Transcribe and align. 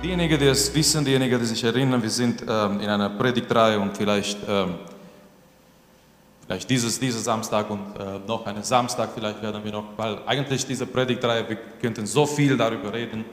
Diejenigen, 0.00 0.38
die 0.38 0.46
es 0.46 0.72
wissen, 0.72 1.04
diejenigen, 1.04 1.40
die 1.40 1.46
sich 1.46 1.64
erinnern, 1.64 2.00
wir 2.00 2.08
sind 2.10 2.42
ähm, 2.42 2.78
in 2.78 2.88
einer 2.88 3.10
Predigtreihe 3.10 3.80
und 3.80 3.96
vielleicht, 3.96 4.38
ähm, 4.48 4.76
vielleicht 6.46 6.70
dieses, 6.70 7.00
dieses 7.00 7.24
Samstag 7.24 7.68
und 7.68 7.80
äh, 7.98 8.20
noch 8.24 8.46
einen 8.46 8.62
Samstag, 8.62 9.10
vielleicht 9.12 9.42
werden 9.42 9.64
wir 9.64 9.72
noch, 9.72 9.86
weil 9.96 10.18
eigentlich 10.24 10.64
diese 10.64 10.86
Predigtreihe, 10.86 11.48
wir 11.48 11.58
könnten 11.82 12.06
so 12.06 12.26
viel 12.26 12.56
darüber 12.56 12.92
reden. 12.92 13.24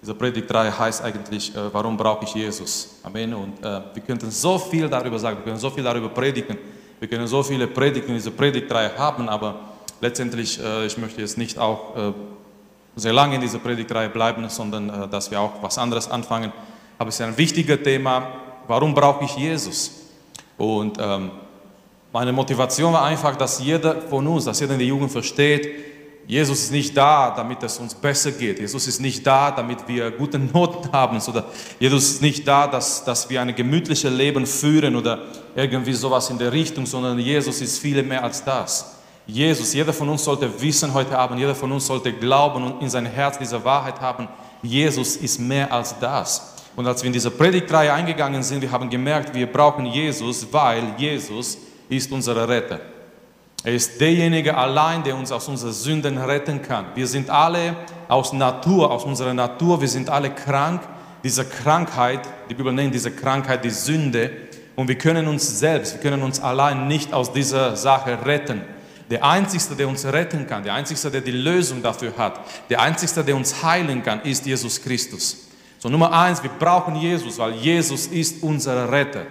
Diese 0.00 0.14
Predigtreihe 0.14 0.76
heißt 0.78 1.02
eigentlich, 1.04 1.54
äh, 1.54 1.58
warum 1.70 1.98
brauche 1.98 2.24
ich 2.24 2.34
Jesus? 2.34 2.98
Amen. 3.02 3.34
Und 3.34 3.62
äh, 3.62 3.82
wir 3.92 4.02
könnten 4.02 4.30
so 4.30 4.58
viel 4.58 4.88
darüber 4.88 5.18
sagen, 5.18 5.36
wir 5.36 5.44
können 5.44 5.58
so 5.58 5.68
viel 5.68 5.84
darüber 5.84 6.08
predigen, 6.08 6.56
wir 6.98 7.08
können 7.08 7.26
so 7.26 7.42
viele 7.42 7.66
Predigten 7.66 8.12
in 8.12 8.16
dieser 8.16 8.30
Predigtreihe 8.30 8.96
haben, 8.96 9.28
aber 9.28 9.60
letztendlich, 10.00 10.58
äh, 10.64 10.86
ich 10.86 10.96
möchte 10.96 11.20
jetzt 11.20 11.36
nicht 11.36 11.58
auch 11.58 11.94
äh, 11.94 12.12
sehr 12.96 13.12
lange 13.12 13.34
in 13.34 13.42
dieser 13.42 13.58
Predigtreihe 13.58 14.08
bleiben, 14.08 14.48
sondern 14.48 14.88
äh, 14.88 15.08
dass 15.08 15.30
wir 15.30 15.40
auch 15.40 15.62
was 15.62 15.78
anderes 15.78 16.10
anfangen. 16.10 16.52
Aber 16.98 17.10
es 17.10 17.16
ist 17.16 17.20
ein 17.20 17.36
wichtiges 17.36 17.82
Thema, 17.82 18.26
warum 18.66 18.94
brauche 18.94 19.24
ich 19.24 19.36
Jesus? 19.36 19.92
Und 20.56 20.96
ähm, 20.98 21.30
meine 22.12 22.32
Motivation 22.32 22.94
war 22.94 23.04
einfach, 23.04 23.36
dass 23.36 23.62
jeder 23.62 24.00
von 24.00 24.26
uns, 24.26 24.46
dass 24.46 24.58
jeder 24.58 24.72
in 24.72 24.78
der 24.78 24.88
Jugend 24.88 25.12
versteht, 25.12 25.68
Jesus 26.26 26.64
ist 26.64 26.72
nicht 26.72 26.96
da, 26.96 27.30
damit 27.30 27.62
es 27.62 27.78
uns 27.78 27.94
besser 27.94 28.32
geht. 28.32 28.58
Jesus 28.58 28.88
ist 28.88 29.00
nicht 29.00 29.24
da, 29.24 29.50
damit 29.50 29.86
wir 29.86 30.10
gute 30.10 30.38
Noten 30.54 30.90
haben. 30.90 31.20
Oder 31.28 31.44
Jesus 31.78 32.04
ist 32.12 32.22
nicht 32.22 32.48
da, 32.48 32.66
dass, 32.66 33.04
dass 33.04 33.28
wir 33.30 33.40
ein 33.42 33.54
gemütliches 33.54 34.10
Leben 34.10 34.44
führen 34.46 34.96
oder 34.96 35.20
irgendwie 35.54 35.92
sowas 35.92 36.30
in 36.30 36.38
der 36.38 36.50
Richtung, 36.50 36.86
sondern 36.86 37.18
Jesus 37.18 37.60
ist 37.60 37.78
viel 37.78 38.02
mehr 38.02 38.24
als 38.24 38.42
das. 38.42 38.95
Jesus, 39.26 39.74
jeder 39.74 39.92
von 39.92 40.08
uns 40.08 40.22
sollte 40.22 40.48
wissen 40.60 40.94
heute 40.94 41.18
Abend, 41.18 41.40
jeder 41.40 41.54
von 41.54 41.72
uns 41.72 41.86
sollte 41.86 42.12
glauben 42.12 42.62
und 42.62 42.82
in 42.82 42.88
sein 42.88 43.06
Herz 43.06 43.38
diese 43.38 43.62
Wahrheit 43.64 44.00
haben. 44.00 44.28
Jesus 44.62 45.16
ist 45.16 45.40
mehr 45.40 45.72
als 45.72 45.98
das. 45.98 46.54
Und 46.76 46.86
als 46.86 47.02
wir 47.02 47.08
in 47.08 47.12
diese 47.12 47.30
Predigtreihe 47.30 47.92
eingegangen 47.92 48.42
sind, 48.42 48.62
wir 48.62 48.70
haben 48.70 48.88
gemerkt, 48.88 49.34
wir 49.34 49.50
brauchen 49.50 49.86
Jesus, 49.86 50.46
weil 50.52 50.94
Jesus 50.96 51.58
ist 51.88 52.12
unser 52.12 52.48
Retter. 52.48 52.80
Er 53.64 53.72
ist 53.72 54.00
derjenige 54.00 54.56
allein, 54.56 55.02
der 55.02 55.16
uns 55.16 55.32
aus 55.32 55.48
unseren 55.48 55.72
Sünden 55.72 56.18
retten 56.18 56.62
kann. 56.62 56.86
Wir 56.94 57.08
sind 57.08 57.28
alle 57.30 57.74
aus 58.06 58.32
Natur, 58.32 58.92
aus 58.92 59.04
unserer 59.04 59.34
Natur, 59.34 59.80
wir 59.80 59.88
sind 59.88 60.08
alle 60.08 60.30
krank. 60.30 60.82
Diese 61.24 61.44
Krankheit, 61.44 62.20
die 62.48 62.54
Bibel 62.54 62.72
nennt 62.72 62.94
diese 62.94 63.10
Krankheit 63.10 63.64
die 63.64 63.70
Sünde. 63.70 64.30
Und 64.76 64.86
wir 64.86 64.96
können 64.96 65.26
uns 65.26 65.58
selbst, 65.58 65.94
wir 65.94 66.00
können 66.00 66.22
uns 66.22 66.38
allein 66.38 66.86
nicht 66.86 67.12
aus 67.12 67.32
dieser 67.32 67.74
Sache 67.74 68.24
retten. 68.24 68.62
Der 69.10 69.24
Einzige, 69.24 69.76
der 69.76 69.88
uns 69.88 70.04
retten 70.04 70.46
kann, 70.46 70.64
der 70.64 70.74
Einzige, 70.74 71.10
der 71.10 71.20
die 71.20 71.30
Lösung 71.30 71.82
dafür 71.82 72.12
hat, 72.16 72.40
der 72.68 72.80
Einzige, 72.80 73.22
der 73.22 73.36
uns 73.36 73.62
heilen 73.62 74.02
kann, 74.02 74.20
ist 74.22 74.46
Jesus 74.46 74.82
Christus. 74.82 75.46
So 75.78 75.88
Nummer 75.88 76.12
eins, 76.12 76.42
wir 76.42 76.50
brauchen 76.50 76.96
Jesus, 76.96 77.38
weil 77.38 77.52
Jesus 77.52 78.06
ist 78.08 78.42
unser 78.42 78.90
Retter. 78.90 79.26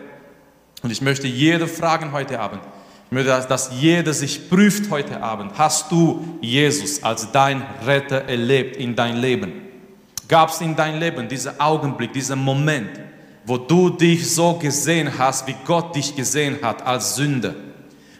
Und 0.81 0.91
ich 0.91 1.01
möchte 1.01 1.27
jede 1.27 1.67
fragen 1.67 2.11
heute 2.11 2.39
Abend, 2.39 2.61
ich 3.07 3.11
möchte, 3.11 3.45
dass 3.49 3.71
jeder 3.73 4.13
sich 4.13 4.49
prüft 4.49 4.89
heute 4.89 5.21
Abend, 5.21 5.51
hast 5.57 5.91
du 5.91 6.37
Jesus 6.41 7.03
als 7.03 7.31
dein 7.31 7.63
Retter 7.85 8.25
erlebt 8.25 8.77
in 8.77 8.95
dein 8.95 9.17
Leben? 9.17 9.65
Gab 10.27 10.49
es 10.49 10.61
in 10.61 10.75
dein 10.75 10.99
Leben 10.99 11.27
diesen 11.27 11.59
Augenblick, 11.59 12.13
diesen 12.13 12.39
Moment, 12.39 12.99
wo 13.45 13.57
du 13.57 13.89
dich 13.89 14.33
so 14.33 14.53
gesehen 14.53 15.11
hast, 15.17 15.47
wie 15.47 15.55
Gott 15.65 15.95
dich 15.95 16.15
gesehen 16.15 16.59
hat 16.61 16.85
als 16.85 17.15
Sünder? 17.15 17.53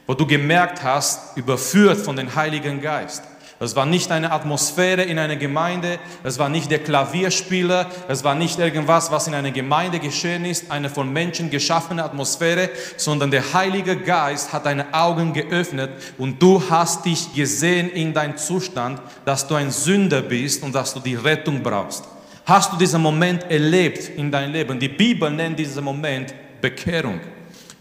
Wo 0.08 0.14
du 0.14 0.26
gemerkt 0.26 0.84
hast, 0.84 1.36
überführt 1.38 1.98
von 1.98 2.16
dem 2.16 2.36
Heiligen 2.36 2.82
Geist. 2.82 3.24
Es 3.58 3.74
war 3.74 3.86
nicht 3.86 4.12
eine 4.12 4.34
Atmosphäre 4.34 5.04
in 5.04 5.18
einer 5.18 5.38
Gemeinde, 5.38 5.98
es 6.24 6.38
war 6.38 6.50
nicht 6.50 6.70
der 6.70 6.80
Klavierspieler, 6.80 7.90
es 8.10 8.22
war 8.22 8.36
nicht 8.36 8.60
irgendwas, 8.60 9.12
was 9.12 9.28
in 9.28 9.34
einer 9.34 9.52
Gemeinde 9.52 10.00
geschehen 10.00 10.44
ist, 10.44 10.70
eine 10.70 10.90
von 10.90 11.12
Menschen 11.12 11.50
geschaffene 11.50 12.04
Atmosphäre, 12.04 12.70
sondern 12.98 13.32
der 13.32 13.54
Heilige 13.54 13.96
Geist 13.96 14.52
hat 14.52 14.66
deine 14.66 14.94
Augen 14.94 15.32
geöffnet 15.32 15.90
und 16.18 16.42
du 16.42 16.62
hast 16.70 17.06
dich 17.06 17.34
gesehen 17.34 17.90
in 17.90 18.14
deinem 18.14 18.36
Zustand, 18.36 19.00
dass 19.24 19.48
du 19.48 19.56
ein 19.56 19.72
Sünder 19.72 20.22
bist 20.22 20.62
und 20.62 20.76
dass 20.76 20.94
du 20.94 21.00
die 21.00 21.16
Rettung 21.16 21.64
brauchst. 21.64 22.04
Hast 22.46 22.74
du 22.74 22.78
diesen 22.78 23.02
Moment 23.02 23.50
erlebt 23.50 24.10
in 24.18 24.30
deinem 24.30 24.52
Leben? 24.52 24.78
Die 24.78 24.90
Bibel 24.90 25.32
nennt 25.32 25.58
diesen 25.58 25.84
Moment 25.84 26.34
Bekehrung. 26.60 27.22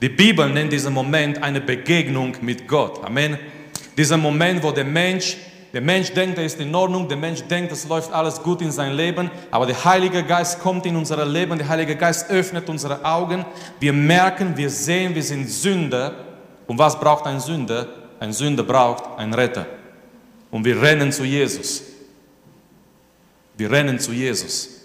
Die 0.00 0.08
Bibel 0.08 0.48
nennt 0.50 0.72
diesen 0.72 0.92
Moment 0.92 1.42
eine 1.42 1.60
Begegnung 1.60 2.36
mit 2.40 2.66
Gott. 2.66 3.04
Amen. 3.04 3.38
Dieser 3.96 4.16
Moment, 4.16 4.62
wo 4.62 4.72
der 4.72 4.84
Mensch, 4.84 5.36
der 5.72 5.80
Mensch 5.80 6.12
denkt, 6.12 6.38
er 6.38 6.44
ist 6.44 6.60
in 6.60 6.74
Ordnung, 6.74 7.08
der 7.08 7.16
Mensch 7.16 7.42
denkt, 7.42 7.72
es 7.72 7.88
läuft 7.88 8.12
alles 8.12 8.42
gut 8.42 8.60
in 8.60 8.72
sein 8.72 8.94
Leben, 8.94 9.30
aber 9.50 9.66
der 9.66 9.84
Heilige 9.84 10.22
Geist 10.24 10.60
kommt 10.60 10.84
in 10.86 10.96
unser 10.96 11.24
Leben, 11.24 11.58
der 11.58 11.68
Heilige 11.68 11.96
Geist 11.96 12.30
öffnet 12.30 12.68
unsere 12.68 13.04
Augen, 13.04 13.44
wir 13.80 13.92
merken, 13.92 14.56
wir 14.56 14.70
sehen, 14.70 15.14
wir 15.14 15.22
sind 15.22 15.48
Sünder. 15.48 16.14
Und 16.66 16.78
was 16.78 16.98
braucht 16.98 17.26
ein 17.26 17.40
Sünder? 17.40 17.86
Ein 18.20 18.32
Sünder 18.32 18.62
braucht 18.62 19.18
einen 19.18 19.34
Retter. 19.34 19.66
Und 20.50 20.64
wir 20.64 20.80
rennen 20.80 21.12
zu 21.12 21.24
Jesus. 21.24 21.82
Wir 23.56 23.70
rennen 23.70 23.98
zu 23.98 24.12
Jesus. 24.12 24.83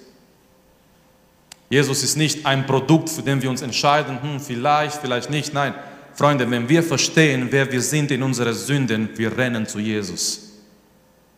Jesus 1.69 2.01
ist 2.01 2.17
nicht 2.17 2.45
ein 2.45 2.65
Produkt, 2.65 3.09
für 3.09 3.21
den 3.21 3.41
wir 3.41 3.49
uns 3.49 3.61
entscheiden, 3.61 4.21
hm, 4.21 4.39
vielleicht, 4.39 4.99
vielleicht 4.99 5.29
nicht. 5.29 5.53
Nein, 5.53 5.75
Freunde, 6.13 6.49
wenn 6.49 6.67
wir 6.67 6.81
verstehen, 6.81 7.47
wer 7.51 7.71
wir 7.71 7.81
sind 7.81 8.09
in 8.11 8.23
unseren 8.23 8.53
Sünden, 8.53 9.09
wir 9.15 9.37
rennen 9.37 9.67
zu 9.67 9.79
Jesus. 9.79 10.49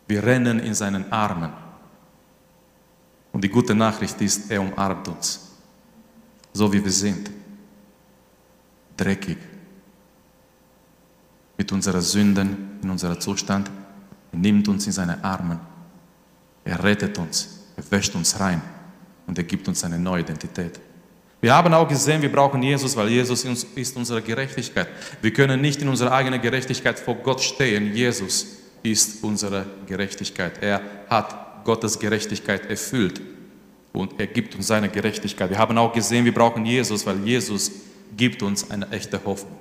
Wir 0.08 0.22
rennen 0.22 0.58
in 0.58 0.74
seinen 0.74 1.10
Armen. 1.12 1.52
Und 3.30 3.44
die 3.44 3.48
gute 3.48 3.74
Nachricht 3.74 4.20
ist, 4.22 4.50
er 4.50 4.62
umarmt 4.62 5.08
uns, 5.08 5.52
so 6.52 6.72
wie 6.72 6.82
wir 6.82 6.90
sind. 6.90 7.30
Dreckig. 8.96 9.38
Mit 11.58 11.70
unseren 11.72 12.00
Sünden, 12.00 12.78
in 12.82 12.90
unserem 12.90 13.20
Zustand. 13.20 13.70
Er 14.32 14.38
nimmt 14.38 14.66
uns 14.68 14.86
in 14.86 14.92
seine 14.92 15.22
Armen. 15.22 15.60
Er 16.64 16.82
rettet 16.82 17.18
uns. 17.18 17.60
Er 17.76 17.90
wäscht 17.90 18.14
uns 18.14 18.38
rein 18.40 18.62
und 19.32 19.38
er 19.38 19.44
gibt 19.44 19.66
uns 19.66 19.82
eine 19.82 19.98
neue 19.98 20.20
Identität. 20.20 20.78
Wir 21.40 21.54
haben 21.54 21.72
auch 21.72 21.88
gesehen, 21.88 22.20
wir 22.20 22.30
brauchen 22.30 22.62
Jesus, 22.62 22.94
weil 22.94 23.08
Jesus 23.08 23.46
ist 23.74 23.96
unsere 23.96 24.20
Gerechtigkeit. 24.20 24.88
Wir 25.22 25.32
können 25.32 25.58
nicht 25.58 25.80
in 25.80 25.88
unserer 25.88 26.12
eigenen 26.12 26.38
Gerechtigkeit 26.42 26.98
vor 26.98 27.14
Gott 27.14 27.40
stehen. 27.40 27.94
Jesus 27.94 28.58
ist 28.82 29.24
unsere 29.24 29.64
Gerechtigkeit. 29.86 30.62
Er 30.62 30.82
hat 31.08 31.64
Gottes 31.64 31.98
Gerechtigkeit 31.98 32.68
erfüllt 32.68 33.22
und 33.94 34.20
er 34.20 34.26
gibt 34.26 34.54
uns 34.54 34.66
seine 34.66 34.90
Gerechtigkeit. 34.90 35.48
Wir 35.48 35.56
haben 35.56 35.78
auch 35.78 35.94
gesehen, 35.94 36.26
wir 36.26 36.34
brauchen 36.34 36.66
Jesus, 36.66 37.06
weil 37.06 37.16
Jesus 37.24 37.72
gibt 38.14 38.42
uns 38.42 38.70
eine 38.70 38.86
echte 38.90 39.18
Hoffnung. 39.24 39.60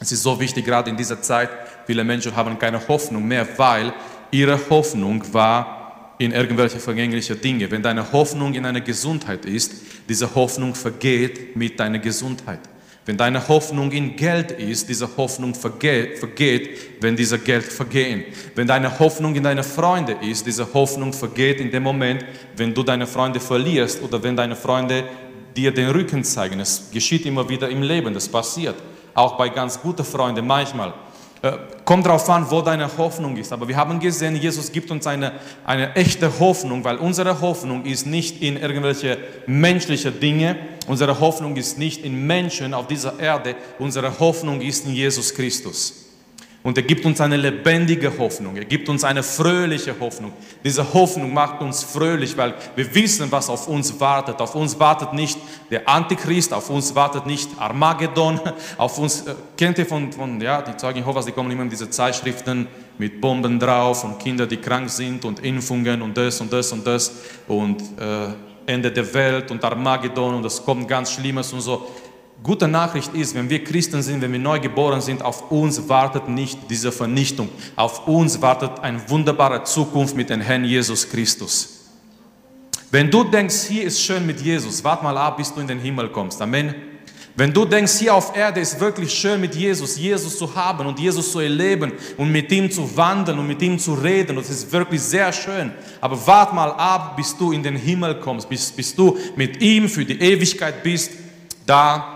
Es 0.00 0.10
ist 0.10 0.24
so 0.24 0.40
wichtig, 0.40 0.64
gerade 0.64 0.90
in 0.90 0.96
dieser 0.96 1.22
Zeit, 1.22 1.50
viele 1.86 2.02
Menschen 2.02 2.34
haben 2.34 2.58
keine 2.58 2.88
Hoffnung 2.88 3.28
mehr, 3.28 3.46
weil 3.56 3.92
ihre 4.32 4.58
Hoffnung 4.68 5.22
war 5.32 5.81
in 6.18 6.32
irgendwelche 6.32 6.78
vergängliche 6.78 7.36
Dinge. 7.36 7.70
Wenn 7.70 7.82
deine 7.82 8.12
Hoffnung 8.12 8.54
in 8.54 8.64
eine 8.64 8.80
Gesundheit 8.80 9.44
ist, 9.44 9.72
diese 10.08 10.34
Hoffnung 10.34 10.74
vergeht 10.74 11.56
mit 11.56 11.78
deiner 11.78 11.98
Gesundheit. 11.98 12.60
Wenn 13.04 13.16
deine 13.16 13.48
Hoffnung 13.48 13.90
in 13.90 14.14
Geld 14.14 14.52
ist, 14.52 14.88
diese 14.88 15.08
Hoffnung 15.16 15.56
vergeht, 15.56 16.18
vergeht, 16.20 16.78
wenn 17.00 17.16
diese 17.16 17.36
Geld 17.36 17.64
vergehen. 17.64 18.24
Wenn 18.54 18.68
deine 18.68 18.96
Hoffnung 18.96 19.34
in 19.34 19.42
deine 19.42 19.64
Freunde 19.64 20.16
ist, 20.22 20.46
diese 20.46 20.72
Hoffnung 20.72 21.12
vergeht 21.12 21.60
in 21.60 21.70
dem 21.70 21.82
Moment, 21.82 22.24
wenn 22.56 22.72
du 22.72 22.84
deine 22.84 23.08
Freunde 23.08 23.40
verlierst 23.40 24.00
oder 24.02 24.22
wenn 24.22 24.36
deine 24.36 24.54
Freunde 24.54 25.04
dir 25.56 25.72
den 25.72 25.90
Rücken 25.90 26.22
zeigen. 26.22 26.60
Es 26.60 26.90
geschieht 26.92 27.26
immer 27.26 27.48
wieder 27.48 27.68
im 27.68 27.82
Leben, 27.82 28.14
das 28.14 28.28
passiert. 28.28 28.76
Auch 29.14 29.36
bei 29.36 29.48
ganz 29.48 29.80
guten 29.80 30.04
Freunden 30.04 30.46
manchmal. 30.46 30.94
Äh, 31.42 31.58
kommt 31.84 32.06
darauf 32.06 32.30
an, 32.30 32.48
wo 32.48 32.62
deine 32.62 32.88
Hoffnung 32.96 33.36
ist. 33.36 33.52
Aber 33.52 33.66
wir 33.66 33.76
haben 33.76 33.98
gesehen, 33.98 34.36
Jesus 34.36 34.70
gibt 34.70 34.92
uns 34.92 35.08
eine, 35.08 35.32
eine 35.64 35.94
echte 35.96 36.38
Hoffnung, 36.38 36.84
weil 36.84 36.98
unsere 36.98 37.40
Hoffnung 37.40 37.84
ist 37.84 38.06
nicht 38.06 38.40
in 38.40 38.56
irgendwelche 38.56 39.18
menschliche 39.46 40.12
Dinge. 40.12 40.56
Unsere 40.86 41.18
Hoffnung 41.18 41.56
ist 41.56 41.78
nicht 41.78 42.04
in 42.04 42.26
Menschen 42.28 42.72
auf 42.72 42.86
dieser 42.86 43.18
Erde. 43.18 43.56
Unsere 43.80 44.20
Hoffnung 44.20 44.60
ist 44.60 44.86
in 44.86 44.94
Jesus 44.94 45.34
Christus. 45.34 46.01
Und 46.62 46.78
er 46.78 46.84
gibt 46.84 47.04
uns 47.04 47.20
eine 47.20 47.36
lebendige 47.36 48.16
Hoffnung, 48.18 48.56
er 48.56 48.64
gibt 48.64 48.88
uns 48.88 49.02
eine 49.02 49.24
fröhliche 49.24 49.98
Hoffnung. 49.98 50.32
Diese 50.62 50.94
Hoffnung 50.94 51.34
macht 51.34 51.60
uns 51.60 51.82
fröhlich, 51.82 52.36
weil 52.36 52.54
wir 52.76 52.94
wissen, 52.94 53.32
was 53.32 53.50
auf 53.50 53.66
uns 53.66 53.98
wartet. 53.98 54.40
Auf 54.40 54.54
uns 54.54 54.78
wartet 54.78 55.12
nicht 55.12 55.38
der 55.70 55.88
Antichrist, 55.88 56.52
auf 56.54 56.70
uns 56.70 56.94
wartet 56.94 57.26
nicht 57.26 57.50
Armageddon, 57.58 58.40
auf 58.78 58.96
uns, 58.98 59.22
äh, 59.22 59.34
kennt 59.56 59.78
ihr 59.78 59.86
von, 59.86 60.12
von 60.12 60.40
ja, 60.40 60.62
die 60.62 60.76
Zeugen 60.76 61.00
Jehovas, 61.00 61.26
die 61.26 61.32
kommen 61.32 61.50
immer 61.50 61.62
in 61.62 61.70
diese 61.70 61.90
Zeitschriften 61.90 62.68
mit 62.96 63.20
Bomben 63.20 63.58
drauf 63.58 64.04
und 64.04 64.20
Kinder, 64.20 64.46
die 64.46 64.58
krank 64.58 64.88
sind 64.88 65.24
und 65.24 65.44
Impfungen 65.44 66.00
und 66.00 66.16
das 66.16 66.40
und 66.40 66.52
das 66.52 66.70
und 66.72 66.86
das 66.86 67.12
und 67.48 67.80
äh, 67.98 68.28
Ende 68.66 68.92
der 68.92 69.12
Welt 69.12 69.50
und 69.50 69.64
Armageddon 69.64 70.36
und 70.36 70.44
es 70.44 70.64
kommt 70.64 70.86
ganz 70.86 71.12
Schlimmes 71.12 71.52
und 71.52 71.60
so. 71.60 71.88
Gute 72.42 72.66
Nachricht 72.66 73.14
ist, 73.14 73.36
wenn 73.36 73.48
wir 73.48 73.62
Christen 73.62 74.02
sind, 74.02 74.20
wenn 74.20 74.32
wir 74.32 74.38
neu 74.38 74.58
geboren 74.58 75.00
sind, 75.00 75.22
auf 75.22 75.50
uns 75.52 75.88
wartet 75.88 76.28
nicht 76.28 76.58
diese 76.68 76.90
Vernichtung. 76.90 77.48
Auf 77.76 78.08
uns 78.08 78.40
wartet 78.42 78.80
eine 78.80 79.08
wunderbare 79.08 79.62
Zukunft 79.62 80.16
mit 80.16 80.28
dem 80.28 80.40
Herrn 80.40 80.64
Jesus 80.64 81.08
Christus. 81.08 81.82
Wenn 82.90 83.10
du 83.10 83.22
denkst, 83.22 83.68
hier 83.68 83.84
ist 83.84 84.02
schön 84.02 84.26
mit 84.26 84.40
Jesus, 84.40 84.82
wart 84.82 85.04
mal 85.04 85.16
ab, 85.16 85.36
bis 85.36 85.54
du 85.54 85.60
in 85.60 85.68
den 85.68 85.78
Himmel 85.78 86.08
kommst. 86.08 86.42
Amen. 86.42 86.74
Wenn 87.34 87.52
du 87.52 87.64
denkst, 87.64 88.00
hier 88.00 88.14
auf 88.14 88.36
Erde 88.36 88.60
ist 88.60 88.78
wirklich 88.78 89.14
schön 89.14 89.40
mit 89.40 89.54
Jesus, 89.54 89.96
Jesus 89.96 90.36
zu 90.36 90.54
haben 90.54 90.84
und 90.86 90.98
Jesus 90.98 91.32
zu 91.32 91.38
erleben 91.38 91.92
und 92.18 92.30
mit 92.30 92.52
ihm 92.52 92.70
zu 92.70 92.94
wandeln 92.94 93.38
und 93.38 93.46
mit 93.46 93.62
ihm 93.62 93.78
zu 93.78 93.94
reden, 93.94 94.36
es 94.36 94.50
ist 94.50 94.70
wirklich 94.70 95.00
sehr 95.00 95.32
schön. 95.32 95.72
Aber 96.00 96.26
wart 96.26 96.52
mal 96.52 96.72
ab, 96.72 97.16
bis 97.16 97.34
du 97.36 97.52
in 97.52 97.62
den 97.62 97.76
Himmel 97.76 98.16
kommst, 98.16 98.48
bis, 98.48 98.70
bis 98.72 98.94
du 98.94 99.16
mit 99.36 99.62
ihm 99.62 99.88
für 99.88 100.04
die 100.04 100.20
Ewigkeit 100.20 100.82
bist, 100.82 101.12
da 101.64 102.11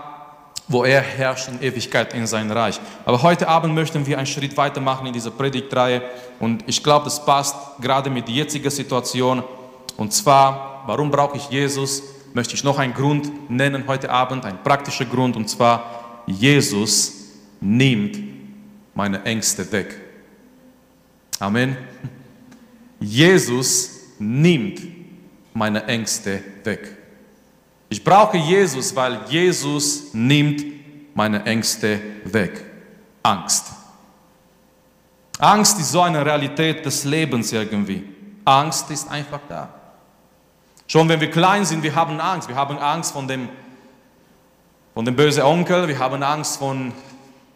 wo 0.67 0.83
er 0.83 1.01
herrscht 1.01 1.47
in 1.47 1.61
Ewigkeit 1.61 2.13
in 2.13 2.27
sein 2.27 2.51
Reich. 2.51 2.79
Aber 3.05 3.21
heute 3.21 3.47
Abend 3.47 3.73
möchten 3.73 4.05
wir 4.05 4.17
einen 4.17 4.27
Schritt 4.27 4.57
weitermachen 4.57 5.07
in 5.07 5.13
dieser 5.13 5.31
Predigtreihe 5.31 6.01
und 6.39 6.63
ich 6.67 6.83
glaube, 6.83 7.05
das 7.05 7.23
passt 7.25 7.55
gerade 7.81 8.09
mit 8.09 8.27
der 8.27 8.35
jetzigen 8.35 8.69
Situation. 8.69 9.43
Und 9.95 10.13
zwar, 10.13 10.83
warum 10.85 11.09
brauche 11.09 11.37
ich 11.37 11.49
Jesus? 11.49 12.03
möchte 12.33 12.53
ich 12.53 12.63
noch 12.63 12.77
einen 12.77 12.93
Grund 12.93 13.49
nennen 13.49 13.85
heute 13.87 14.09
Abend, 14.09 14.45
ein 14.45 14.61
praktischer 14.63 15.05
Grund, 15.05 15.35
und 15.35 15.49
zwar, 15.49 16.23
Jesus 16.27 17.13
nimmt 17.59 18.17
meine 18.93 19.23
Ängste 19.23 19.69
weg. 19.71 19.99
Amen. 21.39 21.77
Jesus 22.99 23.91
nimmt 24.19 24.81
meine 25.53 25.85
Ängste 25.85 26.43
weg. 26.63 26.96
Ich 27.89 28.03
brauche 28.03 28.37
Jesus, 28.37 28.95
weil 28.95 29.21
Jesus 29.29 30.13
nimmt 30.13 30.63
meine 31.15 31.43
Ängste 31.45 31.99
weg. 32.25 32.63
Angst. 33.23 33.67
Angst 35.39 35.79
ist 35.79 35.91
so 35.91 36.01
eine 36.01 36.25
Realität 36.25 36.85
des 36.85 37.03
Lebens 37.03 37.51
irgendwie. 37.51 38.03
Angst 38.43 38.89
ist 38.91 39.09
einfach 39.09 39.39
da. 39.47 39.69
Schon 40.87 41.07
wenn 41.09 41.19
wir 41.19 41.29
klein 41.29 41.65
sind, 41.65 41.83
wir 41.83 41.93
haben 41.93 42.19
Angst. 42.19 42.47
Wir 42.47 42.55
haben 42.55 42.77
Angst 42.77 43.11
von 43.11 43.27
dem, 43.27 43.49
von 44.93 45.05
dem 45.05 45.15
bösen 45.15 45.43
Onkel, 45.43 45.87
wir 45.87 45.99
haben 45.99 46.23
Angst 46.23 46.57
von 46.57 46.93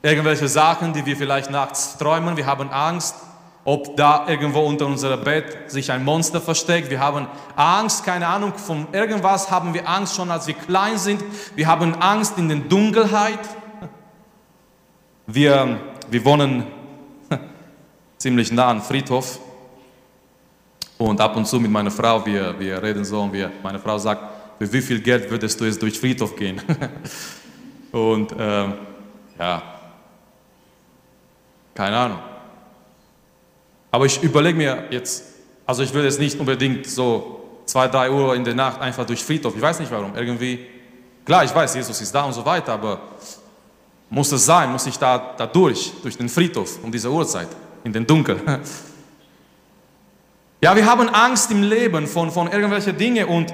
irgendwelchen 0.01 0.47
Sachen, 0.47 0.93
die 0.93 1.05
wir 1.05 1.15
vielleicht 1.15 1.49
nachts 1.49 1.97
träumen. 1.97 2.35
Wir 2.35 2.45
haben 2.45 2.69
Angst, 2.69 3.15
ob 3.63 3.95
da 3.95 4.27
irgendwo 4.27 4.61
unter 4.61 4.87
unserem 4.87 5.23
Bett 5.23 5.71
sich 5.71 5.91
ein 5.91 6.03
Monster 6.03 6.41
versteckt. 6.41 6.89
Wir 6.89 6.99
haben 6.99 7.27
Angst, 7.55 8.03
keine 8.03 8.27
Ahnung, 8.27 8.53
von 8.55 8.87
irgendwas 8.91 9.51
haben 9.51 9.73
wir 9.73 9.87
Angst 9.87 10.15
schon, 10.15 10.31
als 10.31 10.47
wir 10.47 10.55
klein 10.55 10.97
sind. 10.97 11.23
Wir 11.55 11.67
haben 11.67 11.93
Angst 11.95 12.37
in 12.37 12.49
der 12.49 12.57
Dunkelheit. 12.57 13.39
Wir, 15.27 15.79
wir 16.09 16.25
wohnen 16.25 16.65
ziemlich 18.17 18.51
nah 18.51 18.69
am 18.69 18.81
Friedhof. 18.81 19.39
Und 20.97 21.19
ab 21.19 21.35
und 21.35 21.45
zu 21.45 21.59
mit 21.59 21.71
meiner 21.71 21.91
Frau, 21.91 22.25
wir, 22.25 22.59
wir 22.59 22.81
reden 22.81 23.03
so 23.05 23.21
und 23.21 23.33
wir, 23.33 23.51
meine 23.63 23.79
Frau 23.79 23.97
sagt, 23.97 24.23
für 24.59 24.71
wie 24.73 24.81
viel 24.81 25.01
Geld 25.01 25.29
würdest 25.29 25.59
du 25.59 25.65
jetzt 25.65 25.81
durch 25.81 25.99
Friedhof 25.99 26.35
gehen? 26.35 26.61
und 27.91 28.31
ähm, 28.37 28.73
ja, 29.39 29.63
keine 31.73 31.97
Ahnung. 31.97 32.30
Aber 33.91 34.05
ich 34.05 34.23
überlege 34.23 34.57
mir 34.57 34.85
jetzt, 34.89 35.23
also 35.65 35.83
ich 35.83 35.93
würde 35.93 36.07
jetzt 36.07 36.19
nicht 36.19 36.39
unbedingt 36.39 36.87
so 36.87 37.61
zwei, 37.65 37.87
drei 37.87 38.09
Uhr 38.09 38.35
in 38.35 38.43
der 38.43 38.55
Nacht 38.55 38.79
einfach 38.81 39.05
durch 39.05 39.23
Friedhof, 39.23 39.55
ich 39.55 39.61
weiß 39.61 39.79
nicht 39.79 39.91
warum, 39.91 40.15
irgendwie, 40.15 40.65
klar, 41.25 41.43
ich 41.43 41.53
weiß, 41.53 41.75
Jesus 41.75 41.99
ist 41.99 42.15
da 42.15 42.23
und 42.23 42.33
so 42.33 42.45
weiter, 42.45 42.73
aber 42.73 43.01
muss 44.09 44.31
es 44.31 44.45
sein, 44.45 44.71
muss 44.71 44.85
ich 44.87 44.97
da, 44.97 45.33
da 45.37 45.45
durch, 45.45 45.91
durch 46.01 46.17
den 46.17 46.29
Friedhof 46.29 46.79
um 46.83 46.91
diese 46.91 47.09
Uhrzeit, 47.09 47.49
in 47.83 47.93
den 47.93 48.05
Dunkel. 48.05 48.39
Ja, 50.63 50.75
wir 50.75 50.85
haben 50.85 51.09
Angst 51.09 51.49
im 51.49 51.63
Leben 51.63 52.05
von, 52.05 52.29
von 52.29 52.47
irgendwelchen 52.47 52.95
Dingen 52.95 53.27
und 53.27 53.51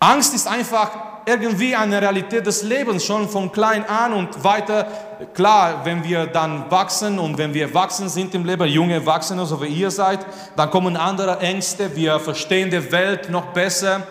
Angst 0.00 0.34
ist 0.34 0.48
einfach 0.48 0.90
irgendwie 1.26 1.74
eine 1.74 2.00
Realität 2.00 2.46
des 2.46 2.62
Lebens, 2.62 3.04
schon 3.04 3.28
von 3.28 3.50
klein 3.50 3.88
an 3.88 4.12
und 4.12 4.44
weiter. 4.44 4.86
Klar, 5.32 5.84
wenn 5.84 6.04
wir 6.04 6.26
dann 6.26 6.70
wachsen 6.70 7.18
und 7.18 7.38
wenn 7.38 7.54
wir 7.54 7.72
wachsen 7.72 8.08
sind 8.08 8.34
im 8.34 8.44
Leben, 8.44 8.66
junge 8.68 8.94
Erwachsene, 8.94 9.46
so 9.46 9.62
wie 9.62 9.68
ihr 9.68 9.90
seid, 9.90 10.20
dann 10.56 10.70
kommen 10.70 10.96
andere 10.96 11.38
Ängste, 11.40 11.94
wir 11.96 12.20
verstehen 12.20 12.70
die 12.70 12.92
Welt 12.92 13.30
noch 13.30 13.46
besser 13.52 14.02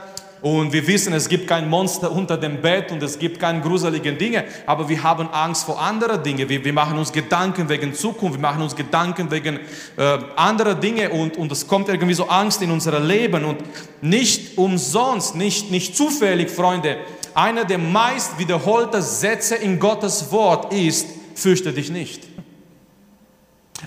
und 0.44 0.74
wir 0.74 0.86
wissen, 0.86 1.14
es 1.14 1.30
gibt 1.30 1.48
kein 1.48 1.70
Monster 1.70 2.12
unter 2.12 2.36
dem 2.36 2.62
Bett 2.62 2.92
und 2.92 3.02
es 3.02 3.18
gibt 3.18 3.40
keine 3.40 3.62
gruseligen 3.62 4.18
Dinge, 4.18 4.44
aber 4.66 4.90
wir 4.90 5.02
haben 5.02 5.30
Angst 5.32 5.64
vor 5.64 5.82
anderen 5.82 6.22
Dingen. 6.22 6.50
Wir, 6.50 6.66
wir 6.66 6.74
machen 6.74 6.98
uns 6.98 7.14
Gedanken 7.14 7.70
wegen 7.70 7.94
Zukunft, 7.94 8.36
wir 8.36 8.42
machen 8.42 8.62
uns 8.62 8.76
Gedanken 8.76 9.32
wegen 9.32 9.62
äh, 9.96 10.18
anderer 10.36 10.76
Dinge 10.76 11.12
und, 11.12 11.38
und 11.38 11.50
es 11.54 11.66
kommt 11.66 11.88
irgendwie 11.88 12.14
so 12.14 12.28
Angst 12.28 12.62
in 12.62 12.72
unser 12.72 13.00
Leben 13.00 13.46
und 13.46 13.60
nicht 14.02 14.58
umsonst, 14.58 15.34
nicht, 15.36 15.72
nicht 15.72 15.96
zufällig, 15.96 16.52
Freunde. 16.52 16.98
Einer 17.34 17.64
der 17.64 17.78
meist 17.78 18.38
wiederholten 18.38 19.02
Sätze 19.02 19.56
in 19.56 19.80
Gottes 19.80 20.30
Wort 20.34 20.74
ist, 20.74 21.08
fürchte 21.36 21.72
dich 21.72 21.90
nicht. 21.90 22.22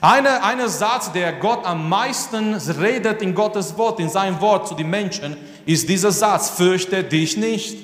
Einer 0.01 0.43
eine 0.45 0.69
Satz, 0.69 1.13
der 1.13 1.33
Gott 1.35 1.65
am 1.65 1.89
meisten 1.89 2.55
redet 2.55 3.23
in 3.23 3.35
Gottes 3.35 3.77
Wort, 3.79 4.01
in 4.01 4.09
seinem 4.09 4.41
Wort 4.41 4.69
zu 4.69 4.75
den 4.75 4.91
Menschen, 4.91 5.37
ist 5.67 5.89
dieser 5.89 6.13
Satz, 6.13 6.51
fürchte 6.51 7.05
dich 7.05 7.37
nicht. 7.37 7.77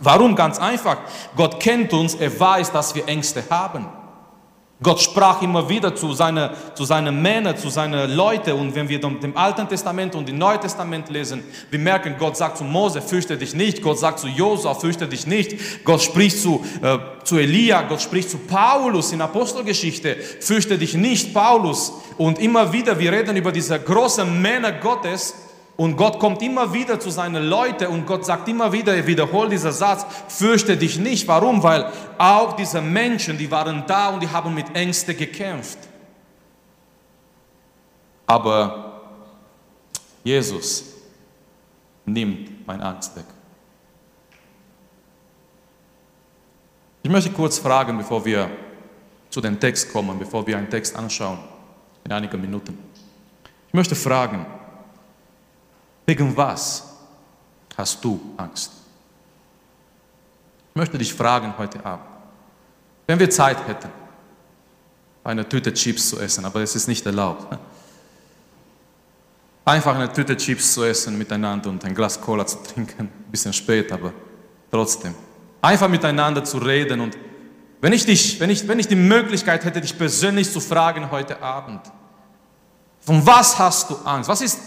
Warum? 0.00 0.34
Ganz 0.34 0.58
einfach. 0.58 0.98
Gott 1.36 1.60
kennt 1.60 1.92
uns, 1.92 2.14
er 2.14 2.38
weiß, 2.38 2.72
dass 2.72 2.94
wir 2.94 3.06
Ängste 3.06 3.44
haben. 3.50 3.86
Gott 4.82 4.98
sprach 4.98 5.42
immer 5.42 5.68
wieder 5.68 5.94
zu 5.94 6.14
seinen, 6.14 6.48
zu 6.74 6.86
seinen 6.86 7.20
Männern, 7.20 7.54
zu 7.54 7.68
seinen 7.68 8.16
Leuten. 8.16 8.52
Und 8.52 8.74
wenn 8.74 8.88
wir 8.88 8.98
dem 8.98 9.36
Alten 9.36 9.68
Testament 9.68 10.14
und 10.14 10.26
dem 10.26 10.38
Neuen 10.38 10.58
Testament 10.58 11.10
lesen, 11.10 11.44
wir 11.68 11.78
merken, 11.78 12.14
Gott 12.18 12.38
sagt 12.38 12.56
zu 12.56 12.64
Mose, 12.64 13.02
fürchte 13.02 13.36
dich 13.36 13.54
nicht. 13.54 13.82
Gott 13.82 13.98
sagt 13.98 14.20
zu 14.20 14.26
Josua, 14.26 14.72
fürchte 14.74 15.06
dich 15.06 15.26
nicht. 15.26 15.84
Gott 15.84 16.00
spricht 16.00 16.40
zu, 16.40 16.64
äh, 16.80 16.96
zu 17.24 17.36
Elia, 17.36 17.82
Gott 17.82 18.00
spricht 18.00 18.30
zu 18.30 18.38
Paulus 18.38 19.12
in 19.12 19.20
Apostelgeschichte, 19.20 20.16
fürchte 20.16 20.78
dich 20.78 20.94
nicht, 20.94 21.34
Paulus. 21.34 21.92
Und 22.16 22.38
immer 22.38 22.72
wieder, 22.72 22.98
wir 22.98 23.12
reden 23.12 23.36
über 23.36 23.52
diese 23.52 23.78
großen 23.78 24.40
Männer 24.40 24.72
Gottes, 24.72 25.34
und 25.80 25.96
Gott 25.96 26.18
kommt 26.18 26.42
immer 26.42 26.74
wieder 26.74 27.00
zu 27.00 27.08
seinen 27.08 27.42
Leuten 27.44 27.86
und 27.86 28.04
Gott 28.04 28.26
sagt 28.26 28.46
immer 28.48 28.70
wieder, 28.70 28.94
er 28.94 29.06
wiederholt 29.06 29.50
dieser 29.50 29.72
Satz, 29.72 30.04
fürchte 30.28 30.76
dich 30.76 30.98
nicht. 30.98 31.26
Warum? 31.26 31.62
Weil 31.62 31.90
auch 32.18 32.52
diese 32.52 32.82
Menschen, 32.82 33.38
die 33.38 33.50
waren 33.50 33.84
da 33.86 34.10
und 34.10 34.22
die 34.22 34.28
haben 34.28 34.54
mit 34.54 34.76
Ängsten 34.76 35.16
gekämpft. 35.16 35.78
Aber 38.26 39.00
Jesus 40.22 40.84
nimmt 42.04 42.66
meine 42.66 42.84
Angst 42.84 43.16
weg. 43.16 43.24
Ich 47.02 47.10
möchte 47.10 47.30
kurz 47.30 47.58
fragen, 47.58 47.96
bevor 47.96 48.22
wir 48.22 48.50
zu 49.30 49.40
dem 49.40 49.58
Text 49.58 49.90
kommen, 49.90 50.18
bevor 50.18 50.46
wir 50.46 50.58
einen 50.58 50.68
Text 50.68 50.94
anschauen, 50.94 51.38
in 52.04 52.12
einigen 52.12 52.38
Minuten. 52.38 52.78
Ich 53.68 53.72
möchte 53.72 53.94
fragen, 53.94 54.44
Wegen 56.10 56.36
was 56.36 56.82
hast 57.76 58.04
du 58.04 58.20
Angst? 58.36 58.72
Ich 60.70 60.74
möchte 60.74 60.98
dich 60.98 61.14
fragen 61.14 61.54
heute 61.56 61.86
Abend, 61.86 62.04
wenn 63.06 63.16
wir 63.20 63.30
Zeit 63.30 63.64
hätten, 63.68 63.88
eine 65.22 65.48
Tüte 65.48 65.72
Chips 65.72 66.10
zu 66.10 66.18
essen, 66.18 66.44
aber 66.44 66.62
es 66.62 66.74
ist 66.74 66.88
nicht 66.88 67.06
erlaubt. 67.06 67.56
Einfach 69.64 69.94
eine 69.94 70.12
Tüte 70.12 70.36
Chips 70.36 70.74
zu 70.74 70.82
essen 70.82 71.16
miteinander 71.16 71.70
und 71.70 71.84
ein 71.84 71.94
Glas 71.94 72.20
Cola 72.20 72.44
zu 72.44 72.56
trinken, 72.56 73.02
ein 73.02 73.30
bisschen 73.30 73.52
spät, 73.52 73.92
aber 73.92 74.12
trotzdem. 74.68 75.14
Einfach 75.62 75.88
miteinander 75.88 76.42
zu 76.42 76.58
reden 76.58 77.02
und 77.02 77.16
wenn 77.80 77.92
ich, 77.92 78.04
dich, 78.04 78.40
wenn, 78.40 78.50
ich, 78.50 78.66
wenn 78.66 78.80
ich 78.80 78.88
die 78.88 78.96
Möglichkeit 78.96 79.64
hätte, 79.64 79.80
dich 79.80 79.96
persönlich 79.96 80.50
zu 80.50 80.58
fragen 80.58 81.08
heute 81.12 81.40
Abend, 81.40 81.82
von 82.98 83.24
was 83.24 83.56
hast 83.56 83.90
du 83.90 83.94
Angst? 84.04 84.28
Was 84.28 84.40
ist 84.40 84.58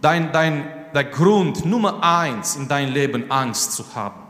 dein, 0.00 0.30
dein, 0.30 0.81
der 0.94 1.04
Grund 1.04 1.64
Nummer 1.64 2.02
eins 2.02 2.56
in 2.56 2.68
dein 2.68 2.88
Leben, 2.92 3.30
Angst 3.30 3.72
zu 3.72 3.84
haben. 3.94 4.20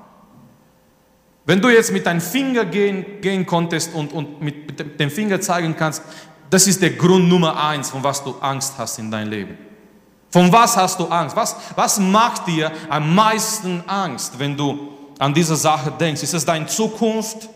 Wenn 1.44 1.60
du 1.60 1.68
jetzt 1.68 1.92
mit 1.92 2.06
deinem 2.06 2.20
Finger 2.20 2.64
gehen, 2.64 3.20
gehen 3.20 3.44
konntest 3.46 3.94
und, 3.94 4.12
und 4.12 4.40
mit 4.40 5.00
dem 5.00 5.10
Finger 5.10 5.40
zeigen 5.40 5.74
kannst, 5.76 6.02
das 6.50 6.66
ist 6.66 6.82
der 6.82 6.90
Grund 6.90 7.28
Nummer 7.28 7.62
eins, 7.62 7.90
von 7.90 8.04
was 8.04 8.22
du 8.22 8.34
Angst 8.40 8.74
hast 8.78 8.98
in 8.98 9.10
dein 9.10 9.28
Leben. 9.28 9.58
Von 10.30 10.52
was 10.52 10.76
hast 10.76 10.98
du 10.98 11.06
Angst? 11.06 11.36
Was, 11.36 11.56
was 11.74 11.98
macht 11.98 12.46
dir 12.46 12.70
am 12.88 13.14
meisten 13.14 13.82
Angst, 13.86 14.38
wenn 14.38 14.56
du 14.56 14.88
an 15.18 15.34
diese 15.34 15.56
Sache 15.56 15.90
denkst? 15.90 16.22
Ist 16.22 16.34
es 16.34 16.44
deine 16.44 16.66
Zukunft? 16.66 17.48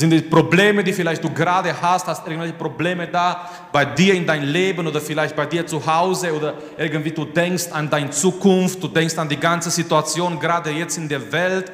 Sind 0.00 0.08
die 0.08 0.22
Probleme, 0.22 0.82
die 0.82 0.94
vielleicht 0.94 1.22
du 1.22 1.28
gerade 1.28 1.78
hast, 1.78 2.06
hast 2.06 2.26
irgendwelche 2.26 2.54
Probleme 2.54 3.06
da 3.06 3.50
bei 3.70 3.84
dir 3.84 4.14
in 4.14 4.26
dein 4.26 4.44
Leben 4.44 4.86
oder 4.86 4.98
vielleicht 4.98 5.36
bei 5.36 5.44
dir 5.44 5.66
zu 5.66 5.84
Hause 5.84 6.34
oder 6.34 6.54
irgendwie 6.78 7.10
du 7.10 7.26
denkst 7.26 7.66
an 7.70 7.90
deine 7.90 8.08
Zukunft, 8.08 8.82
du 8.82 8.88
denkst 8.88 9.18
an 9.18 9.28
die 9.28 9.36
ganze 9.36 9.70
Situation 9.70 10.40
gerade 10.40 10.70
jetzt 10.70 10.96
in 10.96 11.06
der 11.06 11.30
Welt. 11.30 11.70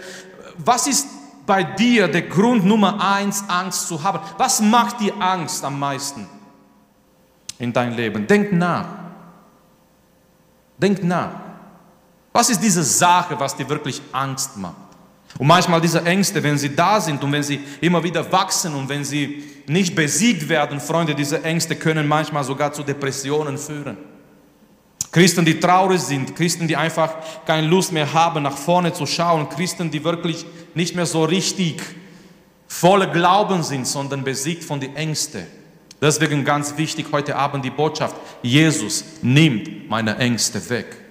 Was 0.57 0.89
ist 0.89 1.07
bei 1.47 1.63
dir 1.63 2.09
der 2.09 2.23
Grund 2.23 2.65
Nummer 2.65 3.01
eins, 3.01 3.45
Angst 3.47 3.87
zu 3.87 4.03
haben? 4.03 4.19
Was 4.37 4.61
macht 4.61 4.99
dir 4.99 5.15
Angst 5.21 5.65
am 5.65 5.79
meisten 5.79 6.27
in 7.61 7.73
dein 7.73 7.93
Leben? 7.93 8.27
Denk 8.27 8.51
nach. 8.51 8.89
Denk 10.77 11.05
nach. 11.05 11.31
Was 12.33 12.51
ist 12.51 12.61
diese 12.61 12.83
Sache, 12.83 13.39
was 13.39 13.55
dir 13.55 13.69
wirklich 13.69 14.03
Angst 14.11 14.57
macht? 14.57 14.86
Und 15.39 15.47
manchmal 15.47 15.81
diese 15.81 16.03
Ängste, 16.05 16.43
wenn 16.43 16.57
sie 16.57 16.75
da 16.75 17.01
sind 17.01 17.23
und 17.23 17.31
wenn 17.33 17.43
sie 17.43 17.61
immer 17.81 18.03
wieder 18.03 18.31
wachsen 18.33 18.75
und 18.75 18.89
wenn 18.89 19.05
sie 19.05 19.45
nicht 19.67 19.95
besiegt 19.95 20.49
werden, 20.49 20.81
Freunde, 20.81 21.15
diese 21.15 21.43
Ängste 21.45 21.77
können 21.77 22.09
manchmal 22.09 22.45
sogar 22.45 22.73
zu 22.73 22.83
Depressionen 22.83 23.59
führen. 23.59 23.97
Christen, 25.13 25.45
die 25.45 25.59
traurig 25.59 26.01
sind, 26.01 26.37
Christen, 26.37 26.69
die 26.69 26.77
einfach 26.77 27.15
keine 27.47 27.67
Lust 27.67 27.93
mehr 27.93 28.13
haben, 28.13 28.43
nach 28.43 28.57
vorne 28.57 28.93
zu 28.93 29.07
schauen, 29.07 29.49
Christen, 29.49 29.91
die 29.91 30.05
wirklich 30.05 30.45
nicht 30.75 30.95
mehr 30.95 31.07
so 31.07 31.25
richtig 31.25 31.83
voller 32.67 33.07
Glauben 33.07 33.63
sind, 33.63 33.87
sondern 33.87 34.25
besiegt 34.25 34.65
von 34.65 34.81
den 34.81 34.95
Ängsten. 34.97 35.47
Deswegen 36.01 36.45
ganz 36.45 36.77
wichtig 36.77 37.07
heute 37.13 37.37
Abend 37.37 37.65
die 37.65 37.71
Botschaft, 37.71 38.17
Jesus 38.43 39.05
nimmt 39.23 39.89
meine 39.89 40.17
Ängste 40.19 40.69
weg. 40.69 41.06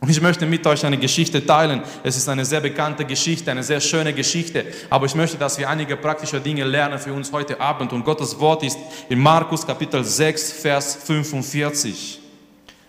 Und 0.00 0.08
ich 0.10 0.20
möchte 0.20 0.46
mit 0.46 0.64
euch 0.66 0.86
eine 0.86 0.96
Geschichte 0.96 1.44
teilen. 1.44 1.82
Es 2.04 2.16
ist 2.16 2.28
eine 2.28 2.44
sehr 2.44 2.60
bekannte 2.60 3.04
Geschichte, 3.04 3.50
eine 3.50 3.64
sehr 3.64 3.80
schöne 3.80 4.12
Geschichte. 4.12 4.64
Aber 4.90 5.06
ich 5.06 5.14
möchte, 5.14 5.36
dass 5.36 5.58
wir 5.58 5.68
einige 5.68 5.96
praktische 5.96 6.40
Dinge 6.40 6.64
lernen 6.64 6.98
für 7.00 7.12
uns 7.12 7.32
heute 7.32 7.60
Abend. 7.60 7.92
Und 7.92 8.04
Gottes 8.04 8.38
Wort 8.38 8.62
ist 8.62 8.78
in 9.08 9.18
Markus 9.18 9.66
Kapitel 9.66 10.04
6, 10.04 10.52
Vers 10.52 10.98
45. 11.04 12.20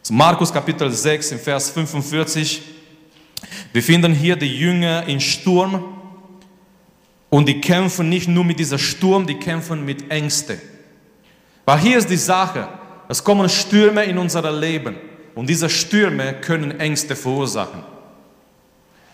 Also 0.02 0.14
Markus 0.14 0.54
Kapitel 0.54 0.92
6, 0.92 1.32
im 1.32 1.40
Vers 1.40 1.72
45. 1.72 2.62
Wir 3.74 3.82
finden 3.82 4.14
hier 4.14 4.36
die 4.36 4.56
Jünger 4.56 5.08
in 5.08 5.20
Sturm. 5.20 5.96
Und 7.32 7.48
die 7.48 7.60
kämpfen 7.60 8.10
nicht 8.10 8.28
nur 8.28 8.44
mit 8.44 8.60
dieser 8.60 8.78
Sturm, 8.78 9.26
die 9.26 9.36
kämpfen 9.36 9.84
mit 9.84 10.12
Ängste. 10.12 10.60
Weil 11.66 11.80
hier 11.80 11.98
ist 11.98 12.10
die 12.10 12.18
Sache. 12.18 12.68
Es 13.08 13.24
kommen 13.24 13.50
Stürme 13.50 14.04
in 14.04 14.20
unser 14.20 14.52
Leben. 14.52 15.09
Und 15.40 15.48
diese 15.48 15.70
Stürme 15.70 16.34
können 16.34 16.82
Ängste 16.82 17.16
verursachen. 17.16 17.82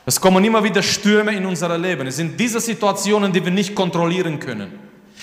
Es 0.08 0.20
kommen 0.20 0.44
immer 0.44 0.64
wieder 0.64 0.82
Stürme 0.82 1.36
in 1.36 1.46
unser 1.46 1.78
Leben. 1.78 2.08
Es 2.08 2.16
sind 2.16 2.40
diese 2.40 2.60
Situationen, 2.60 3.32
die 3.32 3.46
wir 3.46 3.52
nicht 3.52 3.76
kontrollieren 3.76 4.40
können. 4.40 4.72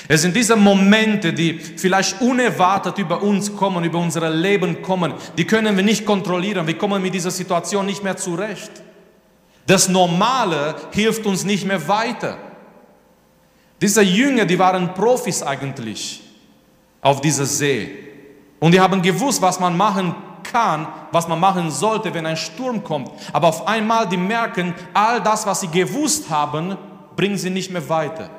Es 0.07 0.23
sind 0.23 0.37
diese 0.37 0.55
Momente, 0.55 1.33
die 1.33 1.59
vielleicht 1.59 2.21
unerwartet 2.21 2.99
über 2.99 3.21
uns 3.21 3.57
kommen, 3.57 3.83
über 3.83 3.99
unser 3.99 4.31
Leben 4.31 4.81
kommen. 4.81 5.15
Die 5.37 5.45
können 5.45 5.77
wir 5.77 5.83
nicht 5.83 6.07
kontrollieren. 6.07 6.69
Wir 6.69 6.79
kommen 6.79 7.03
mit 7.03 7.15
dieser 7.15 7.33
Situation 7.33 7.85
nicht 7.85 8.05
mehr 8.05 8.17
zurecht. 8.17 8.71
Das 9.67 9.89
Normale 9.89 10.77
hilft 10.93 11.27
uns 11.27 11.43
nicht 11.43 11.67
mehr 11.67 11.89
weiter. 11.89 12.39
Diese 13.81 14.03
Jünger, 14.03 14.45
die 14.45 14.61
waren 14.61 14.95
Profis 14.95 15.43
eigentlich 15.43 16.23
auf 17.01 17.21
dieser 17.21 17.47
See. 17.47 17.91
Und 18.61 18.71
die 18.71 18.79
haben 18.79 19.03
gewusst, 19.03 19.43
was 19.43 19.59
man 19.59 19.77
machen 19.77 20.15
kann, 20.43 20.87
was 21.11 21.29
man 21.29 21.41
machen 21.41 21.71
sollte, 21.71 22.13
wenn 22.15 22.27
ein 22.27 22.37
Sturm 22.37 22.83
kommt. 22.83 23.11
Aber 23.33 23.49
auf 23.49 23.67
einmal, 23.67 24.09
die 24.09 24.17
merken, 24.17 24.75
all 24.95 25.21
das, 25.21 25.47
was 25.47 25.61
sie 25.61 25.69
gewusst 25.69 26.31
haben, 26.31 26.77
bringen 27.17 27.37
sie 27.37 27.51
nicht 27.51 27.71
mehr 27.71 27.89
weiter. 27.89 28.31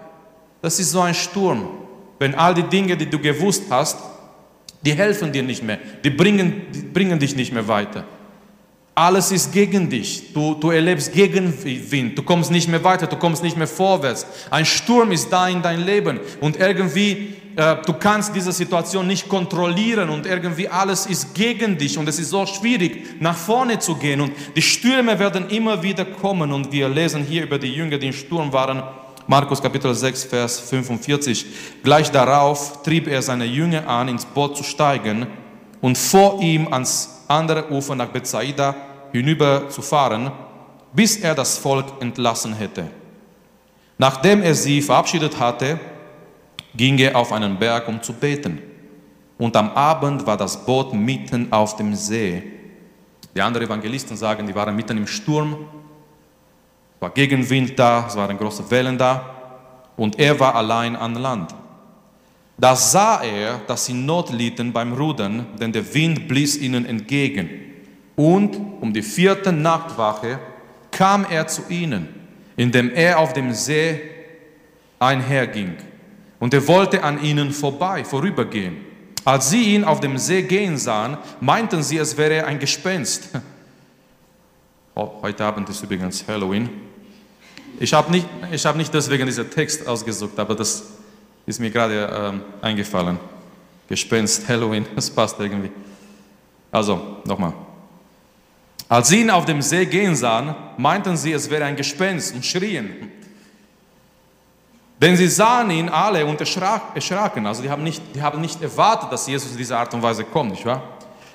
Das 0.61 0.79
ist 0.79 0.91
so 0.91 1.01
ein 1.01 1.13
Sturm. 1.13 1.67
Wenn 2.19 2.35
all 2.35 2.53
die 2.53 2.63
Dinge, 2.63 2.95
die 2.95 3.09
du 3.09 3.19
gewusst 3.19 3.63
hast, 3.69 3.97
die 4.81 4.93
helfen 4.93 5.31
dir 5.31 5.43
nicht 5.43 5.63
mehr, 5.63 5.79
die 6.03 6.09
bringen, 6.09 6.67
die 6.73 6.81
bringen 6.81 7.19
dich 7.19 7.35
nicht 7.35 7.53
mehr 7.53 7.67
weiter. 7.67 8.03
Alles 8.95 9.31
ist 9.31 9.51
gegen 9.51 9.89
dich. 9.89 10.33
Du, 10.33 10.53
du 10.53 10.69
erlebst 10.69 11.11
Gegenwind. 11.13 12.15
Du 12.15 12.21
kommst 12.21 12.51
nicht 12.51 12.67
mehr 12.67 12.83
weiter. 12.83 13.07
Du 13.07 13.15
kommst 13.15 13.41
nicht 13.41 13.57
mehr 13.57 13.67
vorwärts. 13.67 14.25
Ein 14.51 14.65
Sturm 14.65 15.11
ist 15.11 15.29
da 15.31 15.47
in 15.47 15.63
dein 15.63 15.83
Leben. 15.83 16.19
Und 16.41 16.57
irgendwie, 16.57 17.33
äh, 17.55 17.77
du 17.83 17.93
kannst 17.93 18.35
diese 18.35 18.51
Situation 18.51 19.07
nicht 19.07 19.27
kontrollieren. 19.27 20.09
Und 20.09 20.27
irgendwie 20.27 20.69
alles 20.69 21.07
ist 21.07 21.33
gegen 21.33 21.75
dich. 21.75 21.97
Und 21.97 22.07
es 22.07 22.19
ist 22.19 22.29
so 22.29 22.45
schwierig, 22.45 23.19
nach 23.19 23.35
vorne 23.35 23.79
zu 23.79 23.95
gehen. 23.95 24.21
Und 24.21 24.33
die 24.55 24.61
Stürme 24.61 25.17
werden 25.17 25.49
immer 25.49 25.81
wieder 25.81 26.05
kommen. 26.05 26.53
Und 26.53 26.71
wir 26.71 26.87
lesen 26.87 27.23
hier 27.23 27.43
über 27.43 27.57
die 27.57 27.73
Jünger, 27.73 27.97
die 27.97 28.07
im 28.07 28.13
Sturm 28.13 28.53
waren. 28.53 28.83
Markus 29.25 29.59
Kapitel 29.59 29.95
6, 29.95 30.25
Vers 30.25 30.59
45. 30.59 31.45
Gleich 31.81 32.11
darauf 32.11 32.83
trieb 32.83 33.07
er 33.07 33.23
seine 33.23 33.45
Jünger 33.45 33.87
an, 33.87 34.07
ins 34.07 34.25
Boot 34.25 34.55
zu 34.55 34.63
steigen 34.63 35.25
und 35.81 35.97
vor 35.97 36.41
ihm 36.41 36.71
ans 36.71 37.12
andere 37.27 37.71
Ufer 37.71 37.95
nach 37.95 38.09
Bethsaida 38.09 38.75
hinüber 39.11 39.69
zu 39.69 39.81
fahren, 39.81 40.31
bis 40.93 41.17
er 41.17 41.35
das 41.35 41.57
Volk 41.57 41.85
entlassen 41.99 42.53
hätte. 42.53 42.89
Nachdem 43.97 44.41
er 44.41 44.55
sie 44.55 44.81
verabschiedet 44.81 45.39
hatte, 45.39 45.79
ging 46.75 46.97
er 46.97 47.15
auf 47.15 47.31
einen 47.31 47.57
Berg, 47.57 47.87
um 47.87 48.01
zu 48.01 48.13
beten. 48.13 48.61
Und 49.37 49.55
am 49.55 49.71
Abend 49.71 50.25
war 50.25 50.37
das 50.37 50.65
Boot 50.65 50.93
mitten 50.93 51.51
auf 51.51 51.75
dem 51.75 51.95
See. 51.95 52.43
Die 53.35 53.41
anderen 53.41 53.67
Evangelisten 53.67 54.15
sagen, 54.15 54.45
die 54.45 54.55
waren 54.55 54.75
mitten 54.75 54.97
im 54.97 55.07
Sturm. 55.07 55.67
Es 56.95 57.01
war 57.01 57.09
Gegenwind 57.09 57.77
da, 57.77 58.05
es 58.07 58.15
waren 58.15 58.37
große 58.37 58.69
Wellen 58.69 58.97
da. 58.97 59.29
Und 59.97 60.19
er 60.19 60.39
war 60.39 60.55
allein 60.55 60.95
an 60.95 61.15
Land. 61.15 61.53
Da 62.57 62.75
sah 62.75 63.23
er, 63.23 63.59
dass 63.67 63.85
sie 63.85 63.93
Not 63.93 64.31
litten 64.31 64.71
beim 64.71 64.93
Rudern, 64.93 65.45
denn 65.59 65.71
der 65.71 65.93
Wind 65.93 66.27
blies 66.27 66.57
ihnen 66.57 66.85
entgegen. 66.85 67.49
Und 68.15 68.55
um 68.79 68.93
die 68.93 69.01
vierte 69.01 69.51
Nachtwache 69.51 70.39
kam 70.91 71.25
er 71.29 71.47
zu 71.47 71.63
ihnen, 71.69 72.07
indem 72.55 72.91
er 72.91 73.19
auf 73.19 73.33
dem 73.33 73.53
See 73.53 74.01
einherging. 74.99 75.73
Und 76.39 76.53
er 76.53 76.67
wollte 76.67 77.03
an 77.03 77.23
ihnen 77.23 77.51
vorbei, 77.51 78.03
vorübergehen. 78.03 78.77
Als 79.25 79.49
sie 79.49 79.75
ihn 79.75 79.83
auf 79.83 79.99
dem 79.99 80.17
See 80.17 80.43
gehen 80.43 80.77
sahen, 80.77 81.17
meinten 81.39 81.81
sie, 81.81 81.97
es 81.97 82.17
wäre 82.17 82.45
ein 82.45 82.59
Gespenst. 82.59 83.29
Oh, 84.95 85.09
heute 85.23 85.43
Abend 85.43 85.67
ist 85.69 85.81
übrigens 85.81 86.23
Halloween. 86.27 86.69
Ich 87.79 87.95
habe 87.95 88.11
nicht, 88.11 88.27
hab 88.63 88.75
nicht 88.75 88.93
deswegen 88.93 89.25
diesen 89.25 89.49
Text 89.49 89.87
ausgesucht, 89.87 90.37
aber 90.37 90.53
das 90.53 90.92
ist 91.45 91.59
mir 91.59 91.69
gerade 91.69 92.09
ähm, 92.13 92.41
eingefallen. 92.61 93.19
Gespenst, 93.87 94.47
Halloween, 94.47 94.85
das 94.95 95.09
passt 95.09 95.39
irgendwie. 95.39 95.71
Also, 96.71 97.17
nochmal. 97.25 97.53
Als 98.89 99.07
sie 99.07 99.21
ihn 99.21 99.29
auf 99.29 99.45
dem 99.45 99.61
See 99.61 99.85
gehen 99.85 100.15
sahen, 100.15 100.55
meinten 100.77 101.17
sie, 101.17 101.31
es 101.31 101.49
wäre 101.49 101.65
ein 101.65 101.75
Gespenst 101.75 102.35
und 102.35 102.45
schrien. 102.45 103.11
Denn 105.01 105.17
sie 105.17 105.27
sahen 105.27 105.71
ihn 105.71 105.89
alle 105.89 106.25
und 106.25 106.39
erschraken. 106.39 107.45
Also 107.45 107.61
die 107.61 107.69
haben, 107.69 107.83
nicht, 107.83 108.01
die 108.15 108.21
haben 108.21 108.39
nicht 108.39 108.61
erwartet, 108.61 109.11
dass 109.11 109.27
Jesus 109.27 109.51
in 109.51 109.57
dieser 109.57 109.79
Art 109.79 109.93
und 109.93 110.01
Weise 110.01 110.23
kommt, 110.23 110.51
nicht 110.51 110.65
wahr? 110.65 110.81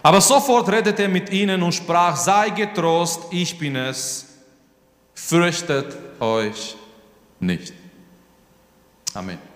Aber 0.03 0.21
sofort 0.21 0.71
redete 0.71 1.03
er 1.03 1.09
mit 1.09 1.31
ihnen 1.31 1.63
und 1.63 1.73
sprach, 1.73 2.17
sei 2.17 2.51
getrost, 2.51 3.25
ich 3.31 3.59
bin 3.59 3.77
es, 3.77 4.27
fürchtet 5.13 5.97
euch 6.21 6.77
nicht. 7.41 7.75
Amen. 9.15 9.48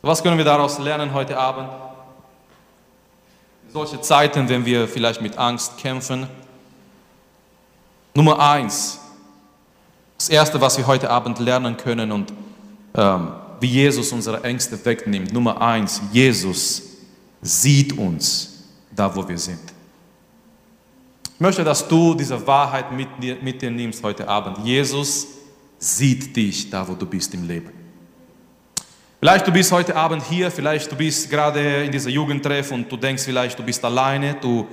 Was 0.00 0.22
können 0.22 0.38
wir 0.38 0.44
daraus 0.44 0.78
lernen 0.78 1.12
heute 1.12 1.36
Abend? 1.36 1.68
Solche 3.72 4.00
Zeiten, 4.00 4.48
wenn 4.48 4.64
wir 4.64 4.86
vielleicht 4.86 5.20
mit 5.20 5.36
Angst 5.36 5.76
kämpfen. 5.78 6.28
Nummer 8.14 8.38
eins, 8.38 9.00
das 10.16 10.28
Erste, 10.28 10.60
was 10.60 10.78
wir 10.78 10.86
heute 10.86 11.10
Abend 11.10 11.38
lernen 11.38 11.76
können 11.76 12.12
und 12.12 12.32
ähm, 12.94 13.32
wie 13.60 13.66
Jesus 13.66 14.12
unsere 14.12 14.42
Ängste 14.44 14.82
wegnimmt. 14.84 15.32
Nummer 15.32 15.60
eins, 15.60 16.00
Jesus 16.12 16.82
sieht 17.42 17.96
uns 17.98 18.64
da, 18.94 19.14
wo 19.14 19.28
wir 19.28 19.38
sind. 19.38 19.60
Ich 21.34 21.40
möchte, 21.40 21.62
dass 21.62 21.86
du 21.86 22.14
diese 22.14 22.44
Wahrheit 22.46 22.90
mit 22.92 23.08
dir, 23.20 23.36
mit 23.42 23.60
dir 23.60 23.70
nimmst 23.70 24.02
heute 24.02 24.26
Abend. 24.28 24.58
Jesus 24.64 25.26
sieht 25.78 26.34
dich 26.34 26.70
da, 26.70 26.86
wo 26.86 26.94
du 26.94 27.06
bist 27.06 27.34
im 27.34 27.46
Leben. 27.46 27.77
Vielleicht 29.20 29.48
du 29.48 29.50
bist 29.50 29.72
heute 29.72 29.96
Abend 29.96 30.22
hier, 30.22 30.48
vielleicht 30.48 30.92
du 30.92 30.94
bist 30.94 31.28
gerade 31.28 31.82
in 31.82 31.90
dieser 31.90 32.08
Jugendtreff 32.08 32.70
und 32.70 32.90
du 32.90 32.96
denkst 32.96 33.24
vielleicht, 33.24 33.58
du 33.58 33.64
bist 33.64 33.84
alleine, 33.84 34.34
du, 34.34 34.68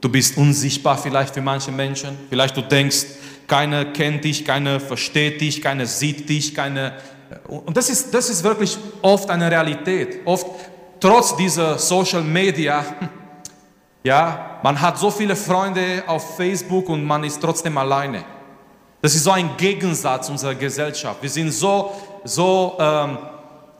du 0.00 0.08
bist 0.08 0.36
unsichtbar 0.36 0.96
vielleicht 0.96 1.34
für 1.34 1.40
manche 1.40 1.72
Menschen. 1.72 2.16
Vielleicht 2.28 2.56
du 2.56 2.60
denkst, 2.60 3.06
keiner 3.48 3.86
kennt 3.86 4.22
dich, 4.22 4.44
keiner 4.44 4.78
versteht 4.78 5.40
dich, 5.40 5.60
keiner 5.60 5.84
sieht 5.84 6.28
dich, 6.28 6.54
keiner... 6.54 6.92
Und 7.48 7.76
das 7.76 7.90
ist, 7.90 8.14
das 8.14 8.30
ist 8.30 8.44
wirklich 8.44 8.78
oft 9.02 9.28
eine 9.30 9.50
Realität. 9.50 10.20
Oft 10.24 10.46
trotz 11.00 11.34
dieser 11.34 11.76
Social 11.76 12.22
Media, 12.22 12.84
ja, 14.04 14.60
man 14.62 14.80
hat 14.80 14.96
so 14.96 15.10
viele 15.10 15.34
Freunde 15.34 16.04
auf 16.06 16.36
Facebook 16.36 16.88
und 16.88 17.04
man 17.04 17.24
ist 17.24 17.40
trotzdem 17.40 17.76
alleine. 17.76 18.24
Das 19.02 19.12
ist 19.16 19.24
so 19.24 19.32
ein 19.32 19.56
Gegensatz 19.56 20.28
unserer 20.28 20.54
Gesellschaft. 20.54 21.20
Wir 21.20 21.30
sind 21.30 21.50
so, 21.50 21.92
so... 22.22 22.76
Ähm, 22.78 23.18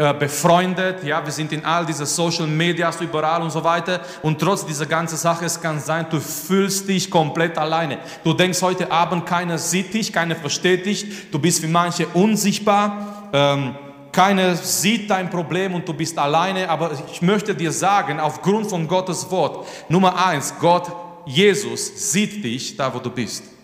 äh, 0.01 0.15
befreundet, 0.15 1.03
ja, 1.03 1.25
wir 1.25 1.33
sind 1.33 1.51
in 1.51 1.65
all 1.65 1.85
diese 1.85 2.07
Social 2.07 2.47
Medias 2.47 3.01
überall 3.01 3.43
und 3.43 3.51
so 3.51 3.65
weiter. 3.65 4.01
Und 4.23 4.41
trotz 4.41 4.65
dieser 4.65 4.87
ganzen 4.87 5.17
Sache, 5.17 5.47
es 5.47 5.61
kann 5.61 5.81
sein, 5.81 6.07
du 6.09 6.21
fühlst 6.21 6.89
dich 6.89 7.11
komplett 7.11 7.59
alleine. 7.59 7.99
Du 8.23 8.33
denkst 8.33 8.63
heute 8.63 8.93
Abend, 8.93 9.27
keiner 9.27 9.59
sieht 9.59 9.93
dich, 9.93 10.13
keiner 10.13 10.37
versteht 10.37 10.87
dich, 10.87 11.29
du 11.33 11.41
bist 11.41 11.63
für 11.63 11.67
manche 11.67 12.07
unsichtbar, 12.15 13.31
ähm, 13.33 13.75
keiner 14.13 14.55
sieht 14.55 15.11
dein 15.11 15.31
Problem 15.31 15.75
und 15.75 15.89
du 15.89 15.93
bist 15.93 16.17
alleine, 16.17 16.71
aber 16.71 16.93
ich 17.11 17.21
möchte 17.21 17.53
dir 17.53 17.73
sagen, 17.73 18.21
aufgrund 18.21 18.71
von 18.71 18.87
Gottes 18.87 19.29
Wort, 19.33 19.67
Nummer 19.89 20.25
eins, 20.25 20.55
Gott, 20.61 20.93
Jesus 21.27 22.13
sieht 22.13 22.45
dich 22.45 22.77
da, 22.77 22.95
wo 22.95 23.01
du 23.01 23.11
bist. 23.11 23.58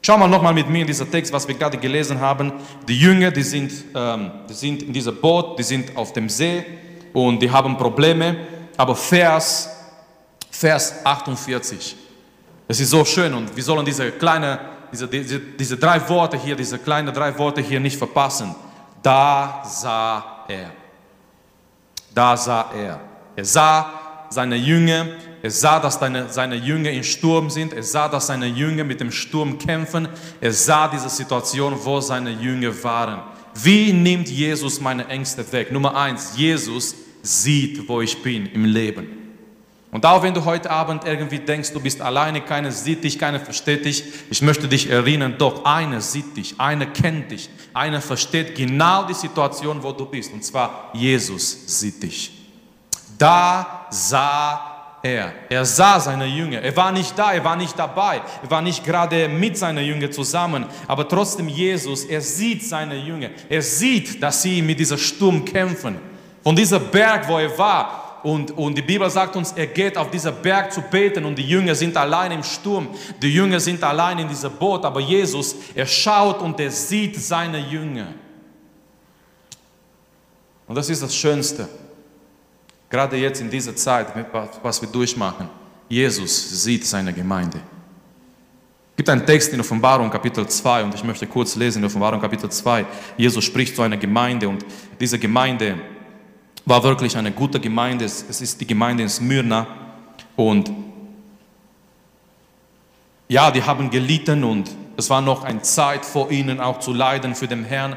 Schau 0.00 0.16
mal 0.16 0.28
nochmal 0.28 0.54
mit 0.54 0.68
mir 0.68 0.82
in 0.82 0.86
dieser 0.86 1.10
Text, 1.10 1.32
was 1.32 1.46
wir 1.46 1.54
gerade 1.54 1.76
gelesen 1.76 2.20
haben. 2.20 2.52
Die 2.86 2.98
Jünger, 2.98 3.30
die 3.30 3.42
sind, 3.42 3.72
ähm, 3.94 4.30
die 4.48 4.54
sind 4.54 4.82
in 4.82 4.92
diesem 4.92 5.16
Boot, 5.20 5.58
die 5.58 5.62
sind 5.62 5.96
auf 5.96 6.12
dem 6.12 6.28
See 6.28 6.64
und 7.12 7.40
die 7.40 7.50
haben 7.50 7.76
Probleme. 7.76 8.36
Aber 8.76 8.94
Vers, 8.94 9.68
Vers 10.50 11.04
48, 11.04 11.96
es 12.68 12.80
ist 12.80 12.90
so 12.90 13.04
schön 13.04 13.34
und 13.34 13.54
wir 13.54 13.62
sollen 13.62 13.84
diese 13.84 14.12
kleine, 14.12 14.60
diese, 14.92 15.08
diese, 15.08 15.40
diese 15.40 15.76
drei 15.76 16.08
Worte 16.08 16.38
hier, 16.38 16.54
diese 16.54 16.78
kleinen 16.78 17.12
drei 17.12 17.36
Worte 17.36 17.60
hier 17.60 17.80
nicht 17.80 17.98
verpassen. 17.98 18.54
Da 19.02 19.62
sah 19.64 20.44
er. 20.48 20.70
Da 22.14 22.36
sah 22.36 22.70
er. 22.72 23.00
Er 23.36 23.44
sah 23.44 23.97
seine 24.30 24.56
Jünger, 24.56 25.06
er 25.42 25.50
sah, 25.50 25.78
dass 25.78 25.98
seine, 25.98 26.28
seine 26.28 26.56
Jünger 26.56 26.90
im 26.90 27.04
Sturm 27.04 27.50
sind, 27.50 27.72
er 27.72 27.82
sah, 27.82 28.08
dass 28.08 28.26
seine 28.26 28.46
Jünger 28.46 28.84
mit 28.84 29.00
dem 29.00 29.12
Sturm 29.12 29.58
kämpfen, 29.58 30.08
er 30.40 30.52
sah 30.52 30.88
diese 30.88 31.08
Situation, 31.08 31.74
wo 31.82 32.00
seine 32.00 32.30
Jünger 32.30 32.72
waren. 32.82 33.22
Wie 33.54 33.92
nimmt 33.92 34.28
Jesus 34.28 34.80
meine 34.80 35.06
Ängste 35.08 35.50
weg? 35.52 35.72
Nummer 35.72 35.96
eins, 35.96 36.32
Jesus 36.36 36.94
sieht, 37.22 37.88
wo 37.88 38.00
ich 38.00 38.22
bin 38.22 38.46
im 38.46 38.64
Leben. 38.64 39.18
Und 39.90 40.04
auch 40.04 40.22
wenn 40.22 40.34
du 40.34 40.44
heute 40.44 40.70
Abend 40.70 41.04
irgendwie 41.06 41.38
denkst, 41.38 41.72
du 41.72 41.80
bist 41.80 42.02
alleine, 42.02 42.42
keiner 42.42 42.70
sieht 42.70 43.04
dich, 43.04 43.18
keiner 43.18 43.40
versteht 43.40 43.86
dich, 43.86 44.04
ich 44.28 44.42
möchte 44.42 44.68
dich 44.68 44.90
erinnern, 44.90 45.36
doch 45.38 45.64
einer 45.64 46.02
sieht 46.02 46.36
dich, 46.36 46.54
einer 46.58 46.86
kennt 46.86 47.30
dich, 47.30 47.48
einer 47.72 48.02
versteht 48.02 48.54
genau 48.54 49.06
die 49.06 49.14
Situation, 49.14 49.82
wo 49.82 49.92
du 49.92 50.04
bist. 50.04 50.32
Und 50.32 50.44
zwar 50.44 50.90
Jesus 50.92 51.80
sieht 51.80 52.02
dich. 52.02 52.37
Da 53.18 53.86
sah 53.90 54.68
er. 55.02 55.32
Er 55.48 55.64
sah 55.64 55.98
seine 56.00 56.26
Jünger. 56.26 56.62
Er 56.62 56.76
war 56.76 56.92
nicht 56.92 57.18
da, 57.18 57.32
er 57.32 57.44
war 57.44 57.56
nicht 57.56 57.78
dabei. 57.78 58.20
Er 58.42 58.50
war 58.50 58.62
nicht 58.62 58.84
gerade 58.84 59.28
mit 59.28 59.58
seinen 59.58 59.84
Jüngern 59.84 60.12
zusammen. 60.12 60.66
Aber 60.86 61.08
trotzdem 61.08 61.48
Jesus, 61.48 62.04
er 62.04 62.20
sieht 62.20 62.64
seine 62.64 62.96
Jünger. 62.96 63.30
Er 63.48 63.62
sieht, 63.62 64.22
dass 64.22 64.42
sie 64.42 64.62
mit 64.62 64.78
dieser 64.78 64.98
Sturm 64.98 65.44
kämpfen. 65.44 65.98
Von 66.42 66.54
dieser 66.54 66.78
Berg, 66.78 67.28
wo 67.28 67.38
er 67.38 67.56
war, 67.58 68.04
und, 68.22 68.50
und 68.50 68.76
die 68.76 68.82
Bibel 68.82 69.08
sagt 69.08 69.36
uns, 69.36 69.52
er 69.52 69.68
geht 69.68 69.96
auf 69.96 70.10
dieser 70.10 70.32
Berg 70.32 70.72
zu 70.72 70.82
beten 70.82 71.24
und 71.24 71.36
die 71.36 71.48
Jünger 71.48 71.74
sind 71.74 71.96
allein 71.96 72.32
im 72.32 72.42
Sturm. 72.42 72.88
Die 73.22 73.32
Jünger 73.32 73.60
sind 73.60 73.82
allein 73.82 74.18
in 74.18 74.28
diesem 74.28 74.50
Boot, 74.52 74.84
aber 74.84 75.00
Jesus, 75.00 75.54
er 75.74 75.86
schaut 75.86 76.42
und 76.42 76.58
er 76.58 76.70
sieht 76.70 77.16
seine 77.16 77.58
Jünger. 77.58 78.08
Und 80.66 80.74
das 80.74 80.90
ist 80.90 81.02
das 81.02 81.14
Schönste. 81.14 81.68
Gerade 82.90 83.16
jetzt 83.16 83.40
in 83.40 83.50
dieser 83.50 83.76
Zeit, 83.76 84.08
was 84.62 84.80
wir 84.80 84.88
durchmachen. 84.88 85.48
Jesus 85.88 86.62
sieht 86.62 86.86
seine 86.86 87.12
Gemeinde. 87.12 87.58
Es 87.58 88.96
gibt 88.96 89.10
einen 89.10 89.26
Text 89.26 89.52
in 89.52 89.60
Offenbarung 89.60 90.10
Kapitel 90.10 90.46
2 90.46 90.84
und 90.84 90.94
ich 90.94 91.04
möchte 91.04 91.26
kurz 91.26 91.54
lesen 91.54 91.78
in 91.78 91.84
Offenbarung 91.84 92.20
Kapitel 92.20 92.50
2. 92.50 92.84
Jesus 93.16 93.44
spricht 93.44 93.76
zu 93.76 93.82
einer 93.82 93.96
Gemeinde 93.96 94.48
und 94.48 94.64
diese 94.98 95.18
Gemeinde 95.18 95.78
war 96.64 96.82
wirklich 96.82 97.16
eine 97.16 97.30
gute 97.30 97.60
Gemeinde. 97.60 98.04
Es 98.04 98.22
ist 98.22 98.60
die 98.60 98.66
Gemeinde 98.66 99.04
in 99.04 99.08
Smyrna. 99.08 99.66
Und 100.36 100.70
ja, 103.28 103.50
die 103.50 103.62
haben 103.62 103.90
gelitten 103.90 104.44
und 104.44 104.70
es 104.96 105.08
war 105.08 105.20
noch 105.20 105.44
eine 105.44 105.62
Zeit 105.62 106.04
vor 106.04 106.30
ihnen 106.30 106.58
auch 106.58 106.80
zu 106.80 106.92
leiden 106.92 107.34
für 107.34 107.46
den 107.46 107.64
Herrn. 107.64 107.96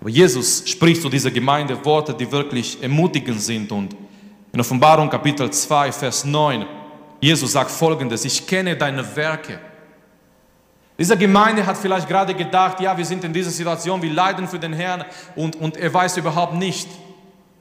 Aber 0.00 0.08
Jesus 0.08 0.62
spricht 0.66 1.02
zu 1.02 1.08
dieser 1.08 1.30
Gemeinde 1.30 1.84
Worte, 1.84 2.14
die 2.14 2.30
wirklich 2.32 2.82
ermutigend 2.82 3.42
sind. 3.42 3.70
Und 3.70 3.94
in 4.60 4.66
Offenbarung 4.66 5.08
Kapitel 5.08 5.50
2, 5.50 5.90
Vers 5.90 6.22
9, 6.26 6.66
Jesus 7.18 7.52
sagt 7.52 7.70
folgendes, 7.70 8.26
ich 8.26 8.46
kenne 8.46 8.76
deine 8.76 9.16
Werke. 9.16 9.58
Diese 10.98 11.16
Gemeinde 11.16 11.64
hat 11.64 11.78
vielleicht 11.78 12.06
gerade 12.06 12.34
gedacht, 12.34 12.78
ja, 12.78 12.94
wir 12.94 13.06
sind 13.06 13.24
in 13.24 13.32
dieser 13.32 13.50
Situation, 13.50 14.02
wir 14.02 14.12
leiden 14.12 14.46
für 14.46 14.58
den 14.58 14.74
Herrn 14.74 15.06
und, 15.34 15.56
und 15.56 15.78
er 15.78 15.94
weiß 15.94 16.18
überhaupt 16.18 16.52
nicht, 16.52 16.90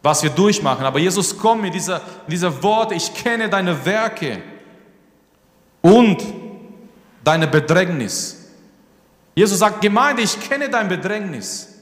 was 0.04 0.24
wir 0.24 0.30
durchmachen. 0.30 0.86
Aber 0.86 1.00
Jesus 1.00 1.38
kommt 1.38 1.62
mit 1.62 1.74
dieser, 1.74 2.02
dieser 2.28 2.62
Worte, 2.62 2.96
ich 2.96 3.14
kenne 3.14 3.48
deine 3.48 3.86
Werke 3.86 4.42
und 5.82 6.22
deine 7.24 7.48
Bedrängnis. 7.48 8.52
Jesus 9.36 9.60
sagt, 9.60 9.80
Gemeinde, 9.80 10.22
ich 10.22 10.38
kenne 10.38 10.70
dein 10.70 10.90
Bedrängnis 10.90 11.80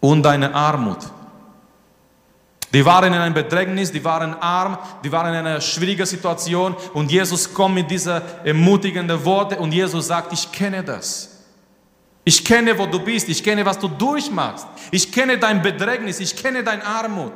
und 0.00 0.24
deine 0.24 0.52
Armut. 0.52 0.98
Die 2.72 2.84
waren 2.84 3.12
in 3.12 3.18
einem 3.18 3.34
Bedrängnis, 3.34 3.90
die 3.90 4.04
waren 4.04 4.34
arm, 4.34 4.76
die 5.02 5.10
waren 5.10 5.32
in 5.32 5.46
einer 5.46 5.60
schwierigen 5.60 6.04
Situation 6.04 6.76
und 6.92 7.10
Jesus 7.10 7.52
kommt 7.52 7.76
mit 7.76 7.90
dieser 7.90 8.22
ermutigenden 8.44 9.24
Worte 9.24 9.58
und 9.58 9.72
Jesus 9.72 10.08
sagt, 10.08 10.32
ich 10.34 10.52
kenne 10.52 10.82
das. 10.82 11.38
Ich 12.24 12.44
kenne, 12.44 12.78
wo 12.78 12.84
du 12.84 12.98
bist. 12.98 13.26
Ich 13.30 13.42
kenne, 13.42 13.64
was 13.64 13.78
du 13.78 13.88
durchmachst. 13.88 14.66
Ich 14.90 15.10
kenne 15.10 15.38
dein 15.38 15.62
Bedrängnis. 15.62 16.20
Ich 16.20 16.36
kenne 16.36 16.62
deine 16.62 16.84
Armut. 16.84 17.32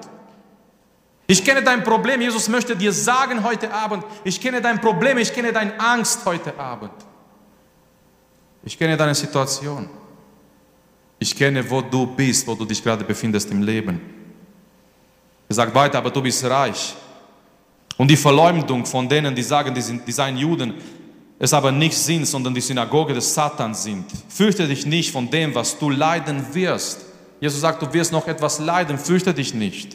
Ich 1.26 1.42
kenne 1.42 1.62
dein 1.62 1.82
Problem. 1.82 2.20
Jesus 2.20 2.46
möchte 2.46 2.76
dir 2.76 2.92
sagen 2.92 3.42
heute 3.42 3.72
Abend, 3.72 4.04
ich 4.22 4.38
kenne 4.38 4.60
dein 4.60 4.82
Problem. 4.82 5.16
Ich 5.16 5.32
kenne 5.32 5.50
deine 5.50 5.80
Angst 5.80 6.26
heute 6.26 6.58
Abend. 6.58 6.92
Ich 8.64 8.78
kenne 8.78 8.98
deine 8.98 9.14
Situation. 9.14 9.88
Ich 11.18 11.34
kenne, 11.34 11.70
wo 11.70 11.80
du 11.80 12.06
bist, 12.06 12.46
wo 12.46 12.54
du 12.54 12.66
dich 12.66 12.84
gerade 12.84 13.02
befindest 13.02 13.50
im 13.50 13.62
Leben. 13.62 14.21
Er 15.52 15.56
sagt 15.56 15.74
weiter, 15.74 15.98
aber 15.98 16.08
du 16.08 16.22
bist 16.22 16.42
reich. 16.44 16.94
Und 17.98 18.10
die 18.10 18.16
Verleumdung 18.16 18.86
von 18.86 19.06
denen, 19.06 19.34
die 19.34 19.42
sagen, 19.42 19.74
die, 19.74 19.82
sind, 19.82 20.08
die 20.08 20.12
seien 20.12 20.38
Juden, 20.38 20.72
es 21.38 21.52
aber 21.52 21.70
nicht 21.70 21.92
sind, 21.92 22.26
sondern 22.26 22.54
die 22.54 22.62
Synagoge 22.62 23.12
des 23.12 23.34
Satans 23.34 23.82
sind. 23.82 24.06
Fürchte 24.30 24.66
dich 24.66 24.86
nicht 24.86 25.12
von 25.12 25.28
dem, 25.28 25.54
was 25.54 25.78
du 25.78 25.90
leiden 25.90 26.42
wirst. 26.54 27.02
Jesus 27.38 27.60
sagt, 27.60 27.82
du 27.82 27.92
wirst 27.92 28.12
noch 28.12 28.26
etwas 28.28 28.60
leiden, 28.60 28.96
fürchte 28.96 29.34
dich 29.34 29.52
nicht. 29.52 29.94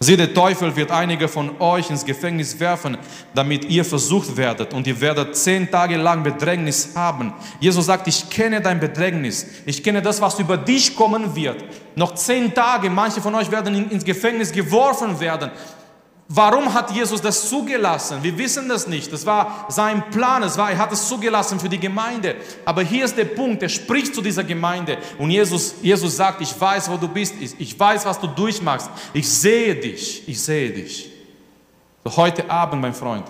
Sieh, 0.00 0.16
der 0.16 0.32
Teufel 0.32 0.76
wird 0.76 0.92
einige 0.92 1.26
von 1.26 1.60
euch 1.60 1.90
ins 1.90 2.04
Gefängnis 2.04 2.60
werfen, 2.60 2.96
damit 3.34 3.64
ihr 3.64 3.84
versucht 3.84 4.36
werdet 4.36 4.72
und 4.72 4.86
ihr 4.86 5.00
werdet 5.00 5.34
zehn 5.34 5.68
Tage 5.68 5.96
lang 5.96 6.22
Bedrängnis 6.22 6.90
haben. 6.94 7.32
Jesus 7.58 7.86
sagt, 7.86 8.06
ich 8.06 8.30
kenne 8.30 8.60
dein 8.60 8.78
Bedrängnis. 8.78 9.44
Ich 9.66 9.82
kenne 9.82 10.00
das, 10.00 10.20
was 10.20 10.38
über 10.38 10.56
dich 10.56 10.94
kommen 10.94 11.34
wird. 11.34 11.64
Noch 11.96 12.14
zehn 12.14 12.54
Tage, 12.54 12.88
manche 12.90 13.20
von 13.20 13.34
euch 13.34 13.50
werden 13.50 13.90
ins 13.90 14.04
Gefängnis 14.04 14.52
geworfen 14.52 15.18
werden. 15.18 15.50
Warum 16.30 16.74
hat 16.74 16.90
Jesus 16.90 17.22
das 17.22 17.48
zugelassen? 17.48 18.22
Wir 18.22 18.36
wissen 18.36 18.68
das 18.68 18.86
nicht. 18.86 19.10
Das 19.10 19.24
war 19.24 19.64
sein 19.70 20.10
Plan. 20.10 20.42
Es 20.42 20.58
war, 20.58 20.70
er 20.70 20.76
hat 20.76 20.92
es 20.92 21.08
zugelassen 21.08 21.58
für 21.58 21.70
die 21.70 21.80
Gemeinde. 21.80 22.36
Aber 22.66 22.82
hier 22.82 23.06
ist 23.06 23.16
der 23.16 23.24
Punkt. 23.24 23.62
Er 23.62 23.70
spricht 23.70 24.14
zu 24.14 24.20
dieser 24.20 24.44
Gemeinde. 24.44 24.98
Und 25.16 25.30
Jesus, 25.30 25.76
Jesus 25.80 26.16
sagt, 26.16 26.42
ich 26.42 26.60
weiß, 26.60 26.90
wo 26.90 26.98
du 26.98 27.08
bist. 27.08 27.34
Ich, 27.40 27.80
weiß, 27.80 28.04
was 28.04 28.20
du 28.20 28.26
durchmachst. 28.26 28.90
Ich 29.14 29.26
sehe 29.26 29.74
dich. 29.74 30.28
Ich 30.28 30.38
sehe 30.38 30.70
dich. 30.70 31.10
So 32.04 32.14
heute 32.14 32.48
Abend, 32.50 32.82
mein 32.82 32.94
Freund, 32.94 33.24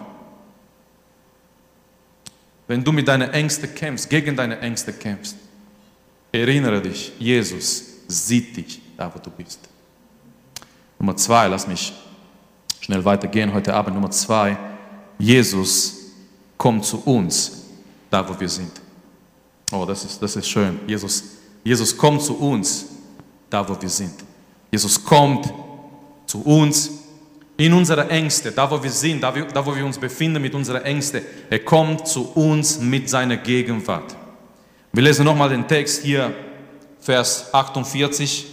wenn 2.66 2.82
du 2.82 2.90
mit 2.90 3.06
deinen 3.06 3.30
Ängsten 3.32 3.72
kämpfst, 3.76 4.10
gegen 4.10 4.34
deine 4.34 4.58
Ängste 4.58 4.92
kämpfst, 4.92 5.36
erinnere 6.32 6.82
dich, 6.82 7.12
Jesus 7.18 7.84
sieht 8.08 8.56
dich 8.56 8.80
da, 8.96 9.10
wo 9.14 9.20
du 9.20 9.30
bist. 9.30 9.60
Nummer 10.98 11.16
zwei, 11.16 11.46
lass 11.46 11.66
mich 11.68 11.92
schnell 12.88 13.04
weitergehen 13.04 13.52
heute 13.52 13.74
Abend. 13.74 13.94
Nummer 13.96 14.10
zwei, 14.10 14.56
Jesus 15.18 16.06
kommt 16.56 16.86
zu 16.86 17.02
uns, 17.04 17.66
da 18.08 18.26
wo 18.26 18.40
wir 18.40 18.48
sind. 18.48 18.72
Oh, 19.70 19.84
das 19.84 20.06
ist, 20.06 20.22
das 20.22 20.36
ist 20.36 20.48
schön. 20.48 20.80
Jesus, 20.86 21.22
Jesus 21.62 21.94
kommt 21.94 22.22
zu 22.22 22.38
uns, 22.38 22.86
da 23.50 23.68
wo 23.68 23.78
wir 23.78 23.90
sind. 23.90 24.14
Jesus 24.70 25.04
kommt 25.04 25.52
zu 26.24 26.40
uns 26.40 26.90
in 27.58 27.74
unsere 27.74 28.08
Ängste, 28.08 28.52
da 28.52 28.70
wo 28.70 28.82
wir 28.82 28.90
sind, 28.90 29.22
da, 29.22 29.32
da 29.32 29.66
wo 29.66 29.76
wir 29.76 29.84
uns 29.84 29.98
befinden 29.98 30.40
mit 30.40 30.54
unseren 30.54 30.80
Ängsten. 30.80 31.20
Er 31.50 31.58
kommt 31.58 32.08
zu 32.08 32.30
uns 32.32 32.80
mit 32.80 33.10
seiner 33.10 33.36
Gegenwart. 33.36 34.16
Wir 34.94 35.02
lesen 35.02 35.26
nochmal 35.26 35.50
den 35.50 35.68
Text 35.68 36.04
hier, 36.04 36.34
Vers 37.00 37.52
48. 37.52 38.46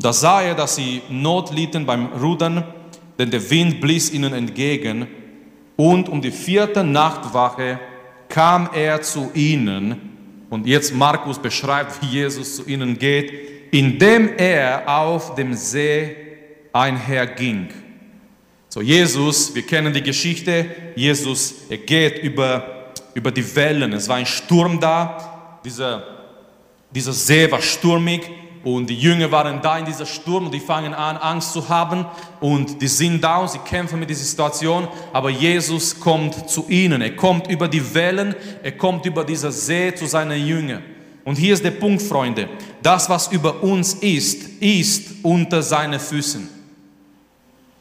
Da 0.00 0.12
sah 0.12 0.42
er, 0.42 0.54
dass 0.54 0.76
sie 0.76 1.02
Not 1.08 1.50
litten 1.52 1.86
beim 1.86 2.06
Rudern, 2.06 2.64
denn 3.18 3.30
der 3.30 3.50
Wind 3.50 3.80
blies 3.80 4.12
ihnen 4.12 4.32
entgegen. 4.32 5.06
Und 5.76 6.08
um 6.08 6.20
die 6.20 6.30
vierte 6.30 6.84
Nachtwache 6.84 7.78
kam 8.28 8.70
er 8.74 9.00
zu 9.02 9.30
ihnen. 9.34 10.44
Und 10.50 10.66
jetzt 10.66 10.94
Markus 10.94 11.38
beschreibt, 11.38 12.02
wie 12.02 12.06
Jesus 12.06 12.56
zu 12.56 12.66
ihnen 12.66 12.98
geht, 12.98 13.32
indem 13.70 14.30
er 14.36 14.88
auf 14.88 15.34
dem 15.34 15.54
See 15.54 16.16
einherging. 16.72 17.68
So, 18.68 18.80
Jesus, 18.80 19.54
wir 19.54 19.62
kennen 19.62 19.92
die 19.92 20.02
Geschichte, 20.02 20.66
Jesus, 20.94 21.54
er 21.68 21.78
geht 21.78 22.22
über, 22.22 22.92
über 23.14 23.30
die 23.30 23.56
Wellen. 23.56 23.92
Es 23.92 24.08
war 24.08 24.16
ein 24.16 24.26
Sturm 24.26 24.78
da, 24.78 25.60
dieser, 25.64 26.04
dieser 26.90 27.12
See 27.12 27.50
war 27.50 27.60
stürmig 27.60 28.22
und 28.76 28.90
die 28.90 28.98
Jünger 28.98 29.30
waren 29.32 29.62
da 29.62 29.78
in 29.78 29.86
dieser 29.86 30.04
Sturm 30.04 30.46
und 30.46 30.52
die 30.52 30.60
fangen 30.60 30.92
an, 30.92 31.16
Angst 31.16 31.52
zu 31.52 31.68
haben 31.68 32.04
und 32.40 32.82
die 32.82 32.88
sind 32.88 33.22
da 33.22 33.38
und 33.38 33.50
sie 33.50 33.58
kämpfen 33.60 33.98
mit 33.98 34.10
dieser 34.10 34.24
Situation. 34.24 34.88
Aber 35.12 35.30
Jesus 35.30 35.98
kommt 35.98 36.50
zu 36.50 36.66
ihnen. 36.68 37.00
Er 37.00 37.16
kommt 37.16 37.48
über 37.48 37.66
die 37.66 37.94
Wellen, 37.94 38.34
er 38.62 38.72
kommt 38.72 39.06
über 39.06 39.24
dieser 39.24 39.50
See 39.52 39.94
zu 39.94 40.06
seinen 40.06 40.44
Jüngern. 40.44 40.82
Und 41.24 41.36
hier 41.36 41.54
ist 41.54 41.64
der 41.64 41.70
Punkt, 41.70 42.02
Freunde. 42.02 42.48
Das, 42.82 43.08
was 43.08 43.28
über 43.28 43.62
uns 43.62 43.94
ist, 43.94 44.60
ist 44.60 45.24
unter 45.24 45.62
seinen 45.62 45.98
Füßen. 45.98 46.48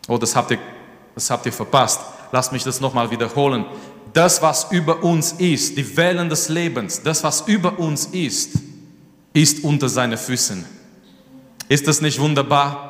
Oh, 0.08 0.17
das 0.17 0.36
habt 0.36 0.52
ihr, 0.52 0.60
das 1.15 1.30
habt 1.30 1.45
ihr 1.45 1.54
verpasst. 1.54 2.00
Lasst 2.32 2.52
mich 2.52 2.63
das 2.63 2.80
nochmal 2.80 3.12
wiederholen. 3.12 3.65
Das, 4.13 4.41
was 4.41 4.71
über 4.71 5.04
uns 5.04 5.34
ist, 5.34 5.78
die 5.78 5.97
Wellen 5.97 6.30
des 6.30 6.50
Lebens, 6.50 7.02
das, 7.04 7.23
was 7.23 7.41
über 7.41 7.78
uns 7.78 8.06
ist, 8.08 8.52
ist 9.34 9.63
unter 9.63 9.89
seinen 9.89 10.17
Füßen. 10.17 10.76
Ist 11.69 11.88
das 11.88 12.01
nicht 12.01 12.19
wunderbar? 12.19 12.88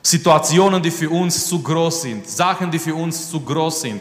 Situationen, 0.00 0.82
die 0.82 0.90
für 0.90 1.10
uns 1.10 1.46
zu 1.48 1.60
groß 1.60 2.02
sind, 2.02 2.26
Sachen, 2.26 2.70
die 2.70 2.78
für 2.78 2.94
uns 2.94 3.30
zu 3.30 3.40
groß 3.40 3.82
sind, 3.82 4.00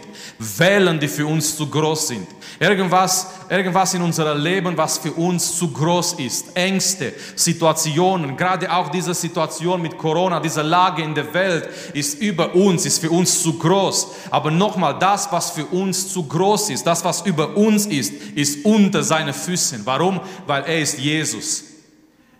Wellen, 0.57 0.99
die 0.99 1.07
für 1.07 1.25
uns 1.25 1.57
zu 1.57 1.67
groß 1.67 2.07
sind, 2.07 2.27
irgendwas, 2.59 3.27
irgendwas 3.49 3.93
in 3.95 4.03
unserem 4.03 4.41
Leben, 4.41 4.77
was 4.77 4.99
für 4.99 5.11
uns 5.11 5.57
zu 5.57 5.69
groß 5.69 6.13
ist, 6.13 6.55
Ängste, 6.55 7.13
Situationen, 7.35 8.37
gerade 8.37 8.71
auch 8.71 8.89
diese 8.89 9.13
Situation 9.13 9.81
mit 9.81 9.97
Corona, 9.97 10.39
diese 10.39 10.61
Lage 10.61 11.01
in 11.01 11.15
der 11.15 11.33
Welt 11.33 11.67
ist 11.93 12.21
über 12.21 12.55
uns, 12.55 12.85
ist 12.85 12.99
für 12.99 13.09
uns 13.09 13.41
zu 13.41 13.57
groß. 13.57 14.07
Aber 14.29 14.51
nochmal, 14.51 14.97
das, 14.99 15.29
was 15.31 15.51
für 15.51 15.65
uns 15.65 16.13
zu 16.13 16.23
groß 16.23 16.69
ist, 16.69 16.85
das, 16.85 17.03
was 17.03 17.25
über 17.25 17.57
uns 17.57 17.85
ist, 17.87 18.13
ist 18.35 18.63
unter 18.63 19.03
seinen 19.03 19.33
Füßen. 19.33 19.81
Warum? 19.83 20.21
Weil 20.45 20.63
er 20.63 20.79
ist 20.79 20.99
Jesus. 20.99 21.63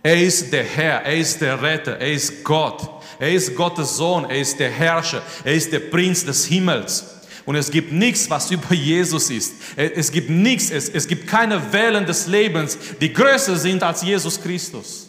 Er 0.08 0.22
ist 0.22 0.50
der 0.54 0.64
Herr, 0.64 1.02
er 1.02 1.18
ist 1.18 1.38
der 1.38 1.60
Retter, 1.60 1.98
er 1.98 2.10
ist 2.10 2.42
Gott. 2.42 2.80
Er 3.18 3.30
ist 3.30 3.54
Gottes 3.54 3.98
Sohn, 3.98 4.24
er 4.24 4.40
ist 4.40 4.58
der 4.58 4.70
Herrscher, 4.70 5.20
er 5.44 5.52
ist 5.52 5.70
der 5.70 5.80
Prinz 5.80 6.24
des 6.24 6.46
Himmels. 6.46 7.04
Und 7.44 7.56
es 7.56 7.70
gibt 7.70 7.92
nichts, 7.92 8.30
was 8.30 8.50
über 8.50 8.72
Jesus 8.72 9.28
ist. 9.28 9.52
Es 9.76 10.10
gibt 10.10 10.30
nichts, 10.30 10.70
es, 10.70 10.88
es 10.88 11.06
gibt 11.06 11.26
keine 11.26 11.74
Wellen 11.74 12.06
des 12.06 12.26
Lebens, 12.26 12.78
die 12.98 13.12
größer 13.12 13.58
sind 13.58 13.82
als 13.82 14.00
Jesus 14.00 14.40
Christus. 14.40 15.07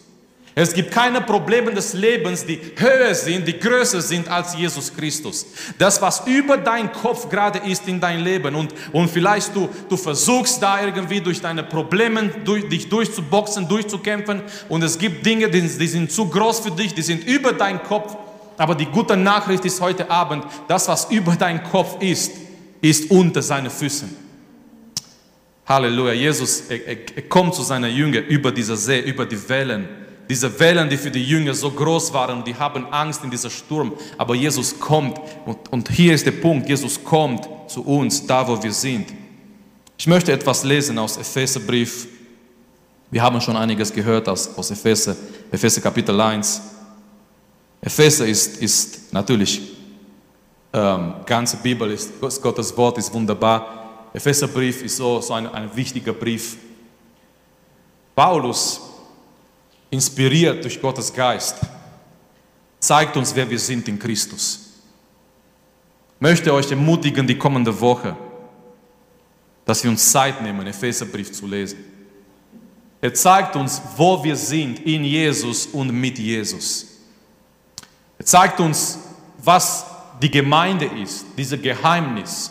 Es 0.54 0.74
gibt 0.74 0.90
keine 0.90 1.20
Probleme 1.20 1.72
des 1.72 1.92
Lebens, 1.92 2.44
die 2.44 2.58
höher 2.76 3.14
sind, 3.14 3.46
die 3.46 3.58
größer 3.58 4.00
sind 4.00 4.28
als 4.28 4.56
Jesus 4.56 4.92
Christus. 4.94 5.46
Das, 5.78 6.02
was 6.02 6.26
über 6.26 6.56
dein 6.56 6.92
Kopf 6.92 7.28
gerade 7.28 7.60
ist 7.60 7.86
in 7.86 8.00
dein 8.00 8.20
Leben 8.20 8.56
und, 8.56 8.74
und 8.92 9.08
vielleicht 9.08 9.54
du, 9.54 9.68
du 9.88 9.96
versuchst 9.96 10.60
da 10.60 10.84
irgendwie 10.84 11.20
durch 11.20 11.40
deine 11.40 11.62
Probleme 11.62 12.30
durch, 12.44 12.68
dich 12.68 12.88
durchzuboxen, 12.88 13.68
durchzukämpfen 13.68 14.42
und 14.68 14.82
es 14.82 14.98
gibt 14.98 15.24
Dinge, 15.24 15.48
die, 15.48 15.62
die 15.62 15.86
sind 15.86 16.10
zu 16.10 16.28
groß 16.28 16.60
für 16.60 16.72
dich, 16.72 16.94
die 16.94 17.02
sind 17.02 17.24
über 17.24 17.52
dein 17.52 17.82
Kopf. 17.82 18.16
Aber 18.56 18.74
die 18.74 18.86
gute 18.86 19.16
Nachricht 19.16 19.64
ist 19.64 19.80
heute 19.80 20.10
Abend, 20.10 20.44
das, 20.68 20.88
was 20.88 21.10
über 21.10 21.36
dein 21.36 21.62
Kopf 21.62 22.02
ist, 22.02 22.32
ist 22.82 23.10
unter 23.10 23.40
seinen 23.40 23.70
Füßen. 23.70 24.14
Halleluja. 25.64 26.12
Jesus, 26.12 26.64
er, 26.68 26.86
er, 26.86 26.96
er 27.14 27.22
kommt 27.22 27.54
zu 27.54 27.62
seiner 27.62 27.88
Jünger 27.88 28.18
über 28.18 28.50
dieser 28.50 28.76
See, 28.76 28.98
über 29.00 29.24
die 29.24 29.48
Wellen 29.48 29.88
diese 30.30 30.60
Wellen, 30.60 30.88
die 30.88 30.96
für 30.96 31.10
die 31.10 31.24
Jünger 31.24 31.52
so 31.54 31.72
groß 31.72 32.12
waren, 32.12 32.44
die 32.44 32.54
haben 32.54 32.86
Angst 32.92 33.24
in 33.24 33.32
dieser 33.32 33.50
Sturm. 33.50 33.92
Aber 34.16 34.36
Jesus 34.36 34.78
kommt 34.78 35.18
und, 35.44 35.58
und 35.72 35.90
hier 35.90 36.14
ist 36.14 36.24
der 36.24 36.30
Punkt, 36.30 36.68
Jesus 36.68 37.02
kommt 37.02 37.48
zu 37.66 37.84
uns, 37.84 38.24
da 38.24 38.46
wo 38.46 38.62
wir 38.62 38.72
sind. 38.72 39.12
Ich 39.98 40.06
möchte 40.06 40.30
etwas 40.30 40.62
lesen 40.62 40.96
aus 41.00 41.16
Epheserbrief. 41.16 42.06
Wir 43.10 43.20
haben 43.20 43.40
schon 43.40 43.56
einiges 43.56 43.92
gehört 43.92 44.28
aus, 44.28 44.56
aus 44.56 44.70
Epheser, 44.70 45.16
Epheser 45.50 45.80
Kapitel 45.80 46.18
1. 46.20 46.62
Epheser 47.80 48.24
ist, 48.24 48.62
ist 48.62 49.12
natürlich, 49.12 49.60
ähm, 50.72 51.14
ganze 51.26 51.56
Bibel 51.56 51.90
ist, 51.90 52.20
Gottes 52.40 52.76
Wort 52.76 52.98
ist 52.98 53.12
wunderbar. 53.12 54.10
Epheserbrief 54.12 54.84
ist 54.84 54.96
so, 54.96 55.20
so 55.20 55.34
ein, 55.34 55.48
ein 55.48 55.74
wichtiger 55.74 56.12
Brief. 56.12 56.56
Paulus 58.14 58.89
inspiriert 59.90 60.62
durch 60.62 60.80
Gottes 60.80 61.12
Geist, 61.12 61.56
zeigt 62.78 63.16
uns, 63.16 63.34
wer 63.34 63.48
wir 63.48 63.58
sind 63.58 63.86
in 63.88 63.98
Christus. 63.98 64.68
Möchte 66.18 66.52
euch 66.52 66.70
ermutigen, 66.70 67.26
die 67.26 67.36
kommende 67.36 67.78
Woche, 67.80 68.16
dass 69.64 69.82
wir 69.82 69.90
uns 69.90 70.10
Zeit 70.10 70.40
nehmen, 70.42 70.66
Epheserbrief 70.66 71.32
zu 71.32 71.46
lesen. 71.46 71.78
Er 73.00 73.14
zeigt 73.14 73.56
uns, 73.56 73.80
wo 73.96 74.22
wir 74.22 74.36
sind 74.36 74.80
in 74.80 75.04
Jesus 75.04 75.66
und 75.66 75.90
mit 75.90 76.18
Jesus. 76.18 76.86
Er 78.18 78.26
zeigt 78.26 78.60
uns, 78.60 78.98
was 79.38 79.86
die 80.20 80.30
Gemeinde 80.30 80.84
ist, 80.84 81.24
dieses 81.36 81.60
Geheimnis, 81.60 82.50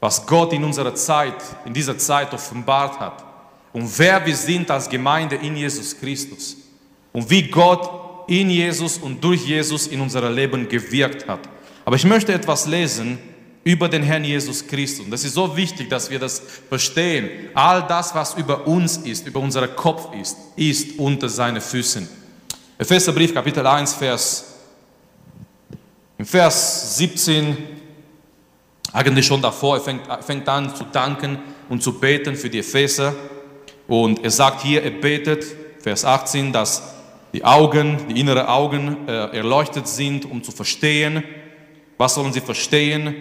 was 0.00 0.26
Gott 0.26 0.52
in 0.52 0.64
unserer 0.64 0.94
Zeit, 0.94 1.36
in 1.64 1.72
dieser 1.72 1.96
Zeit 1.96 2.34
offenbart 2.34 2.98
hat 2.98 3.29
und 3.72 3.98
wer 3.98 4.24
wir 4.24 4.36
sind 4.36 4.70
als 4.70 4.88
Gemeinde 4.88 5.36
in 5.36 5.56
Jesus 5.56 5.98
Christus 5.98 6.56
und 7.12 7.28
wie 7.30 7.42
Gott 7.42 8.28
in 8.28 8.50
Jesus 8.50 8.98
und 8.98 9.22
durch 9.22 9.46
Jesus 9.46 9.86
in 9.88 10.00
unser 10.00 10.28
Leben 10.30 10.68
gewirkt 10.68 11.26
hat. 11.28 11.40
Aber 11.84 11.96
ich 11.96 12.04
möchte 12.04 12.32
etwas 12.32 12.66
lesen 12.66 13.18
über 13.64 13.88
den 13.88 14.02
Herrn 14.02 14.24
Jesus 14.24 14.66
Christus. 14.66 15.04
Und 15.04 15.10
das 15.10 15.24
ist 15.24 15.34
so 15.34 15.56
wichtig, 15.56 15.90
dass 15.90 16.10
wir 16.10 16.18
das 16.18 16.40
verstehen. 16.68 17.50
All 17.54 17.86
das, 17.86 18.14
was 18.14 18.34
über 18.34 18.66
uns 18.66 18.98
ist, 18.98 19.26
über 19.26 19.40
unseren 19.40 19.74
Kopf 19.76 20.14
ist, 20.14 20.36
ist 20.56 20.98
unter 20.98 21.28
seinen 21.28 21.60
Füßen. 21.60 22.08
Epheserbrief 22.78 23.34
Kapitel 23.34 23.66
1, 23.66 23.94
Vers, 23.94 24.54
im 26.16 26.24
Vers 26.24 26.96
17, 26.96 27.56
eigentlich 28.92 29.26
schon 29.26 29.42
davor, 29.42 29.76
er 29.76 29.82
fängt, 29.82 30.02
fängt 30.24 30.48
an 30.48 30.74
zu 30.74 30.84
danken 30.84 31.38
und 31.68 31.82
zu 31.82 31.98
beten 31.98 32.36
für 32.36 32.48
die 32.48 32.60
Epheser. 32.60 33.14
Und 33.90 34.22
er 34.22 34.30
sagt 34.30 34.62
hier, 34.62 34.84
er 34.84 34.92
betet, 34.92 35.44
Vers 35.80 36.04
18, 36.04 36.52
dass 36.52 36.94
die 37.32 37.44
Augen, 37.44 37.98
die 38.08 38.20
inneren 38.20 38.46
Augen 38.46 39.08
äh, 39.08 39.36
erleuchtet 39.36 39.88
sind, 39.88 40.24
um 40.30 40.44
zu 40.44 40.52
verstehen, 40.52 41.24
was 41.98 42.14
sollen 42.14 42.32
sie 42.32 42.40
verstehen, 42.40 43.16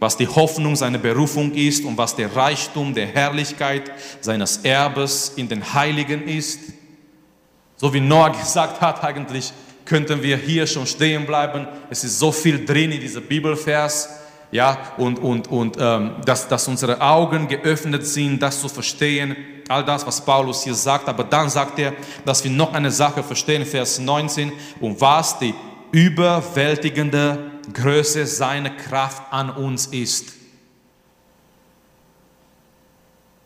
was 0.00 0.16
die 0.16 0.26
Hoffnung 0.26 0.76
seiner 0.76 0.96
Berufung 0.96 1.52
ist 1.52 1.84
und 1.84 1.98
was 1.98 2.16
der 2.16 2.34
Reichtum 2.34 2.94
der 2.94 3.06
Herrlichkeit 3.06 3.92
seines 4.22 4.64
Erbes 4.64 5.34
in 5.36 5.46
den 5.46 5.74
Heiligen 5.74 6.26
ist. 6.26 6.72
So 7.76 7.92
wie 7.92 8.00
Noah 8.00 8.30
gesagt 8.30 8.80
hat, 8.80 9.04
eigentlich 9.04 9.52
könnten 9.84 10.22
wir 10.22 10.38
hier 10.38 10.66
schon 10.66 10.86
stehen 10.86 11.26
bleiben. 11.26 11.68
Es 11.90 12.02
ist 12.02 12.18
so 12.18 12.32
viel 12.32 12.64
drin 12.64 12.92
in 12.92 13.00
diesem 13.00 13.24
Bibelvers 13.24 14.08
ja, 14.54 14.78
und, 14.98 15.18
und, 15.18 15.48
und 15.48 15.76
ähm, 15.80 16.12
dass, 16.24 16.46
dass 16.46 16.68
unsere 16.68 17.00
Augen 17.00 17.48
geöffnet 17.48 18.06
sind, 18.06 18.40
das 18.40 18.60
zu 18.60 18.68
verstehen, 18.68 19.34
all 19.68 19.84
das, 19.84 20.06
was 20.06 20.24
Paulus 20.24 20.62
hier 20.62 20.76
sagt. 20.76 21.08
Aber 21.08 21.24
dann 21.24 21.50
sagt 21.50 21.76
er, 21.80 21.92
dass 22.24 22.44
wir 22.44 22.52
noch 22.52 22.72
eine 22.72 22.92
Sache 22.92 23.24
verstehen, 23.24 23.66
Vers 23.66 23.98
19, 23.98 24.52
und 24.80 25.00
was 25.00 25.40
die 25.40 25.52
überwältigende 25.90 27.50
Größe 27.72 28.28
seiner 28.28 28.70
Kraft 28.70 29.24
an 29.32 29.50
uns 29.50 29.86
ist. 29.86 30.34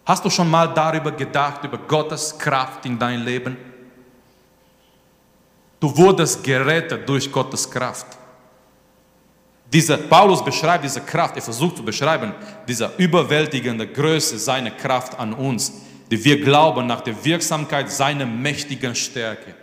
Hast 0.05 0.23
du 0.27 0.29
schon 0.29 0.51
mal 0.51 0.67
darüber 0.75 1.13
gedacht, 1.13 1.65
über 1.65 1.79
Gottes 1.79 2.39
Kraft 2.39 2.85
in 2.85 2.99
dein 2.99 3.21
Leben? 3.21 3.57
Du 5.81 5.97
wurdest 5.97 6.45
gerettet 6.45 7.09
durch 7.09 7.33
Gottes 7.33 7.71
Kraft. 7.71 8.18
Dieser 9.73 9.99
Paulus 9.99 10.43
beschreibt 10.43 10.85
diese 10.85 11.03
Kraft, 11.03 11.37
er 11.37 11.43
versucht 11.43 11.77
zu 11.77 11.83
beschreiben, 11.83 12.33
diese 12.67 12.91
überwältigende 12.97 13.87
Größe 13.87 14.39
seiner 14.39 14.71
Kraft 14.71 15.19
an 15.19 15.35
uns, 15.35 15.73
die 16.11 16.25
wir 16.25 16.41
glauben 16.41 16.87
nach 16.87 17.03
der 17.03 17.23
Wirksamkeit 17.23 17.91
seiner 17.91 18.25
mächtigen 18.25 18.95
Stärke. 18.95 19.55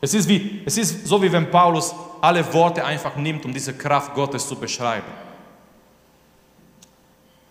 Es 0.00 0.14
ist, 0.14 0.28
wie, 0.28 0.62
es 0.64 0.76
ist 0.76 1.06
so, 1.06 1.22
wie 1.22 1.30
wenn 1.30 1.50
Paulus 1.50 1.94
alle 2.20 2.52
Worte 2.52 2.84
einfach 2.84 3.14
nimmt, 3.16 3.44
um 3.44 3.52
diese 3.52 3.74
Kraft 3.74 4.14
Gottes 4.14 4.46
zu 4.46 4.56
beschreiben. 4.56 5.06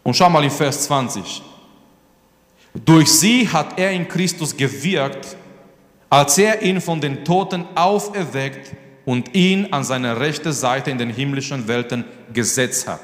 Und 0.03 0.13
schau 0.13 0.29
mal 0.29 0.43
in 0.43 0.51
Vers 0.51 0.83
20. 0.85 1.41
Durch 2.73 3.09
sie 3.09 3.47
hat 3.47 3.77
er 3.79 3.91
in 3.91 4.07
Christus 4.07 4.55
gewirkt, 4.55 5.35
als 6.09 6.37
er 6.37 6.61
ihn 6.61 6.79
von 6.79 7.01
den 7.01 7.23
Toten 7.25 7.65
auferweckt 7.75 8.75
und 9.07 9.33
ihn 9.35 9.71
an 9.71 9.85
seine 9.85 10.19
rechte 10.19 10.51
Seite 10.51 10.91
in 10.91 10.97
den 10.97 11.09
himmlischen 11.09 11.69
Welten 11.69 12.03
gesetzt 12.33 12.89
hat. 12.89 12.99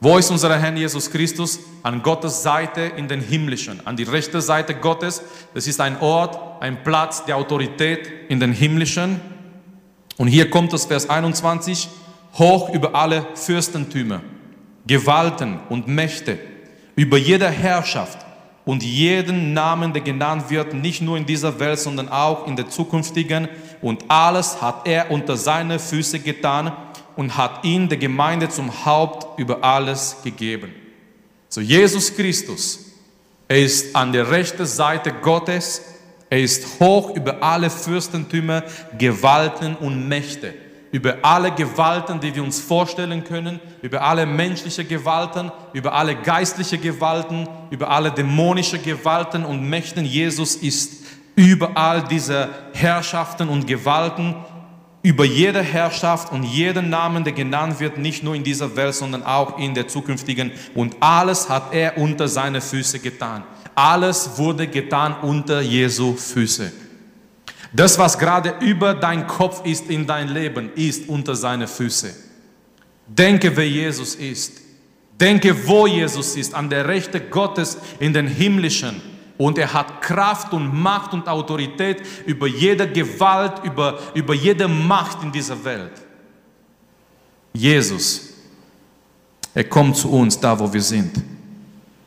Wo 0.00 0.16
ist 0.16 0.30
unser 0.30 0.58
Herr 0.58 0.74
Jesus 0.74 1.10
Christus? 1.10 1.60
An 1.82 2.02
Gottes 2.02 2.42
Seite 2.42 2.80
in 2.80 3.06
den 3.06 3.20
himmlischen, 3.20 3.86
an 3.86 3.98
die 3.98 4.04
rechte 4.04 4.40
Seite 4.40 4.74
Gottes. 4.74 5.22
Das 5.52 5.66
ist 5.66 5.78
ein 5.78 6.00
Ort, 6.00 6.62
ein 6.62 6.82
Platz 6.82 7.22
der 7.26 7.36
Autorität 7.36 8.10
in 8.30 8.40
den 8.40 8.52
himmlischen. 8.52 9.20
Und 10.16 10.28
hier 10.28 10.48
kommt 10.48 10.72
das 10.72 10.86
Vers 10.86 11.10
21, 11.10 11.90
hoch 12.38 12.72
über 12.72 12.94
alle 12.94 13.26
Fürstentümer, 13.34 14.22
Gewalten 14.86 15.60
und 15.68 15.86
Mächte, 15.86 16.38
über 16.96 17.18
jede 17.18 17.50
Herrschaft, 17.50 18.23
und 18.64 18.82
jeden 18.82 19.52
Namen, 19.52 19.92
der 19.92 20.02
genannt 20.02 20.48
wird, 20.48 20.72
nicht 20.72 21.02
nur 21.02 21.16
in 21.16 21.26
dieser 21.26 21.60
Welt, 21.60 21.78
sondern 21.78 22.08
auch 22.08 22.46
in 22.46 22.56
der 22.56 22.70
zukünftigen. 22.70 23.48
Und 23.82 24.04
alles 24.08 24.62
hat 24.62 24.86
er 24.86 25.10
unter 25.10 25.36
seine 25.36 25.78
Füße 25.78 26.20
getan 26.20 26.72
und 27.16 27.36
hat 27.36 27.64
ihn 27.64 27.88
der 27.88 27.98
Gemeinde 27.98 28.48
zum 28.48 28.84
Haupt 28.84 29.38
über 29.38 29.62
alles 29.62 30.16
gegeben. 30.24 30.72
So 31.48 31.60
Jesus 31.60 32.14
Christus, 32.14 32.80
er 33.48 33.60
ist 33.60 33.94
an 33.94 34.12
der 34.12 34.30
rechten 34.30 34.66
Seite 34.66 35.12
Gottes, 35.12 35.82
er 36.30 36.40
ist 36.40 36.80
hoch 36.80 37.14
über 37.14 37.42
alle 37.42 37.68
Fürstentümer, 37.68 38.62
Gewalten 38.98 39.76
und 39.76 40.08
Mächte 40.08 40.54
über 40.94 41.16
alle 41.22 41.50
Gewalten, 41.50 42.20
die 42.20 42.32
wir 42.36 42.44
uns 42.44 42.60
vorstellen 42.60 43.24
können, 43.24 43.58
über 43.82 44.02
alle 44.02 44.26
menschliche 44.26 44.84
Gewalten, 44.84 45.50
über 45.72 45.92
alle 45.92 46.14
geistliche 46.14 46.78
Gewalten, 46.78 47.48
über 47.70 47.90
alle 47.90 48.12
dämonische 48.12 48.78
Gewalten 48.78 49.44
und 49.44 49.68
Mächten. 49.68 50.04
Jesus 50.04 50.54
ist 50.54 51.02
über 51.34 51.76
all 51.76 52.04
diese 52.04 52.48
Herrschaften 52.74 53.48
und 53.48 53.66
Gewalten, 53.66 54.36
über 55.02 55.24
jede 55.24 55.62
Herrschaft 55.62 56.30
und 56.30 56.44
jeden 56.44 56.90
Namen, 56.90 57.24
der 57.24 57.32
genannt 57.32 57.80
wird, 57.80 57.98
nicht 57.98 58.22
nur 58.22 58.36
in 58.36 58.44
dieser 58.44 58.76
Welt, 58.76 58.94
sondern 58.94 59.24
auch 59.24 59.58
in 59.58 59.74
der 59.74 59.88
zukünftigen. 59.88 60.52
Und 60.76 60.94
alles 61.00 61.48
hat 61.48 61.74
er 61.74 61.98
unter 61.98 62.28
seine 62.28 62.60
Füße 62.60 63.00
getan. 63.00 63.42
Alles 63.74 64.38
wurde 64.38 64.68
getan 64.68 65.16
unter 65.22 65.60
Jesu 65.60 66.14
Füße. 66.14 66.83
Das, 67.74 67.98
was 67.98 68.16
gerade 68.16 68.54
über 68.60 68.94
dein 68.94 69.26
Kopf 69.26 69.66
ist 69.66 69.90
in 69.90 70.06
dein 70.06 70.28
Leben, 70.28 70.70
ist 70.76 71.08
unter 71.08 71.34
seine 71.34 71.66
Füße. 71.66 72.14
Denke, 73.06 73.54
wer 73.56 73.68
Jesus 73.68 74.14
ist. 74.14 74.60
Denke, 75.20 75.66
wo 75.66 75.86
Jesus 75.86 76.36
ist, 76.36 76.54
an 76.54 76.70
der 76.70 76.86
Rechte 76.86 77.20
Gottes 77.20 77.76
in 77.98 78.12
den 78.12 78.28
himmlischen. 78.28 79.02
Und 79.36 79.58
er 79.58 79.72
hat 79.72 80.00
Kraft 80.00 80.52
und 80.52 80.72
Macht 80.72 81.12
und 81.12 81.28
Autorität 81.28 82.00
über 82.26 82.46
jede 82.46 82.88
Gewalt, 82.88 83.64
über, 83.64 83.98
über 84.14 84.34
jede 84.34 84.68
Macht 84.68 85.24
in 85.24 85.32
dieser 85.32 85.62
Welt. 85.64 86.00
Jesus, 87.52 88.34
er 89.52 89.64
kommt 89.64 89.96
zu 89.96 90.10
uns, 90.12 90.38
da 90.38 90.56
wo 90.56 90.72
wir 90.72 90.82
sind. 90.82 91.20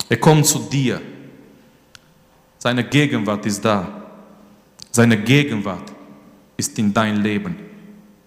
Er 0.08 0.18
kommt 0.18 0.46
zu 0.46 0.60
dir. 0.60 1.02
Seine 2.58 2.86
Gegenwart 2.86 3.46
ist 3.46 3.64
da. 3.64 4.07
Seine 4.98 5.16
Gegenwart 5.16 5.94
ist 6.58 6.80
in 6.80 6.92
dein 6.92 7.22
Leben. 7.22 7.56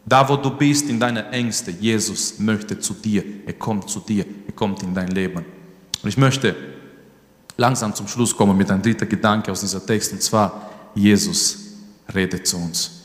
Da, 0.07 0.29
wo 0.29 0.37
du 0.37 0.51
bist, 0.51 0.89
in 0.89 1.01
deiner 1.01 1.29
Ängste, 1.33 1.73
Jesus 1.73 2.39
möchte 2.39 2.79
zu 2.79 2.95
dir. 2.95 3.25
Er 3.45 3.55
kommt 3.55 3.91
zu 3.91 3.99
dir. 3.99 4.25
Er 4.47 4.53
kommt 4.53 4.81
in 4.85 4.95
dein 4.95 5.09
Leben. 5.09 5.45
Und 6.01 6.09
ich 6.09 6.17
möchte 6.17 6.55
langsam 7.57 7.93
zum 7.93 8.07
Schluss 8.07 8.37
kommen 8.37 8.57
mit 8.57 8.71
einem 8.71 8.83
dritten 8.83 9.09
Gedanke 9.09 9.51
aus 9.51 9.63
dieser 9.63 9.85
Text, 9.85 10.13
und 10.13 10.23
zwar, 10.23 10.71
Jesus 10.95 11.59
redet 12.15 12.47
zu 12.47 12.57
uns. 12.57 13.03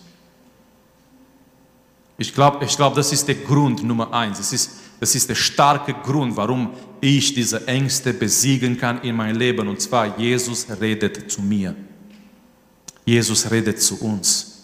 Ich 2.20 2.36
glaube, 2.36 2.64
ich 2.64 2.76
glaub, 2.78 2.94
das 2.94 3.12
ist 3.12 3.28
der 3.28 3.34
Grund 3.34 3.84
Nummer 3.84 4.14
eins. 4.14 4.38
Das 4.38 4.54
ist, 4.54 4.74
das 5.00 5.16
ist 5.16 5.28
der 5.28 5.34
starke 5.34 5.96
Grund, 6.04 6.38
warum 6.38 6.70
ich 7.02 7.34
diese 7.34 7.68
Ängste 7.68 8.14
besiegen 8.14 8.78
kann 8.78 9.02
in 9.02 9.16
meinem 9.16 9.40
Leben. 9.40 9.68
Und 9.68 9.82
zwar, 9.82 10.20
Jesus 10.20 10.68
redet 10.80 11.32
zu 11.32 11.42
mir. 11.42 11.76
Jesus 13.06 13.50
redet 13.50 13.82
zu 13.82 14.02
uns. 14.02 14.56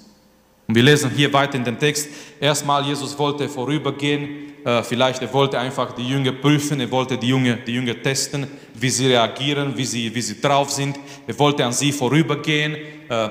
Und 0.67 0.75
wir 0.75 0.84
lesen 0.84 1.12
hier 1.13 1.32
weiter 1.34 1.56
in 1.56 1.63
den 1.63 1.77
Text. 1.77 2.08
Erstmal, 2.39 2.86
Jesus 2.86 3.17
wollte 3.17 3.47
vorübergehen. 3.49 4.54
Äh, 4.63 4.84
vielleicht 4.84 5.21
er 5.21 5.34
wollte 5.34 5.60
einfach 5.60 5.93
die 5.93 6.08
Jünger 6.08 6.32
prüfen. 6.32 6.80
Er 6.80 6.89
wollte 6.89 7.17
die 7.17 7.27
Jünger, 7.27 7.56
die 7.56 7.73
Jünger 7.73 8.01
testen, 8.01 8.47
wie 8.73 8.89
sie 8.89 9.08
reagieren, 9.08 9.75
wie 9.75 9.86
sie, 9.86 10.13
wie 10.13 10.21
sie 10.21 10.39
drauf 10.39 10.71
sind. 10.71 10.97
Er 11.27 11.38
wollte 11.38 11.65
an 11.65 11.73
sie 11.73 11.91
vorübergehen. 11.91 12.77
Äh, 13.10 13.30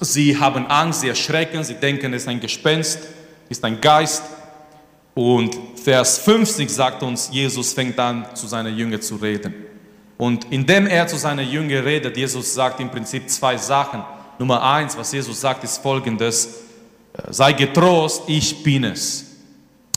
sie 0.00 0.38
haben 0.38 0.66
Angst, 0.66 1.00
sie 1.00 1.08
erschrecken. 1.08 1.64
Sie 1.64 1.74
denken, 1.74 2.12
es 2.12 2.22
ist 2.22 2.28
ein 2.28 2.40
Gespenst, 2.40 2.98
ist 3.48 3.64
ein 3.64 3.80
Geist. 3.80 4.22
Und 5.14 5.56
Vers 5.82 6.18
50 6.18 6.68
sagt 6.68 7.02
uns, 7.02 7.30
Jesus 7.32 7.72
fängt 7.72 7.98
an, 7.98 8.26
zu 8.34 8.46
seinen 8.46 8.76
Jüngern 8.76 9.00
zu 9.00 9.16
reden. 9.16 9.54
Und 10.18 10.52
indem 10.52 10.86
er 10.86 11.06
zu 11.06 11.16
seinen 11.16 11.48
Jüngern 11.48 11.84
redet, 11.84 12.16
Jesus 12.16 12.52
sagt 12.52 12.80
im 12.80 12.90
Prinzip 12.90 13.30
zwei 13.30 13.56
Sachen. 13.56 14.02
Nummer 14.38 14.62
eins, 14.62 14.96
was 14.96 15.12
Jesus 15.12 15.40
sagt, 15.40 15.64
ist 15.64 15.78
folgendes. 15.78 16.60
Sei 17.30 17.52
getrost, 17.52 18.22
ich 18.26 18.62
bin 18.62 18.84
es. 18.84 19.24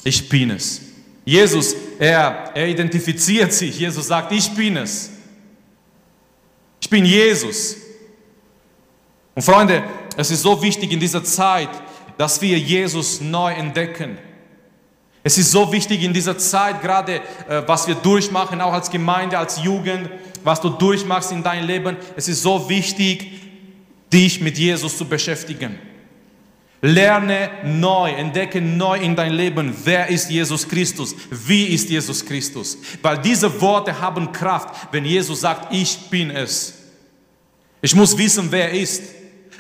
Ich 0.03 0.29
bin 0.29 0.51
es. 0.51 0.81
Jesus, 1.25 1.75
er, 1.99 2.51
er 2.53 2.67
identifiziert 2.67 3.51
sich. 3.51 3.79
Jesus 3.79 4.07
sagt, 4.07 4.31
ich 4.31 4.49
bin 4.53 4.77
es. 4.77 5.09
Ich 6.79 6.89
bin 6.89 7.05
Jesus. 7.05 7.75
Und 9.35 9.41
Freunde, 9.41 9.83
es 10.15 10.31
ist 10.31 10.41
so 10.41 10.61
wichtig 10.61 10.91
in 10.91 10.99
dieser 10.99 11.23
Zeit, 11.23 11.69
dass 12.17 12.41
wir 12.41 12.57
Jesus 12.57 13.21
neu 13.21 13.51
entdecken. 13.51 14.17
Es 15.23 15.37
ist 15.37 15.51
so 15.51 15.71
wichtig 15.71 16.03
in 16.03 16.13
dieser 16.13 16.37
Zeit, 16.37 16.81
gerade 16.81 17.15
äh, 17.49 17.61
was 17.65 17.87
wir 17.87 17.95
durchmachen, 17.95 18.61
auch 18.61 18.73
als 18.73 18.89
Gemeinde, 18.89 19.37
als 19.37 19.61
Jugend, 19.61 20.09
was 20.43 20.61
du 20.61 20.69
durchmachst 20.69 21.31
in 21.33 21.43
deinem 21.43 21.67
Leben. 21.67 21.97
Es 22.15 22.29
ist 22.29 22.41
so 22.41 22.69
wichtig, 22.69 23.46
dich 24.11 24.41
mit 24.41 24.57
Jesus 24.57 24.97
zu 24.97 25.05
beschäftigen. 25.05 25.77
Lerne 26.81 27.49
neu, 27.63 28.11
entdecke 28.11 28.61
neu 28.61 28.99
in 28.99 29.15
dein 29.15 29.33
Leben, 29.33 29.75
wer 29.83 30.07
ist 30.07 30.29
Jesus 30.29 30.67
Christus, 30.67 31.15
wie 31.31 31.65
ist 31.65 31.89
Jesus 31.89 32.23
Christus. 32.23 32.77
Weil 33.01 33.17
diese 33.17 33.61
Worte 33.61 33.99
haben 33.99 34.31
Kraft, 34.31 34.87
wenn 34.91 35.03
Jesus 35.03 35.41
sagt, 35.41 35.73
ich 35.73 35.97
bin 36.11 36.29
es. 36.29 36.75
Ich 37.81 37.95
muss 37.95 38.17
wissen, 38.17 38.47
wer 38.51 38.71
er 38.71 38.79
ist. 38.79 39.01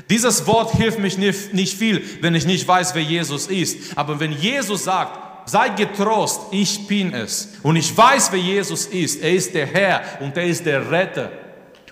Dieses 0.09 0.45
Wort 0.45 0.73
hilft 0.75 0.99
mich 0.99 1.17
nicht, 1.17 1.73
viel, 1.73 2.03
wenn 2.21 2.35
ich 2.35 2.45
nicht 2.45 2.67
weiß, 2.67 2.93
wer 2.93 3.01
Jesus 3.01 3.47
ist. 3.47 3.97
Aber 3.97 4.19
wenn 4.19 4.31
Jesus 4.31 4.83
sagt, 4.83 5.49
sei 5.49 5.69
getrost, 5.69 6.41
ich 6.51 6.87
bin 6.87 7.13
es. 7.13 7.49
Und 7.63 7.75
ich 7.75 7.95
weiß, 7.95 8.31
wer 8.31 8.39
Jesus 8.39 8.85
ist. 8.85 9.21
Er 9.21 9.33
ist 9.33 9.53
der 9.53 9.65
Herr 9.65 10.03
und 10.21 10.37
er 10.37 10.45
ist 10.45 10.65
der 10.65 10.89
Retter. 10.89 11.31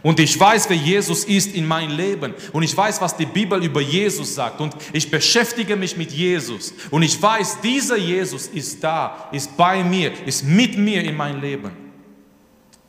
Und 0.06 0.20
ich 0.20 0.40
weiß, 0.40 0.70
wer 0.70 0.78
Jesus 0.78 1.24
ist 1.24 1.56
in 1.56 1.66
mein 1.66 1.90
Leben. 1.90 2.36
Und 2.54 2.62
ich 2.62 2.78
weiß, 2.78 3.02
was 3.02 3.18
die 3.18 3.26
Bibel 3.26 3.64
über 3.64 3.82
Jesus 3.82 4.36
sagt. 4.36 4.62
Und 4.62 4.76
ich 4.94 5.10
beschäftige 5.10 5.76
mich 5.76 5.98
mit 5.98 6.12
Jesus. 6.12 6.76
Und 6.92 7.02
ich 7.02 7.20
weiß, 7.20 7.60
dieser 7.62 7.98
Jesus 7.98 8.46
ist 8.46 8.84
da, 8.84 9.28
ist 9.32 9.58
bei 9.58 9.84
mir, 9.84 10.14
ist 10.28 10.44
mit 10.44 10.78
mir 10.78 11.04
in 11.04 11.18
mein 11.18 11.42
Leben. 11.42 11.72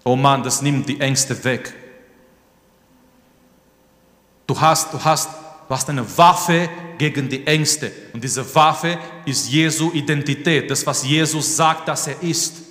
Oh 0.04 0.14
Mann, 0.14 0.42
das 0.42 0.60
nimmt 0.60 0.90
die 0.90 1.00
Ängste 1.00 1.42
weg. 1.42 1.72
Du 4.46 4.60
hast, 4.60 4.92
du 4.92 5.02
hast, 5.02 5.30
du 5.68 5.74
hast 5.74 5.88
eine 5.88 6.18
Waffe 6.18 6.68
gegen 6.98 7.30
die 7.30 7.46
Ängste. 7.46 7.92
Und 8.12 8.22
diese 8.22 8.54
Waffe 8.54 8.98
ist 9.24 9.50
Jesu 9.50 9.90
Identität. 9.94 10.70
Das, 10.70 10.86
was 10.86 11.02
Jesus 11.02 11.56
sagt, 11.56 11.88
dass 11.88 12.08
er 12.08 12.22
ist. 12.22 12.65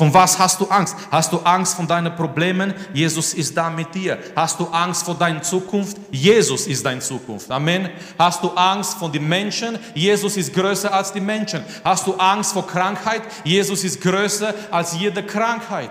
Von 0.00 0.14
was 0.14 0.38
hast 0.38 0.58
du 0.58 0.64
Angst? 0.64 0.96
Hast 1.10 1.30
du 1.30 1.40
Angst 1.40 1.74
von 1.74 1.86
deinen 1.86 2.16
Problemen? 2.16 2.72
Jesus 2.94 3.34
ist 3.34 3.54
da 3.54 3.68
mit 3.68 3.94
dir. 3.94 4.18
Hast 4.34 4.58
du 4.58 4.66
Angst 4.68 5.04
vor 5.04 5.14
deiner 5.14 5.42
Zukunft? 5.42 5.98
Jesus 6.10 6.66
ist 6.66 6.86
deine 6.86 7.02
Zukunft. 7.02 7.50
Amen. 7.50 7.90
Hast 8.18 8.42
du 8.42 8.48
Angst 8.52 8.94
vor 8.94 9.12
den 9.12 9.28
Menschen? 9.28 9.78
Jesus 9.94 10.38
ist 10.38 10.54
größer 10.54 10.90
als 10.90 11.12
die 11.12 11.20
Menschen. 11.20 11.62
Hast 11.84 12.06
du 12.06 12.14
Angst 12.14 12.54
vor 12.54 12.66
Krankheit? 12.66 13.20
Jesus 13.44 13.84
ist 13.84 14.00
größer 14.00 14.54
als 14.70 14.98
jede 14.98 15.22
Krankheit. 15.22 15.90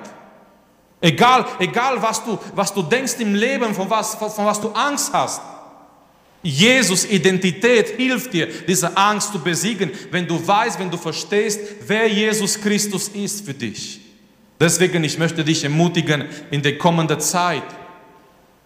Egal, 0.99 1.45
egal 1.59 2.01
was 2.01 2.23
du, 2.23 2.39
was 2.55 2.73
du 2.73 2.81
denkst 2.81 3.13
im 3.19 3.35
Leben, 3.35 3.75
von 3.75 3.91
was, 3.91 4.15
von, 4.15 4.31
von 4.31 4.43
was 4.47 4.59
du 4.59 4.69
Angst 4.69 5.13
hast. 5.13 5.39
Jesus 6.41 7.05
Identität 7.05 7.89
hilft 7.97 8.33
dir, 8.33 8.47
diese 8.67 8.95
Angst 8.95 9.33
zu 9.33 9.39
besiegen, 9.39 9.91
wenn 10.11 10.25
du 10.25 10.45
weißt, 10.45 10.79
wenn 10.79 10.89
du 10.89 10.97
verstehst, 10.97 11.59
wer 11.85 12.07
Jesus 12.07 12.59
Christus 12.59 13.09
ist 13.09 13.45
für 13.45 13.53
dich. 13.53 13.99
Deswegen, 14.59 15.03
ich 15.03 15.17
möchte 15.17 15.43
dich 15.43 15.63
ermutigen 15.63 16.25
in 16.51 16.61
der 16.61 16.77
kommenden 16.77 17.19
Zeit. 17.19 17.63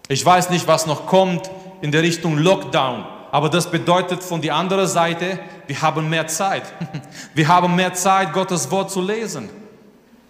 Ich 0.08 0.24
weiß 0.24 0.50
nicht, 0.50 0.68
was 0.68 0.86
noch 0.86 1.08
kommt 1.08 1.50
in 1.82 1.92
der 1.92 2.04
Richtung 2.04 2.38
Lockdown, 2.38 3.06
aber 3.32 3.50
das 3.50 3.70
bedeutet 3.70 4.22
von 4.22 4.42
der 4.42 4.56
anderen 4.56 4.88
Seite, 4.88 5.40
wir 5.66 5.82
haben 5.82 6.10
mehr 6.10 6.28
Zeit. 6.28 6.64
Wir 7.34 7.48
haben 7.48 7.76
mehr 7.76 7.94
Zeit, 7.94 8.34
Gottes 8.34 8.70
Wort 8.70 8.92
zu 8.92 9.02
lesen. 9.02 9.50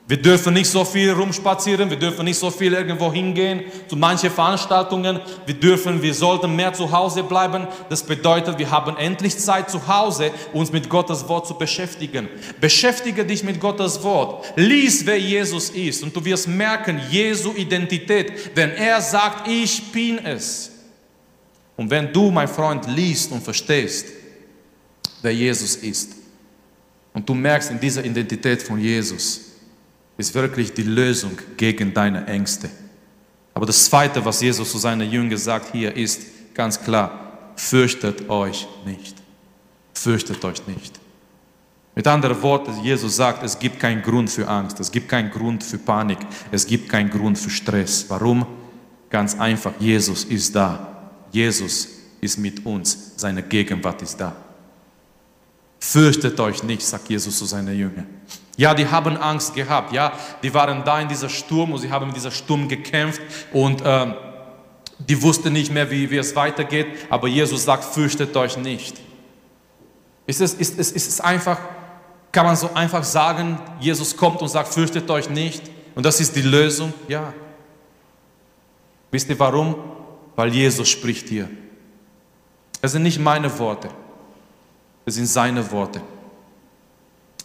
Wir 0.05 0.21
dürfen 0.21 0.53
nicht 0.53 0.69
so 0.69 0.83
viel 0.83 1.11
rumspazieren, 1.11 1.89
wir 1.89 1.97
dürfen 1.97 2.25
nicht 2.25 2.37
so 2.37 2.51
viel 2.51 2.73
irgendwo 2.73 3.11
hingehen 3.13 3.63
zu 3.87 3.95
manchen 3.95 4.29
Veranstaltungen. 4.29 5.21
Wir 5.45 5.55
dürfen, 5.55 6.01
wir 6.01 6.13
sollten 6.13 6.53
mehr 6.57 6.73
zu 6.73 6.91
Hause 6.91 7.23
bleiben. 7.23 7.67
Das 7.87 8.03
bedeutet, 8.03 8.59
wir 8.59 8.69
haben 8.69 8.97
endlich 8.97 9.37
Zeit 9.37 9.69
zu 9.69 9.87
Hause, 9.87 10.31
uns 10.51 10.73
mit 10.73 10.89
Gottes 10.89 11.25
Wort 11.29 11.47
zu 11.47 11.57
beschäftigen. 11.57 12.27
Beschäftige 12.59 13.23
dich 13.23 13.45
mit 13.45 13.61
Gottes 13.61 14.03
Wort. 14.03 14.45
Lies, 14.57 15.05
wer 15.05 15.17
Jesus 15.17 15.69
ist 15.69 16.03
und 16.03 16.13
du 16.13 16.23
wirst 16.25 16.49
merken, 16.49 16.99
Jesu 17.09 17.53
Identität, 17.55 18.55
wenn 18.55 18.71
er 18.71 18.99
sagt, 18.99 19.47
ich 19.47 19.89
bin 19.93 20.19
es. 20.19 20.69
Und 21.77 21.89
wenn 21.89 22.11
du, 22.11 22.29
mein 22.29 22.49
Freund, 22.49 22.85
liest 22.87 23.31
und 23.31 23.41
verstehst, 23.41 24.07
wer 25.21 25.33
Jesus 25.33 25.77
ist, 25.77 26.11
und 27.13 27.29
du 27.29 27.33
merkst 27.33 27.71
in 27.71 27.79
dieser 27.79 28.03
Identität 28.03 28.61
von 28.61 28.79
Jesus, 28.79 29.52
ist 30.17 30.33
wirklich 30.33 30.73
die 30.73 30.83
Lösung 30.83 31.37
gegen 31.57 31.93
deine 31.93 32.25
Ängste. 32.27 32.69
Aber 33.53 33.65
das 33.65 33.85
Zweite, 33.85 34.23
was 34.25 34.41
Jesus 34.41 34.71
zu 34.71 34.77
seinen 34.77 35.09
Jüngern 35.09 35.37
sagt 35.37 35.71
hier, 35.71 35.95
ist 35.95 36.21
ganz 36.53 36.81
klar, 36.81 37.51
fürchtet 37.55 38.29
euch 38.29 38.67
nicht. 38.85 39.15
Fürchtet 39.93 40.43
euch 40.43 40.65
nicht. 40.67 40.99
Mit 41.95 42.07
anderen 42.07 42.41
Worten, 42.41 42.83
Jesus 42.83 43.15
sagt, 43.15 43.43
es 43.43 43.57
gibt 43.59 43.79
keinen 43.79 44.01
Grund 44.01 44.29
für 44.29 44.47
Angst, 44.47 44.79
es 44.79 44.91
gibt 44.91 45.07
keinen 45.07 45.29
Grund 45.29 45.63
für 45.63 45.77
Panik, 45.77 46.17
es 46.51 46.65
gibt 46.65 46.89
keinen 46.89 47.11
Grund 47.11 47.37
für 47.37 47.51
Stress. 47.51 48.05
Warum? 48.07 48.45
Ganz 49.09 49.39
einfach, 49.39 49.73
Jesus 49.79 50.23
ist 50.23 50.55
da. 50.55 51.11
Jesus 51.31 51.87
ist 52.19 52.37
mit 52.39 52.65
uns, 52.65 53.13
seine 53.15 53.43
Gegenwart 53.43 54.01
ist 54.01 54.17
da. 54.17 54.35
Fürchtet 55.79 56.39
euch 56.39 56.63
nicht, 56.63 56.81
sagt 56.81 57.09
Jesus 57.09 57.37
zu 57.37 57.45
seinen 57.45 57.77
Jüngern. 57.77 58.07
Ja, 58.57 58.73
die 58.73 58.87
haben 58.87 59.17
Angst 59.17 59.55
gehabt. 59.55 59.93
Ja, 59.93 60.13
die 60.43 60.53
waren 60.53 60.83
da 60.83 60.99
in 60.99 61.07
dieser 61.07 61.29
Sturm 61.29 61.71
und 61.73 61.79
sie 61.79 61.91
haben 61.91 62.07
mit 62.07 62.15
dieser 62.15 62.31
Sturm 62.31 62.67
gekämpft 62.67 63.21
und 63.51 63.81
ähm, 63.83 64.13
die 64.99 65.21
wussten 65.21 65.53
nicht 65.53 65.71
mehr, 65.71 65.89
wie, 65.89 66.09
wie 66.11 66.17
es 66.17 66.35
weitergeht. 66.35 66.87
Aber 67.09 67.27
Jesus 67.27 67.65
sagt, 67.65 67.83
fürchtet 67.83 68.35
euch 68.37 68.57
nicht. 68.57 68.95
Ist 70.25 70.41
es, 70.41 70.53
ist, 70.53 70.79
ist, 70.79 70.95
ist 70.95 71.07
es 71.07 71.21
einfach, 71.21 71.59
kann 72.31 72.45
man 72.45 72.55
so 72.55 72.73
einfach 72.73 73.03
sagen, 73.03 73.59
Jesus 73.79 74.15
kommt 74.15 74.41
und 74.41 74.47
sagt, 74.47 74.73
fürchtet 74.73 75.09
euch 75.09 75.29
nicht 75.29 75.63
und 75.95 76.05
das 76.05 76.19
ist 76.19 76.35
die 76.35 76.41
Lösung? 76.41 76.93
Ja. 77.07 77.33
Wisst 79.11 79.29
ihr 79.29 79.39
warum? 79.39 79.75
Weil 80.35 80.53
Jesus 80.53 80.89
spricht 80.89 81.29
hier. 81.29 81.49
Es 82.81 82.91
sind 82.91 83.03
nicht 83.03 83.19
meine 83.19 83.57
Worte, 83.59 83.89
es 85.05 85.15
sind 85.15 85.27
seine 85.27 85.69
Worte. 85.71 86.01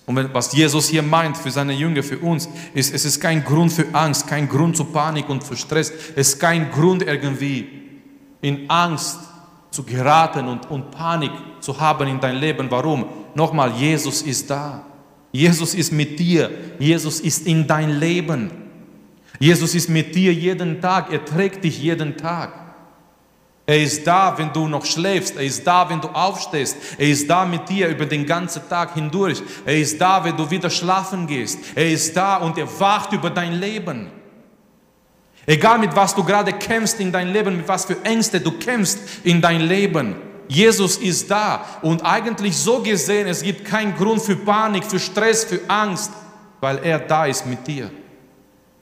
Und 0.09 0.33
was 0.33 0.55
Jesus 0.55 0.89
hier 0.89 1.03
meint 1.03 1.37
für 1.37 1.51
seine 1.51 1.75
Jünger, 1.75 2.03
für 2.03 2.19
uns, 2.19 2.49
ist, 2.73 2.95
es 2.95 3.05
ist 3.05 3.21
kein 3.21 3.45
Grund 3.45 3.71
für 3.71 3.85
Angst, 3.93 4.27
kein 4.27 4.49
Grund 4.49 4.75
zu 4.75 4.85
Panik 4.85 5.29
und 5.29 5.45
für 5.45 5.55
Stress. 5.55 5.93
Es 6.17 6.31
ist 6.31 6.41
kein 6.41 6.71
Grund 6.71 7.03
irgendwie 7.03 7.69
in 8.41 8.71
Angst 8.71 9.19
zu 9.71 9.83
geraten 9.83 10.49
und, 10.49 10.71
und 10.71 10.91
Panik 10.91 11.31
zu 11.61 11.79
haben 11.79 12.09
in 12.09 12.19
dein 12.19 12.37
Leben. 12.37 12.71
Warum? 12.71 13.05
Nochmal, 13.35 13.71
Jesus 13.73 14.23
ist 14.23 14.49
da. 14.49 14.83
Jesus 15.31 15.75
ist 15.75 15.93
mit 15.93 16.19
dir. 16.19 16.51
Jesus 16.79 17.21
ist 17.21 17.47
in 17.47 17.67
dein 17.67 18.01
Leben. 18.01 18.51
Jesus 19.39 19.75
ist 19.75 19.91
mit 19.91 20.15
dir 20.15 20.33
jeden 20.33 20.81
Tag. 20.81 21.13
Er 21.13 21.23
trägt 21.23 21.65
dich 21.65 21.83
jeden 21.83 22.17
Tag. 22.17 22.68
Er 23.69 23.83
ist 23.83 24.07
da, 24.07 24.33
wenn 24.39 24.51
du 24.51 24.67
noch 24.67 24.87
schläfst. 24.87 25.37
Er 25.37 25.43
ist 25.43 25.63
da, 25.67 25.87
wenn 25.91 26.01
du 26.01 26.09
aufstehst. 26.09 26.75
Er 26.97 27.07
ist 27.07 27.29
da 27.29 27.45
mit 27.45 27.69
dir 27.69 27.89
über 27.89 28.07
den 28.07 28.25
ganzen 28.25 28.67
Tag 28.67 28.95
hindurch. 28.95 29.43
Er 29.67 29.77
ist 29.77 30.01
da, 30.01 30.25
wenn 30.25 30.35
du 30.35 30.51
wieder 30.51 30.71
schlafen 30.71 31.27
gehst. 31.27 31.59
Er 31.75 31.91
ist 31.91 32.17
da 32.17 32.37
und 32.39 32.57
er 32.57 32.81
wacht 32.81 33.13
über 33.13 33.29
dein 33.29 33.61
Leben. 33.61 34.11
Egal 35.45 35.79
mit 35.81 35.95
was 35.95 36.15
du 36.15 36.25
gerade 36.25 36.55
kämpfst 36.55 36.99
in 36.99 37.13
dein 37.13 37.31
Leben, 37.31 37.59
mit 37.59 37.69
was 37.69 37.85
für 37.85 38.03
Ängste 38.07 38.41
du 38.41 38.53
kämpfst 38.53 39.01
in 39.25 39.43
dein 39.43 39.61
Leben. 39.61 40.17
Jesus 40.49 40.97
ist 40.97 41.31
da 41.31 41.63
und 41.83 42.03
eigentlich 42.07 42.57
so 42.57 42.83
gesehen, 42.83 43.29
es 43.29 43.43
gibt 43.43 43.67
keinen 43.67 43.95
Grund 43.95 44.23
für 44.23 44.37
Panik, 44.37 44.85
für 44.87 44.99
Stress, 44.99 45.45
für 45.45 45.61
Angst, 45.69 46.11
weil 46.61 46.79
er 46.79 47.01
da 47.01 47.27
ist 47.27 47.45
mit 47.45 47.67
dir. 47.67 47.91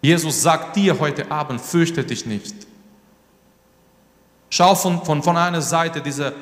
Jesus 0.00 0.42
sagt 0.42 0.76
dir 0.76 0.96
heute 1.00 1.28
Abend, 1.28 1.60
fürchte 1.60 2.04
dich 2.04 2.24
nicht. 2.24 2.65
Schau 4.50 4.74
von, 4.74 5.04
von, 5.04 5.22
von 5.22 5.36
einer 5.36 5.60
Seite 5.60 6.00
diese, 6.00 6.32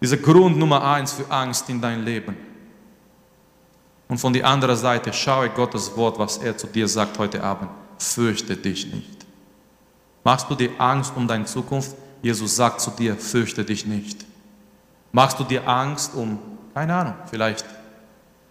diese 0.00 0.18
Grund 0.18 0.58
Nummer 0.58 0.84
eins 0.84 1.12
für 1.12 1.30
Angst 1.30 1.68
in 1.68 1.80
dein 1.80 2.04
Leben. 2.04 2.36
Und 4.08 4.18
von 4.18 4.32
der 4.32 4.46
anderen 4.46 4.76
Seite 4.76 5.12
schaue 5.12 5.48
Gottes 5.50 5.96
Wort, 5.96 6.18
was 6.18 6.38
er 6.38 6.56
zu 6.56 6.66
dir 6.66 6.86
sagt 6.86 7.18
heute 7.18 7.42
Abend. 7.42 7.70
Fürchte 7.98 8.56
dich 8.56 8.92
nicht. 8.92 9.24
Machst 10.22 10.48
du 10.50 10.54
dir 10.54 10.70
Angst 10.78 11.12
um 11.16 11.26
deine 11.26 11.44
Zukunft? 11.44 11.94
Jesus 12.22 12.56
sagt 12.56 12.80
zu 12.80 12.90
dir, 12.90 13.16
fürchte 13.16 13.64
dich 13.64 13.86
nicht. 13.86 14.24
Machst 15.12 15.38
du 15.38 15.44
dir 15.44 15.68
Angst 15.68 16.14
um, 16.14 16.38
keine 16.74 16.94
Ahnung, 16.94 17.14
vielleicht 17.30 17.64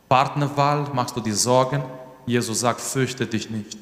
Partnerwahl? 0.08 0.88
Machst 0.93 1.15
du 1.15 1.21
dir 1.21 1.36
Sorgen? 1.36 1.84
Jesus 2.26 2.62
sagt, 2.62 2.80
fürchte 2.80 3.26
dich 3.26 3.49
nicht. 3.49 3.80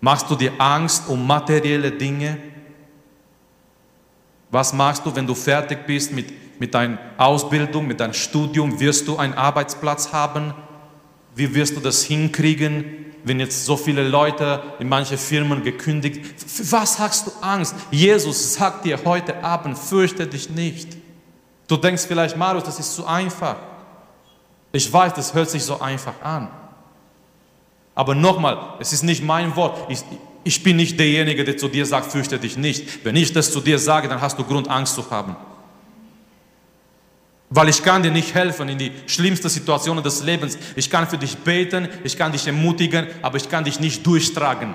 Machst 0.00 0.30
du 0.30 0.36
dir 0.36 0.52
Angst 0.58 1.08
um 1.08 1.26
materielle 1.26 1.90
Dinge? 1.90 2.38
Was 4.50 4.72
machst 4.72 5.06
du, 5.06 5.14
wenn 5.14 5.26
du 5.26 5.34
fertig 5.34 5.86
bist 5.86 6.12
mit, 6.12 6.60
mit 6.60 6.74
deiner 6.74 6.98
Ausbildung, 7.16 7.86
mit 7.86 8.00
deinem 8.00 8.14
Studium? 8.14 8.80
Wirst 8.80 9.06
du 9.06 9.16
einen 9.16 9.34
Arbeitsplatz 9.34 10.12
haben? 10.12 10.54
Wie 11.34 11.54
wirst 11.54 11.76
du 11.76 11.80
das 11.80 12.02
hinkriegen, 12.02 13.06
wenn 13.24 13.38
jetzt 13.38 13.64
so 13.64 13.76
viele 13.76 14.06
Leute 14.06 14.62
in 14.80 14.88
manche 14.88 15.16
Firmen 15.16 15.62
gekündigt? 15.62 16.24
Für 16.46 16.72
was 16.72 16.98
hast 16.98 17.28
du 17.28 17.30
Angst? 17.40 17.74
Jesus 17.90 18.54
sagt 18.54 18.84
dir 18.84 18.98
heute 19.04 19.42
Abend, 19.44 19.78
fürchte 19.78 20.26
dich 20.26 20.50
nicht. 20.50 20.96
Du 21.68 21.76
denkst 21.76 22.04
vielleicht, 22.08 22.36
Marius, 22.36 22.64
das 22.64 22.80
ist 22.80 22.94
zu 22.94 23.06
einfach. 23.06 23.56
Ich 24.72 24.92
weiß, 24.92 25.14
das 25.14 25.32
hört 25.34 25.50
sich 25.50 25.62
so 25.62 25.80
einfach 25.80 26.20
an. 26.22 26.48
Aber 27.94 28.14
nochmal, 28.14 28.74
es 28.80 28.92
ist 28.92 29.02
nicht 29.04 29.22
mein 29.22 29.54
Wort. 29.54 29.78
Ich, 29.88 30.02
ich 30.42 30.62
bin 30.62 30.76
nicht 30.76 30.98
derjenige, 30.98 31.44
der 31.44 31.56
zu 31.56 31.68
dir 31.68 31.84
sagt, 31.84 32.10
fürchte 32.12 32.38
dich 32.38 32.56
nicht. 32.56 33.04
Wenn 33.04 33.16
ich 33.16 33.32
das 33.32 33.52
zu 33.52 33.60
dir 33.60 33.78
sage, 33.78 34.08
dann 34.08 34.20
hast 34.20 34.38
du 34.38 34.44
Grund, 34.44 34.68
Angst 34.68 34.94
zu 34.94 35.10
haben. 35.10 35.36
Weil 37.50 37.68
ich 37.68 37.82
kann 37.82 38.02
dir 38.02 38.12
nicht 38.12 38.34
helfen 38.34 38.68
in 38.68 38.78
die 38.78 38.92
schlimmsten 39.06 39.48
Situationen 39.48 40.02
des 40.02 40.22
Lebens. 40.22 40.56
Ich 40.76 40.88
kann 40.88 41.08
für 41.08 41.18
dich 41.18 41.36
beten, 41.36 41.88
ich 42.04 42.16
kann 42.16 42.32
dich 42.32 42.46
ermutigen, 42.46 43.06
aber 43.22 43.36
ich 43.36 43.48
kann 43.48 43.64
dich 43.64 43.80
nicht 43.80 44.06
durchtragen. 44.06 44.74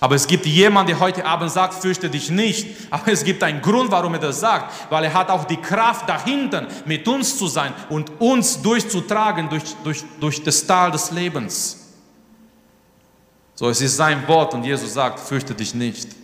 Aber 0.00 0.14
es 0.14 0.26
gibt 0.26 0.46
jemanden, 0.46 0.92
der 0.92 1.00
heute 1.00 1.24
Abend 1.24 1.50
sagt, 1.50 1.74
fürchte 1.74 2.08
dich 2.08 2.30
nicht. 2.30 2.68
Aber 2.90 3.10
es 3.10 3.24
gibt 3.24 3.42
einen 3.42 3.60
Grund, 3.60 3.90
warum 3.90 4.14
er 4.14 4.20
das 4.20 4.38
sagt. 4.38 4.92
Weil 4.92 5.04
er 5.04 5.14
hat 5.14 5.28
auch 5.28 5.44
die 5.44 5.56
Kraft 5.56 6.08
dahinter, 6.08 6.68
mit 6.84 7.08
uns 7.08 7.36
zu 7.36 7.48
sein 7.48 7.72
und 7.88 8.12
uns 8.20 8.62
durchzutragen 8.62 9.48
durch, 9.48 9.64
durch, 9.82 10.04
durch 10.20 10.42
das 10.42 10.64
Tal 10.66 10.92
des 10.92 11.10
Lebens. 11.10 11.87
So, 13.58 13.68
es 13.68 13.80
ist 13.80 13.96
sein 13.96 14.28
Wort 14.28 14.54
und 14.54 14.62
Jesus 14.62 14.94
sagt, 14.94 15.18
fürchte 15.18 15.52
dich 15.52 15.74
nicht. 15.74 16.14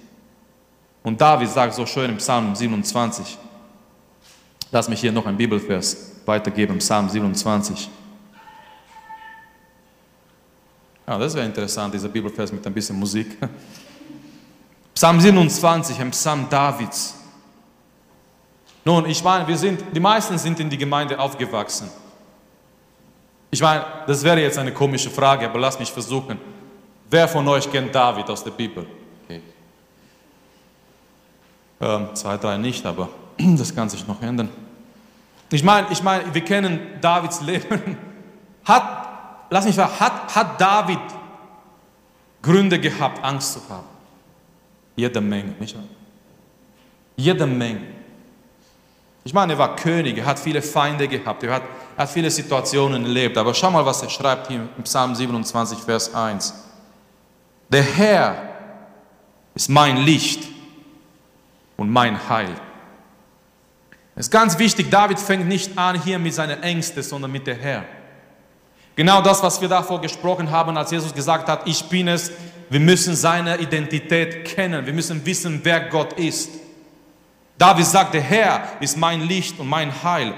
Und 1.02 1.20
David 1.20 1.50
sagt 1.50 1.74
so 1.74 1.84
schön 1.84 2.10
im 2.10 2.18
Psalm 2.18 2.54
27, 2.54 3.36
lass 4.70 4.88
mich 4.88 5.00
hier 5.00 5.10
noch 5.10 5.26
ein 5.26 5.36
Bibelvers 5.36 6.12
weitergeben, 6.24 6.78
Psalm 6.78 7.08
27. 7.08 7.90
Ja, 11.08 11.18
das 11.18 11.34
wäre 11.34 11.44
interessant, 11.44 11.92
dieser 11.92 12.08
Bibelvers 12.08 12.52
mit 12.52 12.64
ein 12.64 12.72
bisschen 12.72 12.96
Musik. 12.96 13.36
Psalm 14.94 15.20
27, 15.20 15.98
ein 15.98 16.12
Psalm 16.12 16.46
Davids. 16.48 17.16
Nun, 18.84 19.06
ich 19.06 19.24
meine, 19.24 19.48
wir 19.48 19.58
sind, 19.58 19.82
die 19.92 19.98
meisten 19.98 20.38
sind 20.38 20.60
in 20.60 20.70
die 20.70 20.78
Gemeinde 20.78 21.18
aufgewachsen. 21.18 21.90
Ich 23.50 23.60
meine, 23.60 23.84
das 24.06 24.22
wäre 24.22 24.40
jetzt 24.40 24.56
eine 24.56 24.72
komische 24.72 25.10
Frage, 25.10 25.46
aber 25.46 25.58
lass 25.58 25.80
mich 25.80 25.90
versuchen. 25.90 26.53
Wer 27.14 27.29
von 27.29 27.46
euch 27.46 27.70
kennt 27.70 27.94
David 27.94 28.29
aus 28.29 28.42
der 28.42 28.50
Bibel? 28.50 28.85
Okay. 29.22 29.40
Ähm, 31.81 32.09
zwei, 32.12 32.37
drei 32.37 32.57
nicht, 32.57 32.85
aber 32.85 33.09
das 33.38 33.72
kann 33.72 33.88
sich 33.88 34.05
noch 34.05 34.20
ändern. 34.20 34.48
Ich 35.53 35.62
meine, 35.62 35.87
ich 35.92 36.03
meine, 36.03 36.35
wir 36.35 36.40
kennen 36.40 36.81
Davids 37.00 37.40
Leben. 37.40 37.96
Hat, 38.64 39.46
lass 39.48 39.64
mich 39.64 39.77
fragen, 39.77 40.00
hat, 40.00 40.35
hat 40.35 40.61
David 40.61 40.98
Gründe 42.42 42.81
gehabt, 42.81 43.22
Angst 43.22 43.53
zu 43.53 43.61
haben? 43.68 43.87
Jede 44.96 45.20
Menge, 45.20 45.55
nicht 45.61 45.77
wahr? 45.77 45.85
Jede 47.14 47.46
Menge. 47.46 47.83
Ich 49.22 49.33
meine, 49.33 49.53
er 49.53 49.59
war 49.61 49.77
König, 49.77 50.18
er 50.18 50.27
hat 50.27 50.40
viele 50.40 50.62
Feinde 50.62 51.07
gehabt, 51.07 51.44
er 51.44 51.55
hat, 51.55 51.62
er 51.96 52.03
hat 52.03 52.11
viele 52.11 52.31
Situationen 52.31 53.05
erlebt. 53.05 53.38
Aber 53.38 53.55
schau 53.55 53.70
mal, 53.70 53.87
was 53.87 54.03
er 54.03 54.11
schreibt 54.11 54.48
hier 54.48 54.66
im 54.77 54.83
Psalm 54.83 55.14
27, 55.14 55.79
Vers 55.79 56.12
1. 56.12 56.64
Der 57.68 57.83
Herr 57.83 58.37
ist 59.55 59.68
mein 59.68 59.98
Licht 59.98 60.42
und 61.77 61.90
mein 61.90 62.29
Heil. 62.29 62.55
Es 64.17 64.27
ist 64.27 64.31
ganz 64.31 64.58
wichtig, 64.58 64.90
David 64.90 65.19
fängt 65.19 65.48
nicht 65.48 65.77
an 65.77 66.00
hier 66.00 66.19
mit 66.19 66.35
seinen 66.35 66.62
Ängsten, 66.62 67.02
sondern 67.02 67.33
mit 67.33 67.46
der 67.46 67.56
Herr. 67.56 67.85
Genau 68.96 69.21
das, 69.21 69.42
was 69.42 69.60
wir 69.60 69.69
davor 69.69 70.00
gesprochen 70.00 70.50
haben, 70.50 70.77
als 70.77 70.92
Jesus 70.92 71.12
gesagt 71.12 71.48
hat, 71.48 71.67
ich 71.67 71.83
bin 71.85 72.06
es. 72.06 72.31
Wir 72.71 72.79
müssen 72.79 73.17
seine 73.17 73.58
Identität 73.58 74.44
kennen. 74.44 74.87
Wir 74.87 74.92
müssen 74.92 75.25
wissen, 75.27 75.60
wer 75.65 75.81
Gott 75.88 76.12
ist. 76.15 76.50
David 77.58 77.87
sagt, 77.87 78.15
der 78.15 78.21
Herr 78.21 78.62
ist 78.81 78.96
mein 78.96 79.23
Licht 79.23 79.58
und 79.58 79.69
mein 79.69 79.90
Heil. 80.02 80.35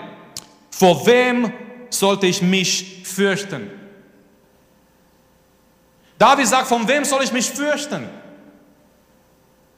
Vor 0.71 1.07
wem 1.07 1.53
sollte 1.91 2.27
ich 2.27 2.43
mich 2.43 3.03
fürchten? 3.05 3.71
David 6.19 6.47
sagt, 6.47 6.67
von 6.67 6.87
wem 6.89 7.05
soll 7.05 7.23
ich 7.23 7.33
mich 7.33 7.51
fürchten? 7.51 8.09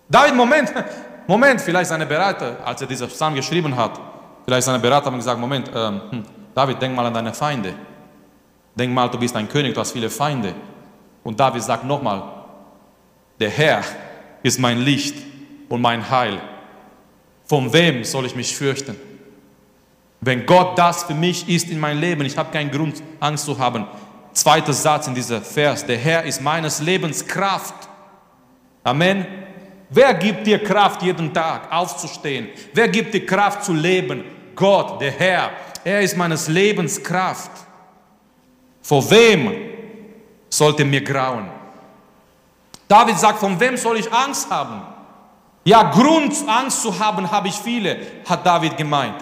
David, 0.08 0.34
Moment, 0.34 0.72
Moment, 1.26 1.60
vielleicht 1.60 1.90
seine 1.90 2.06
Berater, 2.06 2.58
als 2.64 2.80
er 2.80 2.86
diesen 2.86 3.08
Psalm 3.08 3.34
geschrieben 3.34 3.76
hat, 3.76 4.00
vielleicht 4.44 4.66
seine 4.66 4.78
Berater 4.78 5.06
haben 5.06 5.16
gesagt, 5.16 5.38
Moment, 5.38 5.70
ähm, 5.74 6.00
hm, 6.10 6.24
David, 6.54 6.80
denk 6.80 6.94
mal 6.94 7.06
an 7.06 7.14
deine 7.14 7.34
Feinde. 7.34 7.74
Denk 8.74 8.92
mal, 8.92 9.08
du 9.08 9.18
bist 9.18 9.34
ein 9.36 9.48
König, 9.48 9.74
du 9.74 9.80
hast 9.80 9.92
viele 9.92 10.08
Feinde. 10.08 10.54
Und 11.24 11.38
David 11.38 11.62
sagt 11.62 11.84
nochmal, 11.84 12.22
der 13.38 13.50
Herr 13.50 13.82
ist 14.42 14.58
mein 14.58 14.78
Licht 14.78 15.16
und 15.68 15.80
mein 15.80 16.08
Heil. 16.08 16.40
Von 17.44 17.72
wem 17.72 18.04
soll 18.04 18.26
ich 18.26 18.36
mich 18.36 18.56
fürchten? 18.56 18.96
Wenn 20.20 20.46
Gott 20.46 20.78
das 20.78 21.04
für 21.04 21.14
mich 21.14 21.48
ist 21.48 21.70
in 21.70 21.78
meinem 21.78 22.00
Leben, 22.00 22.24
ich 22.24 22.36
habe 22.36 22.50
keinen 22.50 22.70
Grund, 22.70 23.02
Angst 23.20 23.44
zu 23.44 23.58
haben. 23.58 23.86
Zweiter 24.38 24.72
Satz 24.72 25.08
in 25.08 25.16
dieser 25.16 25.42
Vers, 25.42 25.84
der 25.84 25.96
Herr 25.96 26.22
ist 26.22 26.40
meines 26.40 26.78
Lebens 26.78 27.26
Kraft. 27.26 27.74
Amen. 28.84 29.26
Wer 29.90 30.14
gibt 30.14 30.46
dir 30.46 30.62
Kraft, 30.62 31.02
jeden 31.02 31.34
Tag 31.34 31.72
aufzustehen? 31.72 32.46
Wer 32.72 32.86
gibt 32.86 33.12
dir 33.12 33.26
Kraft 33.26 33.64
zu 33.64 33.72
leben? 33.72 34.22
Gott, 34.54 35.00
der 35.00 35.10
Herr. 35.10 35.50
Er 35.82 36.02
ist 36.02 36.16
meines 36.16 36.46
Lebens 36.46 37.02
Kraft. 37.02 37.50
Vor 38.80 39.10
wem 39.10 39.52
sollte 40.48 40.84
mir 40.84 41.02
grauen? 41.02 41.50
David 42.86 43.18
sagt, 43.18 43.40
von 43.40 43.58
wem 43.58 43.76
soll 43.76 43.98
ich 43.98 44.12
Angst 44.12 44.48
haben? 44.48 44.82
Ja, 45.64 45.90
Grund, 45.90 46.32
Angst 46.46 46.82
zu 46.82 46.96
haben, 46.96 47.28
habe 47.28 47.48
ich 47.48 47.56
viele, 47.56 47.98
hat 48.28 48.46
David 48.46 48.76
gemeint. 48.76 49.16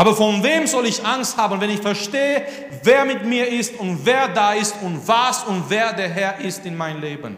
Aber 0.00 0.16
von 0.16 0.42
wem 0.42 0.66
soll 0.66 0.86
ich 0.86 1.04
Angst 1.04 1.36
haben, 1.36 1.60
wenn 1.60 1.68
ich 1.68 1.82
verstehe, 1.82 2.42
wer 2.84 3.04
mit 3.04 3.26
mir 3.26 3.46
ist 3.46 3.78
und 3.78 4.00
wer 4.02 4.28
da 4.28 4.54
ist 4.54 4.76
und 4.80 5.06
was 5.06 5.44
und 5.44 5.64
wer 5.68 5.92
der 5.92 6.08
Herr 6.08 6.40
ist 6.40 6.64
in 6.64 6.74
meinem 6.74 7.02
Leben? 7.02 7.36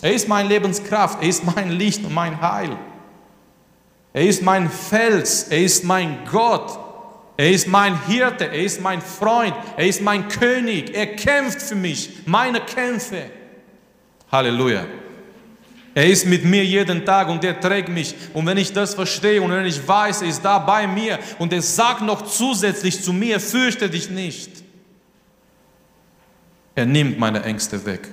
Er 0.00 0.14
ist 0.14 0.26
meine 0.28 0.48
Lebenskraft, 0.48 1.20
er 1.20 1.28
ist 1.28 1.44
mein 1.44 1.72
Licht 1.72 2.02
und 2.02 2.14
mein 2.14 2.40
Heil. 2.40 2.74
Er 4.14 4.26
ist 4.26 4.42
mein 4.42 4.70
Fels, 4.70 5.42
er 5.50 5.60
ist 5.60 5.84
mein 5.84 6.20
Gott, 6.32 6.78
er 7.36 7.50
ist 7.50 7.68
mein 7.68 8.02
Hirte, 8.06 8.46
er 8.46 8.62
ist 8.62 8.80
mein 8.80 9.02
Freund, 9.02 9.54
er 9.76 9.86
ist 9.86 10.00
mein 10.00 10.26
König, 10.28 10.94
er 10.94 11.16
kämpft 11.16 11.60
für 11.60 11.74
mich, 11.74 12.20
meine 12.24 12.60
Kämpfe. 12.62 13.24
Halleluja. 14.32 14.86
Er 15.98 16.06
ist 16.06 16.26
mit 16.26 16.44
mir 16.44 16.64
jeden 16.64 17.04
Tag 17.04 17.28
und 17.28 17.42
er 17.42 17.58
trägt 17.58 17.88
mich. 17.88 18.14
Und 18.32 18.46
wenn 18.46 18.56
ich 18.56 18.72
das 18.72 18.94
verstehe 18.94 19.42
und 19.42 19.50
wenn 19.50 19.66
ich 19.66 19.88
weiß, 19.88 20.22
er 20.22 20.28
ist 20.28 20.44
da 20.44 20.60
bei 20.60 20.86
mir 20.86 21.18
und 21.40 21.52
er 21.52 21.60
sagt 21.60 22.02
noch 22.02 22.22
zusätzlich 22.22 23.02
zu 23.02 23.12
mir, 23.12 23.40
fürchte 23.40 23.90
dich 23.90 24.08
nicht. 24.08 24.62
Er 26.76 26.86
nimmt 26.86 27.18
meine 27.18 27.42
Ängste 27.42 27.84
weg. 27.84 28.06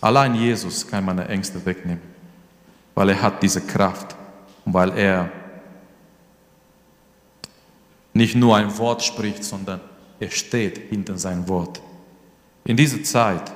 Allein 0.00 0.34
Jesus 0.34 0.84
kann 0.84 1.04
meine 1.04 1.28
Ängste 1.28 1.64
wegnehmen, 1.64 2.02
weil 2.96 3.10
er 3.10 3.22
hat 3.22 3.40
diese 3.40 3.60
Kraft 3.60 4.16
und 4.64 4.74
weil 4.74 4.90
er 4.98 5.30
nicht 8.12 8.34
nur 8.34 8.56
ein 8.56 8.76
Wort 8.78 9.04
spricht, 9.04 9.44
sondern 9.44 9.80
er 10.18 10.30
steht 10.32 10.88
hinter 10.88 11.16
sein 11.16 11.46
Wort. 11.46 11.80
In 12.64 12.76
dieser 12.76 13.00
Zeit, 13.04 13.52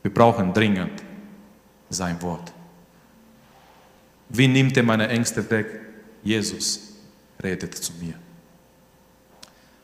wir 0.00 0.14
brauchen 0.14 0.54
dringend 0.54 1.02
sein 1.90 2.20
Wort. 2.22 2.52
Wie 4.28 4.48
nimmt 4.48 4.76
er 4.76 4.82
meine 4.82 5.08
Ängste 5.08 5.48
weg? 5.50 5.80
Jesus 6.22 6.80
redet 7.42 7.74
zu 7.74 7.92
mir. 7.94 8.14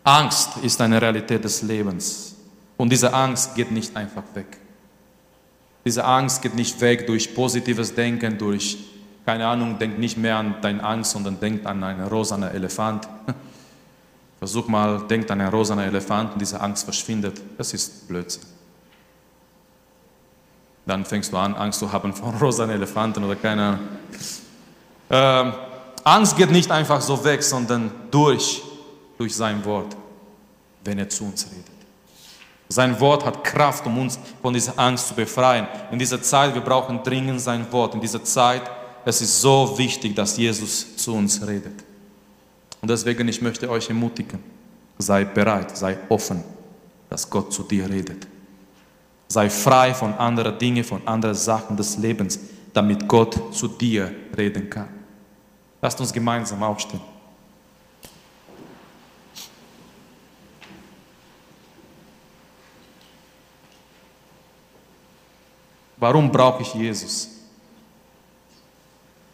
Angst 0.02 0.58
ist 0.62 0.80
eine 0.80 1.00
Realität 1.00 1.44
des 1.44 1.62
Lebens 1.62 2.36
und 2.76 2.90
diese 2.90 3.12
Angst 3.12 3.54
geht 3.54 3.70
nicht 3.70 3.96
einfach 3.96 4.24
weg. 4.34 4.58
Diese 5.84 6.04
Angst 6.04 6.42
geht 6.42 6.54
nicht 6.54 6.80
weg 6.80 7.06
durch 7.06 7.34
positives 7.34 7.94
Denken, 7.94 8.36
durch, 8.38 8.78
keine 9.24 9.46
Ahnung, 9.46 9.78
denk 9.78 9.98
nicht 9.98 10.16
mehr 10.16 10.36
an 10.36 10.56
deine 10.60 10.82
Angst, 10.82 11.12
sondern 11.12 11.38
denk 11.40 11.64
an 11.66 11.82
einen 11.82 12.06
rosanen 12.06 12.50
Elefant. 12.50 13.08
Versuch 14.38 14.66
mal, 14.68 15.06
denk 15.06 15.30
an 15.30 15.40
einen 15.40 15.50
rosanen 15.50 15.86
Elefant 15.86 16.34
und 16.34 16.40
diese 16.40 16.60
Angst 16.60 16.84
verschwindet. 16.84 17.40
Das 17.56 17.72
ist 17.72 18.08
Blödsinn. 18.08 18.53
Dann 20.86 21.04
fängst 21.04 21.32
du 21.32 21.36
an, 21.36 21.54
Angst 21.54 21.78
zu 21.78 21.90
haben 21.92 22.12
vor 22.12 22.34
rosanen 22.40 22.76
Elefanten 22.76 23.24
oder 23.24 23.36
keine. 23.36 23.78
Ähm, 25.10 25.52
Angst 26.02 26.36
geht 26.36 26.50
nicht 26.50 26.70
einfach 26.70 27.00
so 27.00 27.24
weg, 27.24 27.42
sondern 27.42 27.90
durch, 28.10 28.62
durch 29.16 29.34
sein 29.34 29.64
Wort, 29.64 29.96
wenn 30.84 30.98
er 30.98 31.08
zu 31.08 31.24
uns 31.24 31.46
redet. 31.50 31.64
Sein 32.68 32.98
Wort 33.00 33.24
hat 33.24 33.44
Kraft, 33.44 33.86
um 33.86 33.98
uns 33.98 34.18
von 34.42 34.52
dieser 34.52 34.78
Angst 34.78 35.08
zu 35.08 35.14
befreien. 35.14 35.66
In 35.90 35.98
dieser 35.98 36.20
Zeit, 36.20 36.54
wir 36.54 36.62
brauchen 36.62 37.02
dringend 37.02 37.40
sein 37.40 37.70
Wort. 37.70 37.94
In 37.94 38.00
dieser 38.00 38.24
Zeit, 38.24 38.62
es 39.04 39.20
ist 39.20 39.40
so 39.40 39.74
wichtig, 39.78 40.16
dass 40.16 40.36
Jesus 40.36 40.96
zu 40.96 41.14
uns 41.14 41.46
redet. 41.46 41.84
Und 42.80 42.90
deswegen, 42.90 43.28
ich 43.28 43.40
möchte 43.40 43.70
euch 43.70 43.88
ermutigen, 43.88 44.40
sei 44.98 45.24
bereit, 45.24 45.76
sei 45.76 45.98
offen, 46.08 46.42
dass 47.08 47.28
Gott 47.28 47.52
zu 47.52 47.62
dir 47.62 47.88
redet. 47.88 48.26
Sei 49.34 49.50
frei 49.50 49.92
von 49.92 50.14
anderen 50.14 50.56
Dingen, 50.56 50.84
von 50.84 51.04
anderen 51.08 51.34
Sachen 51.34 51.76
des 51.76 51.96
Lebens, 51.96 52.38
damit 52.72 53.08
Gott 53.08 53.52
zu 53.52 53.66
dir 53.66 54.14
reden 54.36 54.70
kann. 54.70 54.88
Lasst 55.82 55.98
uns 55.98 56.12
gemeinsam 56.12 56.62
aufstehen. 56.62 57.00
Warum 65.96 66.30
brauche 66.30 66.62
ich 66.62 66.72
Jesus? 66.72 67.30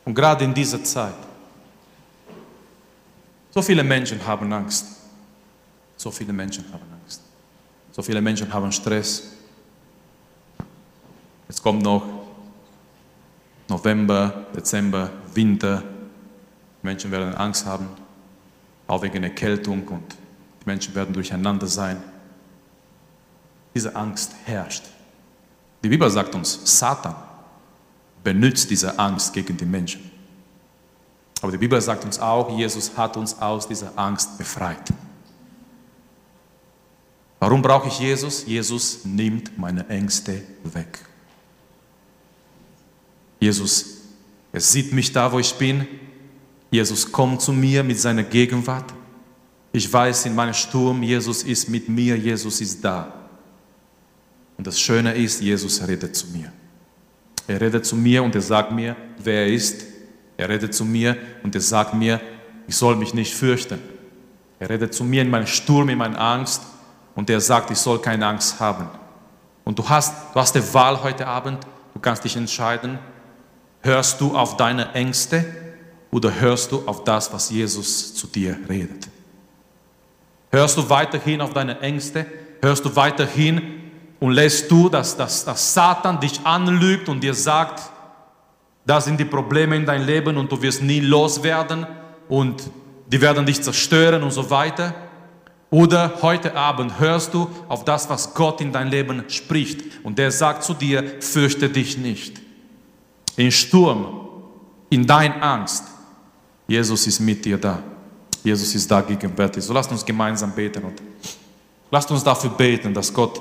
Und 0.07 0.15
gerade 0.15 0.45
in 0.45 0.55
dieser 0.55 0.83
Zeit. 0.83 1.13
So 3.51 3.61
viele 3.61 3.85
Menschen 3.85 4.27
haben 4.27 4.51
Angst. 4.51 4.87
So 5.99 6.11
viele 6.11 6.33
Menschen 6.33 6.65
haben 6.73 6.87
Angst. 7.03 7.21
So 7.93 8.01
viele 8.01 8.23
Menschen 8.23 8.51
haben 8.51 8.73
Stress. 8.73 9.40
Jetzt 11.51 11.65
kommt 11.65 11.83
noch 11.83 12.05
November, 13.67 14.47
Dezember, 14.55 15.11
Winter. 15.35 15.83
Die 16.81 16.87
Menschen 16.87 17.11
werden 17.11 17.35
Angst 17.35 17.67
haben, 17.67 17.89
auch 18.87 19.03
wegen 19.03 19.25
Erkältung 19.25 19.83
und 19.89 20.15
die 20.61 20.67
Menschen 20.67 20.95
werden 20.95 21.13
durcheinander 21.13 21.67
sein. 21.67 22.01
Diese 23.75 23.97
Angst 23.97 24.33
herrscht. 24.45 24.85
Die 25.83 25.89
Bibel 25.89 26.09
sagt 26.09 26.37
uns, 26.37 26.79
Satan 26.79 27.17
benutzt 28.23 28.71
diese 28.71 28.97
Angst 28.97 29.33
gegen 29.33 29.57
die 29.57 29.65
Menschen. 29.65 30.09
Aber 31.43 31.51
die 31.51 31.59
Bibel 31.59 31.81
sagt 31.81 32.05
uns 32.05 32.21
auch, 32.21 32.57
Jesus 32.57 32.97
hat 32.97 33.17
uns 33.17 33.37
aus 33.41 33.67
dieser 33.67 33.99
Angst 33.99 34.39
befreit. 34.39 34.93
Warum 37.41 37.61
brauche 37.61 37.89
ich 37.89 37.99
Jesus? 37.99 38.47
Jesus 38.47 39.05
nimmt 39.05 39.59
meine 39.59 39.89
Ängste 39.89 40.45
weg. 40.63 41.10
Jesus, 43.41 43.87
er 44.53 44.61
sieht 44.61 44.93
mich 44.93 45.13
da, 45.13 45.33
wo 45.33 45.39
ich 45.39 45.55
bin. 45.55 45.87
Jesus 46.71 47.11
kommt 47.11 47.41
zu 47.41 47.53
mir 47.53 47.83
mit 47.83 47.99
seiner 47.99 48.23
Gegenwart. 48.23 48.93
Ich 49.73 49.93
weiß 49.93 50.27
in 50.27 50.35
meinem 50.35 50.55
Sturm, 50.55 51.03
Jesus 51.03 51.43
ist 51.43 51.69
mit 51.69 51.89
mir, 51.89 52.17
Jesus 52.17 52.61
ist 52.61 52.85
da. 52.85 53.13
Und 54.59 54.67
das 54.67 54.79
Schöne 54.79 55.15
ist, 55.15 55.41
Jesus 55.41 55.87
redet 55.87 56.15
zu 56.15 56.27
mir. 56.29 56.53
Er 57.49 57.61
redet 57.61 57.87
zu 57.87 57.97
mir 57.97 58.23
und 58.23 58.35
er 58.35 58.43
sagt 58.43 58.73
mir, 58.73 58.95
wer 59.19 59.47
er 59.47 59.53
ist. 59.53 59.85
Er 60.37 60.49
redet 60.49 60.75
zu 60.75 60.85
mir 60.85 61.17
und 61.43 61.55
er 61.55 61.61
sagt 61.61 61.95
mir, 61.95 62.21
ich 62.67 62.77
soll 62.77 62.97
mich 62.97 63.15
nicht 63.15 63.35
fürchten. 63.35 63.81
Er 64.59 64.69
redet 64.69 64.93
zu 64.95 65.03
mir 65.05 65.23
in 65.23 65.31
meinem 65.31 65.47
Sturm, 65.47 65.89
in 65.89 65.99
meiner 65.99 66.21
Angst 66.21 66.63
und 67.15 67.31
er 67.31 67.41
sagt, 67.41 67.71
ich 67.71 67.79
soll 67.79 68.01
keine 68.01 68.27
Angst 68.27 68.61
haben. 68.61 68.87
Und 69.65 69.79
du 69.79 69.89
hast, 69.89 70.15
du 70.35 70.41
hast 70.41 70.55
die 70.55 70.75
Wahl 70.75 71.03
heute 71.03 71.27
Abend, 71.27 71.59
du 71.95 72.01
kannst 72.01 72.25
dich 72.25 72.37
entscheiden, 72.37 72.99
Hörst 73.83 74.21
du 74.21 74.37
auf 74.37 74.57
deine 74.57 74.93
Ängste 74.93 75.45
oder 76.11 76.39
hörst 76.39 76.71
du 76.73 76.83
auf 76.87 77.05
das, 77.05 77.33
was 77.33 77.51
Jesus 77.51 78.15
zu 78.15 78.27
dir 78.27 78.59
redet? 78.69 79.09
Hörst 80.51 80.77
du 80.77 80.89
weiterhin 80.89 81.41
auf 81.41 81.55
deine 81.55 81.81
Ängste? 81.81 82.27
Hörst 82.61 82.85
du 82.85 82.95
weiterhin 82.95 83.63
und 84.19 84.33
lässt 84.33 84.71
du, 84.71 84.91
dass, 84.91 85.17
dass, 85.17 85.45
dass 85.45 85.73
Satan 85.73 86.21
dich 86.21 86.41
anlügt 86.45 87.09
und 87.09 87.23
dir 87.23 87.33
sagt, 87.33 87.91
das 88.85 89.07
sind 89.07 89.19
die 89.19 89.25
Probleme 89.25 89.77
in 89.77 89.87
deinem 89.87 90.07
Leben 90.07 90.37
und 90.37 90.53
du 90.53 90.61
wirst 90.61 90.83
nie 90.83 91.01
loswerden 91.01 91.87
und 92.29 92.63
die 93.07 93.21
werden 93.21 93.47
dich 93.47 93.63
zerstören 93.63 94.23
und 94.23 94.33
so 94.33 94.51
weiter? 94.51 94.95
Oder 95.71 96.19
heute 96.21 96.55
Abend 96.55 96.99
hörst 96.99 97.33
du 97.33 97.49
auf 97.69 97.85
das, 97.85 98.11
was 98.11 98.35
Gott 98.35 98.61
in 98.61 98.73
dein 98.73 98.89
Leben 98.89 99.25
spricht 99.29 99.81
und 100.03 100.19
der 100.19 100.33
sagt 100.33 100.65
zu 100.65 100.75
dir, 100.75 101.03
fürchte 101.21 101.71
dich 101.71 101.97
nicht 101.97 102.50
in 103.41 103.51
Sturm, 103.51 104.07
in 104.91 105.07
dein 105.07 105.41
Angst, 105.41 105.85
Jesus 106.67 107.07
ist 107.07 107.21
mit 107.21 107.43
dir 107.45 107.57
da. 107.57 107.83
Jesus 108.45 108.75
ist 108.75 108.91
da 108.91 109.01
gegenwärtig. 109.01 109.65
So 109.65 109.73
lasst 109.73 109.91
uns 109.91 110.05
gemeinsam 110.05 110.53
beten 110.53 110.85
und 110.85 111.01
lasst 111.91 112.11
uns 112.11 112.23
dafür 112.23 112.51
beten, 112.51 112.93
dass 112.93 113.13
Gott 113.13 113.41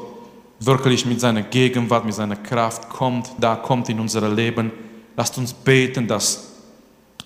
wirklich 0.59 1.05
mit 1.05 1.19
seiner 1.19 1.41
Gegenwart, 1.41 2.05
mit 2.05 2.13
seiner 2.13 2.37
Kraft 2.37 2.89
kommt, 2.89 3.29
da 3.39 3.57
kommt 3.57 3.89
in 3.89 3.99
unser 3.99 4.27
Leben. 4.29 4.71
Lasst 5.17 5.37
uns 5.37 5.53
beten, 5.53 6.07
dass, 6.07 6.53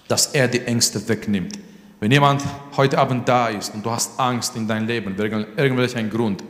dass 0.07 0.28
er 0.28 0.47
die 0.47 0.61
Ängste 0.61 1.07
wegnimmt. 1.07 1.59
Wenn 1.99 2.11
jemand 2.11 2.43
heute 2.76 2.97
Abend 2.97 3.30
da 3.30 3.49
ist 3.49 3.74
und 3.74 3.86
du 3.86 3.91
hast 3.91 4.19
Angst 4.19 4.55
in 4.55 4.67
deinem 4.67 4.88
Leben, 4.88 5.17
wegen 5.17 5.45
irgendwelchen 5.57 6.09
Grund, 6.09 6.43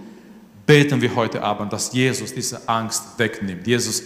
beten 0.65 1.01
wir 1.01 1.13
heute 1.15 1.43
Abend, 1.43 1.73
dass 1.73 1.91
Jesus 1.91 2.33
diese 2.33 2.67
Angst 2.67 3.03
wegnimmt. 3.17 3.67
Jesus 3.67 4.03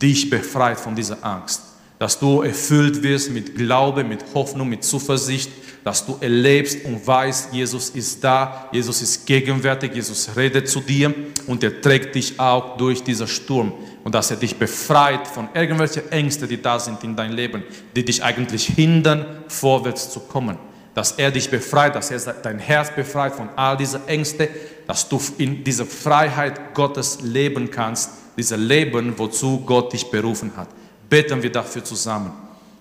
dich 0.00 0.30
befreit 0.30 0.78
von 0.78 0.94
dieser 0.94 1.24
Angst. 1.24 1.62
Dass 1.98 2.18
du 2.18 2.42
erfüllt 2.42 3.02
wirst 3.02 3.30
mit 3.30 3.56
Glaube, 3.56 4.04
mit 4.04 4.24
Hoffnung, 4.34 4.68
mit 4.68 4.84
Zuversicht, 4.84 5.50
dass 5.82 6.04
du 6.04 6.16
erlebst 6.20 6.84
und 6.84 7.04
weißt, 7.06 7.52
Jesus 7.52 7.90
ist 7.90 8.22
da, 8.22 8.68
Jesus 8.72 9.00
ist 9.02 9.26
gegenwärtig, 9.26 9.94
Jesus 9.94 10.28
redet 10.36 10.68
zu 10.68 10.80
dir 10.80 11.14
und 11.46 11.64
er 11.64 11.80
trägt 11.80 12.14
dich 12.14 12.38
auch 12.38 12.76
durch 12.76 13.02
diesen 13.02 13.26
Sturm 13.26 13.72
und 14.04 14.14
dass 14.14 14.30
er 14.30 14.36
dich 14.36 14.56
befreit 14.56 15.26
von 15.26 15.48
irgendwelchen 15.54 16.10
Ängsten, 16.12 16.48
die 16.48 16.60
da 16.60 16.78
sind 16.78 17.02
in 17.04 17.16
dein 17.16 17.32
Leben, 17.32 17.62
die 17.96 18.04
dich 18.04 18.22
eigentlich 18.22 18.66
hindern, 18.66 19.24
vorwärts 19.48 20.10
zu 20.10 20.20
kommen. 20.20 20.58
Dass 20.98 21.12
er 21.12 21.30
dich 21.30 21.48
befreit, 21.48 21.94
dass 21.94 22.10
er 22.10 22.32
dein 22.42 22.58
Herz 22.58 22.92
befreit 22.92 23.32
von 23.32 23.48
all 23.54 23.76
diesen 23.76 24.08
Ängsten, 24.08 24.48
dass 24.84 25.08
du 25.08 25.20
in 25.38 25.62
dieser 25.62 25.86
Freiheit 25.86 26.74
Gottes 26.74 27.20
leben 27.22 27.70
kannst, 27.70 28.10
dieser 28.36 28.56
Leben, 28.56 29.16
wozu 29.16 29.60
Gott 29.64 29.92
dich 29.92 30.10
berufen 30.10 30.50
hat. 30.56 30.66
Beten 31.08 31.40
wir 31.40 31.52
dafür 31.52 31.84
zusammen. 31.84 32.32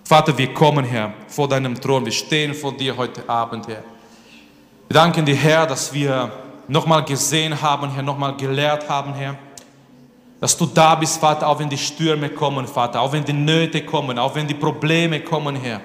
Vater, 0.03 0.35
wir 0.35 0.51
kommen, 0.51 0.83
Herr, 0.83 1.13
vor 1.27 1.47
deinem 1.47 1.79
Thron. 1.79 2.05
Wir 2.05 2.11
stehen 2.11 2.55
vor 2.55 2.75
dir 2.75 2.97
heute 2.97 3.21
Abend, 3.29 3.67
Herr. 3.67 3.83
Wir 4.87 4.93
danken 4.95 5.23
dir, 5.23 5.35
Herr, 5.35 5.67
dass 5.67 5.93
wir 5.93 6.31
nochmal 6.67 7.05
gesehen 7.05 7.61
haben, 7.61 7.91
Herr, 7.91 8.01
nochmal 8.01 8.35
gelehrt 8.35 8.89
haben, 8.89 9.13
Herr. 9.13 9.37
Dass 10.41 10.57
du 10.57 10.65
da 10.65 10.95
bist, 10.95 11.19
Vater, 11.19 11.47
auch 11.47 11.59
wenn 11.59 11.69
die 11.69 11.77
Stürme 11.77 12.29
kommen, 12.29 12.65
Vater, 12.65 12.99
auch 12.99 13.13
wenn 13.13 13.23
die 13.23 13.33
Nöte 13.33 13.85
kommen, 13.85 14.17
auch 14.17 14.33
wenn 14.33 14.47
die 14.47 14.55
Probleme 14.55 15.19
kommen, 15.19 15.55
Herr. 15.55 15.81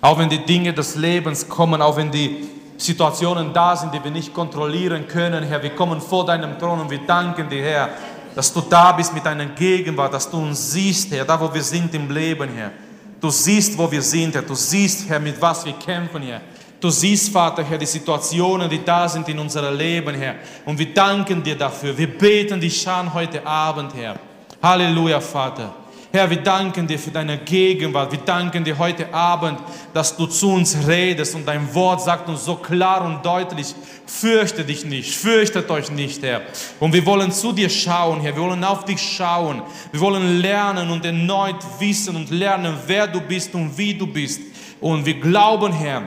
Auch 0.00 0.18
wenn 0.18 0.28
die 0.28 0.44
Dinge 0.44 0.72
des 0.72 0.96
Lebens 0.96 1.48
kommen, 1.48 1.80
auch 1.82 1.96
wenn 1.96 2.10
die 2.10 2.48
Situationen 2.76 3.52
da 3.52 3.74
sind, 3.74 3.94
die 3.94 4.02
wir 4.02 4.10
nicht 4.10 4.34
kontrollieren 4.34 5.08
können, 5.08 5.44
Herr. 5.44 5.62
Wir 5.62 5.70
kommen 5.70 6.00
vor 6.00 6.26
deinem 6.26 6.58
Thron 6.58 6.80
und 6.80 6.90
wir 6.90 7.00
danken 7.06 7.48
dir, 7.48 7.62
Herr, 7.62 7.88
dass 8.34 8.52
du 8.52 8.60
da 8.60 8.92
bist 8.92 9.14
mit 9.14 9.24
deiner 9.24 9.46
Gegenwart, 9.46 10.12
dass 10.12 10.30
du 10.30 10.38
uns 10.38 10.72
siehst, 10.72 11.10
Herr, 11.10 11.24
da 11.24 11.40
wo 11.40 11.52
wir 11.52 11.62
sind 11.62 11.94
im 11.94 12.10
Leben, 12.10 12.50
Herr. 12.54 12.70
Du 13.18 13.30
siehst, 13.30 13.76
wo 13.78 13.90
wir 13.90 14.02
sind, 14.02 14.34
Herr. 14.34 14.42
Du 14.42 14.54
siehst, 14.54 15.08
Herr, 15.08 15.18
mit 15.18 15.40
was 15.40 15.64
wir 15.64 15.72
kämpfen, 15.72 16.22
Herr. 16.22 16.42
Du 16.78 16.90
siehst, 16.90 17.32
Vater, 17.32 17.64
Herr, 17.64 17.78
die 17.78 17.86
Situationen, 17.86 18.68
die 18.68 18.84
da 18.84 19.08
sind 19.08 19.26
in 19.30 19.38
unserem 19.38 19.74
Leben, 19.76 20.14
Herr. 20.14 20.34
Und 20.66 20.78
wir 20.78 20.92
danken 20.92 21.42
dir 21.42 21.56
dafür. 21.56 21.96
Wir 21.96 22.18
beten 22.18 22.60
dich 22.60 22.86
an 22.86 23.12
heute 23.12 23.44
Abend, 23.46 23.94
Herr. 23.94 24.16
Halleluja, 24.62 25.20
Vater. 25.20 25.74
Herr, 26.16 26.30
wir 26.30 26.38
danken 26.38 26.86
dir 26.86 26.98
für 26.98 27.10
deine 27.10 27.36
Gegenwart. 27.36 28.10
Wir 28.10 28.20
danken 28.20 28.64
dir 28.64 28.78
heute 28.78 29.12
Abend, 29.12 29.58
dass 29.92 30.16
du 30.16 30.24
zu 30.24 30.48
uns 30.48 30.74
redest 30.88 31.34
und 31.34 31.46
dein 31.46 31.74
Wort 31.74 32.00
sagt 32.00 32.26
uns 32.30 32.42
so 32.42 32.54
klar 32.54 33.04
und 33.04 33.22
deutlich, 33.22 33.74
fürchte 34.06 34.64
dich 34.64 34.86
nicht, 34.86 35.14
fürchtet 35.14 35.70
euch 35.70 35.90
nicht, 35.90 36.22
Herr. 36.22 36.40
Und 36.80 36.94
wir 36.94 37.04
wollen 37.04 37.30
zu 37.32 37.52
dir 37.52 37.68
schauen, 37.68 38.22
Herr. 38.22 38.34
Wir 38.34 38.40
wollen 38.40 38.64
auf 38.64 38.86
dich 38.86 38.98
schauen. 38.98 39.60
Wir 39.92 40.00
wollen 40.00 40.40
lernen 40.40 40.88
und 40.88 41.04
erneut 41.04 41.62
wissen 41.78 42.16
und 42.16 42.30
lernen, 42.30 42.72
wer 42.86 43.06
du 43.06 43.20
bist 43.20 43.54
und 43.54 43.76
wie 43.76 43.92
du 43.92 44.06
bist. 44.06 44.40
Und 44.80 45.04
wir 45.04 45.20
glauben, 45.20 45.70
Herr, 45.74 46.04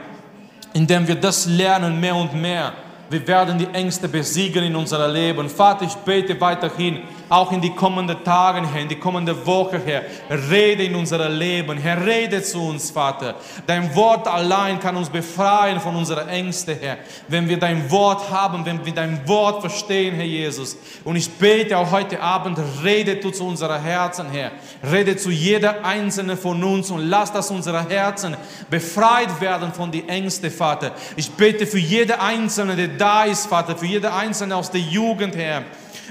indem 0.72 1.06
wir 1.06 1.14
das 1.14 1.46
lernen 1.46 2.00
mehr 2.00 2.16
und 2.16 2.34
mehr, 2.34 2.72
wir 3.10 3.24
werden 3.28 3.58
die 3.58 3.66
Ängste 3.66 4.08
besiegen 4.08 4.64
in 4.64 4.74
unserem 4.74 5.12
Leben. 5.12 5.48
Vater, 5.48 5.84
ich 5.84 5.94
bete 5.94 6.40
weiterhin, 6.40 6.98
auch 7.30 7.52
in 7.52 7.60
die 7.60 7.70
kommenden 7.70 8.22
Tagen, 8.24 8.64
Herr, 8.64 8.82
in 8.82 8.88
die 8.88 8.98
kommende 8.98 9.46
Woche, 9.46 9.80
Herr. 9.84 10.02
Rede 10.50 10.82
in 10.82 10.96
unser 10.96 11.28
Leben, 11.28 11.78
Herr, 11.78 12.04
rede 12.04 12.42
zu 12.42 12.60
uns, 12.60 12.90
Vater. 12.90 13.36
Dein 13.68 13.94
Wort 13.94 14.26
allein 14.26 14.80
kann 14.80 14.96
uns 14.96 15.08
befreien 15.08 15.80
von 15.80 15.94
unseren 15.94 16.28
Ängsten, 16.28 16.76
Herr. 16.80 16.98
Wenn 17.28 17.48
wir 17.48 17.56
dein 17.56 17.88
Wort 17.88 18.28
haben, 18.30 18.66
wenn 18.66 18.84
wir 18.84 18.92
dein 18.92 19.26
Wort 19.28 19.60
verstehen, 19.60 20.16
Herr 20.16 20.24
Jesus. 20.24 20.76
Und 21.04 21.14
ich 21.14 21.30
bete 21.30 21.78
auch 21.78 21.92
heute 21.92 22.20
Abend, 22.20 22.58
rede 22.82 23.14
du 23.16 23.30
zu 23.30 23.46
unseren 23.46 23.80
Herzen, 23.80 24.26
Herr. 24.32 24.50
Rede 24.90 25.16
zu 25.16 25.30
jeder 25.30 25.84
einzelnen 25.84 26.36
von 26.36 26.62
uns 26.64 26.90
und 26.90 27.08
lass, 27.08 27.32
dass 27.32 27.52
unsere 27.52 27.88
Herzen 27.88 28.36
befreit 28.68 29.40
werden 29.40 29.72
von 29.72 29.92
den 29.92 30.08
Ängsten, 30.08 30.50
Vater. 30.50 30.90
Ich 31.14 31.30
bete 31.30 31.64
für 31.64 31.78
jede 31.78 32.20
Einzelne, 32.20 32.74
der 32.74 32.88
da 32.88 33.22
ist, 33.22 33.46
Vater, 33.46 33.76
für 33.76 33.86
jede 33.86 34.12
Einzelne 34.12 34.56
aus 34.56 34.72
der 34.72 34.80
Jugend, 34.80 35.36
Herr. 35.36 35.62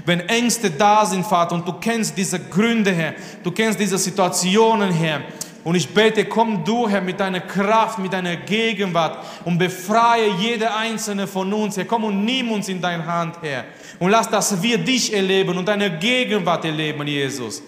Wenn 0.06 0.22
Ängste 0.22 0.72
da 0.72 1.06
sind, 1.06 1.26
Vater, 1.26 1.56
und 1.56 1.68
du 1.68 1.74
kennst 1.74 2.18
diese 2.18 2.40
Gründe, 2.40 2.92
Herr, 2.92 3.14
du 3.44 3.52
kennst 3.52 3.80
diese 3.80 3.98
Situationen, 3.98 4.92
Herr, 4.92 5.22
und 5.64 5.76
ich 5.76 5.90
bete, 5.90 6.26
komm 6.26 6.64
du, 6.64 6.88
Herr, 6.88 7.02
mit 7.02 7.20
deiner 7.20 7.42
Kraft, 7.42 8.00
mit 8.00 8.14
deiner 8.14 8.38
Gegenwart 8.38 9.24
und 9.44 9.58
befreie 9.58 10.32
jede 10.40 10.74
einzelne 10.74 11.28
von 11.28 11.52
uns, 11.52 11.76
Herr. 11.76 11.86
Komm 11.86 12.06
und 12.06 12.24
nimm 12.24 12.52
uns 12.52 12.70
in 12.70 12.82
deine 12.82 13.06
Hand, 13.06 13.36
Herr. 13.42 13.66
Und 14.00 14.10
lass, 14.10 14.30
dass 14.30 14.62
wir 14.62 14.78
dich 14.78 15.14
erleben 15.14 15.58
und 15.58 15.68
deine 15.68 15.98
Gegenwart 15.98 16.64
erleben, 16.64 17.06
Jesus. 17.06 17.62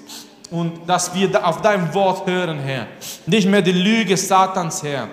Und 0.50 0.88
dass 0.88 1.14
wir 1.14 1.46
auf 1.46 1.62
dein 1.62 1.94
Wort 1.94 2.28
hören, 2.28 2.60
Herr. 2.60 2.88
Nicht 3.26 3.48
mehr 3.48 3.62
die 3.62 3.72
Lüge 3.72 4.16
Satans, 4.16 4.84
Herr. 4.84 5.10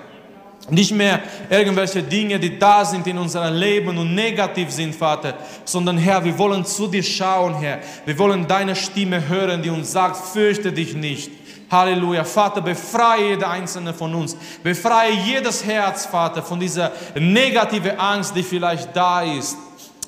Nicht 0.71 0.93
mehr 0.93 1.21
irgendwelche 1.49 2.03
Dinge, 2.03 2.39
die 2.39 2.59
da 2.59 2.85
sind 2.85 3.07
in 3.07 3.17
unserem 3.17 3.55
Leben 3.55 3.97
und 3.97 4.15
negativ 4.15 4.71
sind, 4.71 4.95
Vater, 4.95 5.35
sondern 5.65 5.97
Herr, 5.97 6.23
wir 6.23 6.37
wollen 6.37 6.65
zu 6.65 6.87
dir 6.87 7.03
schauen, 7.03 7.55
Herr. 7.55 7.79
Wir 8.05 8.19
wollen 8.19 8.47
deine 8.47 8.77
Stimme 8.77 9.27
hören, 9.29 9.63
die 9.63 9.71
uns 9.71 9.93
sagt, 9.93 10.17
fürchte 10.17 10.71
dich 10.71 10.95
nicht. 10.95 11.31
Halleluja. 11.71 12.25
Vater, 12.25 12.61
befreie 12.61 13.31
jede 13.31 13.49
einzelne 13.49 13.93
von 13.93 14.15
uns. 14.15 14.37
Befreie 14.63 15.13
jedes 15.13 15.65
Herz, 15.65 16.07
Vater, 16.07 16.43
von 16.43 16.59
dieser 16.59 16.93
negative 17.15 17.99
Angst, 17.99 18.35
die 18.35 18.43
vielleicht 18.43 18.95
da 18.95 19.23
ist. 19.23 19.57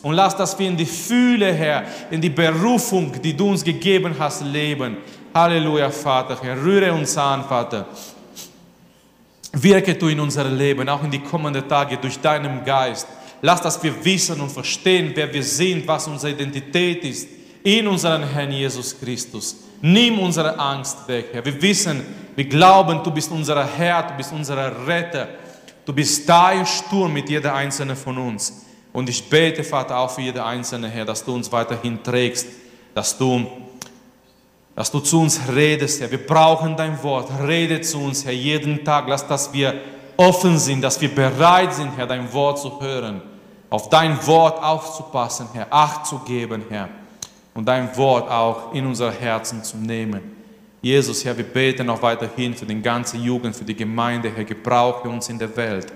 Und 0.02 0.14
lass, 0.14 0.34
dass 0.36 0.58
wir 0.58 0.66
in 0.66 0.76
die 0.76 0.86
Fühle, 0.86 1.52
Herr, 1.52 1.84
in 2.10 2.20
die 2.20 2.30
Berufung, 2.30 3.12
die 3.20 3.36
du 3.36 3.50
uns 3.50 3.62
gegeben 3.62 4.14
hast, 4.18 4.42
leben. 4.42 4.98
Halleluja, 5.34 5.90
Vater. 5.90 6.38
Herr, 6.40 6.56
rühre 6.56 6.92
uns 6.92 7.16
an, 7.18 7.44
Vater. 7.44 7.86
Wirke 9.52 9.94
du 9.94 10.08
in 10.08 10.20
unser 10.20 10.44
Leben, 10.44 10.88
auch 10.88 11.02
in 11.02 11.10
die 11.10 11.18
kommenden 11.18 11.68
Tage 11.68 11.96
durch 11.96 12.18
deinen 12.20 12.64
Geist. 12.64 13.06
Lass, 13.42 13.62
dass 13.62 13.82
wir 13.82 14.04
wissen 14.04 14.40
und 14.40 14.50
verstehen, 14.50 15.12
wer 15.14 15.32
wir 15.32 15.42
sind, 15.42 15.86
was 15.88 16.06
unsere 16.06 16.32
Identität 16.32 17.04
ist 17.04 17.28
in 17.62 17.86
unserem 17.86 18.22
Herrn 18.22 18.52
Jesus 18.52 18.98
Christus. 18.98 19.56
Nimm 19.82 20.18
unsere 20.18 20.58
Angst 20.58 21.08
weg, 21.08 21.30
Herr. 21.32 21.44
Wir 21.44 21.60
wissen, 21.60 22.02
wir 22.36 22.44
glauben, 22.44 23.02
du 23.02 23.10
bist 23.10 23.30
unser 23.30 23.66
Herr, 23.66 24.02
du 24.02 24.14
bist 24.16 24.32
unser 24.32 24.86
Retter. 24.86 25.28
Du 25.84 25.92
bist 25.92 26.28
da 26.28 26.52
im 26.52 26.66
Sturm 26.66 27.12
mit 27.12 27.28
jeder 27.28 27.54
einzelnen 27.54 27.96
von 27.96 28.16
uns. 28.18 28.66
Und 28.92 29.08
ich 29.08 29.28
bete, 29.28 29.64
Vater, 29.64 29.98
auch 29.98 30.10
für 30.10 30.20
jede 30.20 30.44
einzelne, 30.44 30.88
Herr, 30.88 31.04
dass 31.04 31.24
du 31.24 31.34
uns 31.34 31.50
weiterhin 31.50 32.02
trägst, 32.02 32.46
dass 32.94 33.16
du 33.16 33.46
dass 34.80 34.90
du 34.90 34.98
zu 35.00 35.20
uns 35.20 35.38
redest, 35.54 36.00
Herr. 36.00 36.10
Wir 36.10 36.26
brauchen 36.26 36.74
dein 36.74 37.02
Wort. 37.02 37.28
Rede 37.46 37.82
zu 37.82 37.98
uns, 37.98 38.24
Herr, 38.24 38.32
jeden 38.32 38.82
Tag. 38.82 39.08
Lass, 39.08 39.28
dass 39.28 39.52
wir 39.52 39.74
offen 40.16 40.58
sind, 40.58 40.80
dass 40.80 40.98
wir 40.98 41.14
bereit 41.14 41.74
sind, 41.74 41.94
Herr, 41.98 42.06
dein 42.06 42.32
Wort 42.32 42.58
zu 42.58 42.80
hören. 42.80 43.20
Auf 43.68 43.90
dein 43.90 44.26
Wort 44.26 44.64
aufzupassen, 44.64 45.48
Herr. 45.52 45.66
Acht 45.68 46.06
zu 46.06 46.20
geben, 46.20 46.64
Herr. 46.70 46.88
Und 47.52 47.68
dein 47.68 47.94
Wort 47.98 48.30
auch 48.30 48.72
in 48.72 48.86
unser 48.86 49.12
Herzen 49.12 49.62
zu 49.62 49.76
nehmen. 49.76 50.22
Jesus, 50.80 51.26
Herr, 51.26 51.36
wir 51.36 51.44
beten 51.44 51.90
auch 51.90 52.00
weiterhin 52.00 52.54
für 52.54 52.64
den 52.64 52.82
ganzen 52.82 53.22
Jugend, 53.22 53.54
für 53.54 53.64
die 53.64 53.76
Gemeinde, 53.76 54.32
Herr. 54.34 54.44
Gebrauche 54.44 55.10
uns 55.10 55.28
in 55.28 55.38
der 55.38 55.54
Welt. 55.58 55.92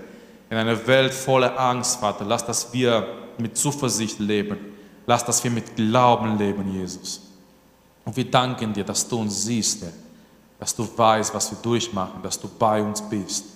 In 0.50 0.58
einer 0.58 0.86
Welt 0.86 1.14
voller 1.14 1.58
Angst, 1.58 2.00
Vater. 2.00 2.26
Lass, 2.26 2.44
dass 2.44 2.70
wir 2.74 3.06
mit 3.38 3.56
Zuversicht 3.56 4.18
leben. 4.18 4.58
Lass, 5.06 5.24
dass 5.24 5.42
wir 5.42 5.50
mit 5.50 5.74
Glauben 5.74 6.36
leben, 6.36 6.70
Jesus. 6.70 7.23
Und 8.04 8.16
wir 8.16 8.30
danken 8.30 8.72
dir, 8.72 8.84
dass 8.84 9.08
du 9.08 9.18
uns 9.18 9.44
siehst, 9.44 9.82
Herr. 9.82 9.92
dass 10.58 10.74
du 10.74 10.86
weißt, 10.96 11.34
was 11.34 11.50
wir 11.50 11.58
durchmachen, 11.58 12.22
dass 12.22 12.38
du 12.40 12.48
bei 12.48 12.82
uns 12.82 13.02
bist, 13.02 13.46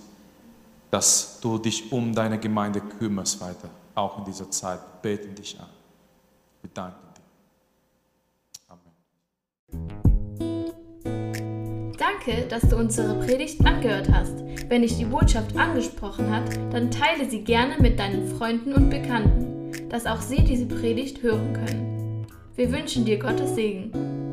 dass 0.91 1.39
du 1.41 1.59
dich 1.59 1.93
um 1.93 2.15
deine 2.15 2.39
Gemeinde 2.39 2.81
kümmerst 2.81 3.41
weiter, 3.41 3.69
auch 3.95 4.19
in 4.19 4.25
dieser 4.25 4.51
Zeit. 4.51 4.81
Wir 4.81 5.17
beten 5.17 5.35
dich 5.35 5.59
an. 5.61 5.69
Wir 6.63 6.71
danken 6.73 7.09
dir. 7.15 7.23
Amen. 10.41 10.73
Danke, 11.99 12.47
dass 12.49 12.63
du 12.69 12.77
unsere 12.77 13.15
Predigt 13.25 13.65
angehört 13.67 14.09
hast. 14.11 14.35
Wenn 14.69 14.83
dich 14.83 14.97
die 14.97 15.05
Botschaft 15.05 15.57
angesprochen 15.57 16.31
hat, 16.31 16.57
dann 16.73 16.91
teile 16.91 17.29
sie 17.29 17.43
gerne 17.43 17.77
mit 17.81 17.99
deinen 17.99 18.37
Freunden 18.37 18.73
und 18.73 18.89
Bekannten, 18.89 19.89
dass 19.91 20.07
auch 20.07 20.21
sie 20.21 20.43
diese 20.43 20.67
Predigt 20.67 21.23
hören 21.23 21.53
können. 21.53 22.27
Wir 22.55 22.73
wünschen 22.73 23.05
dir 23.05 23.19
Gottes 23.19 23.55
Segen. 23.55 24.28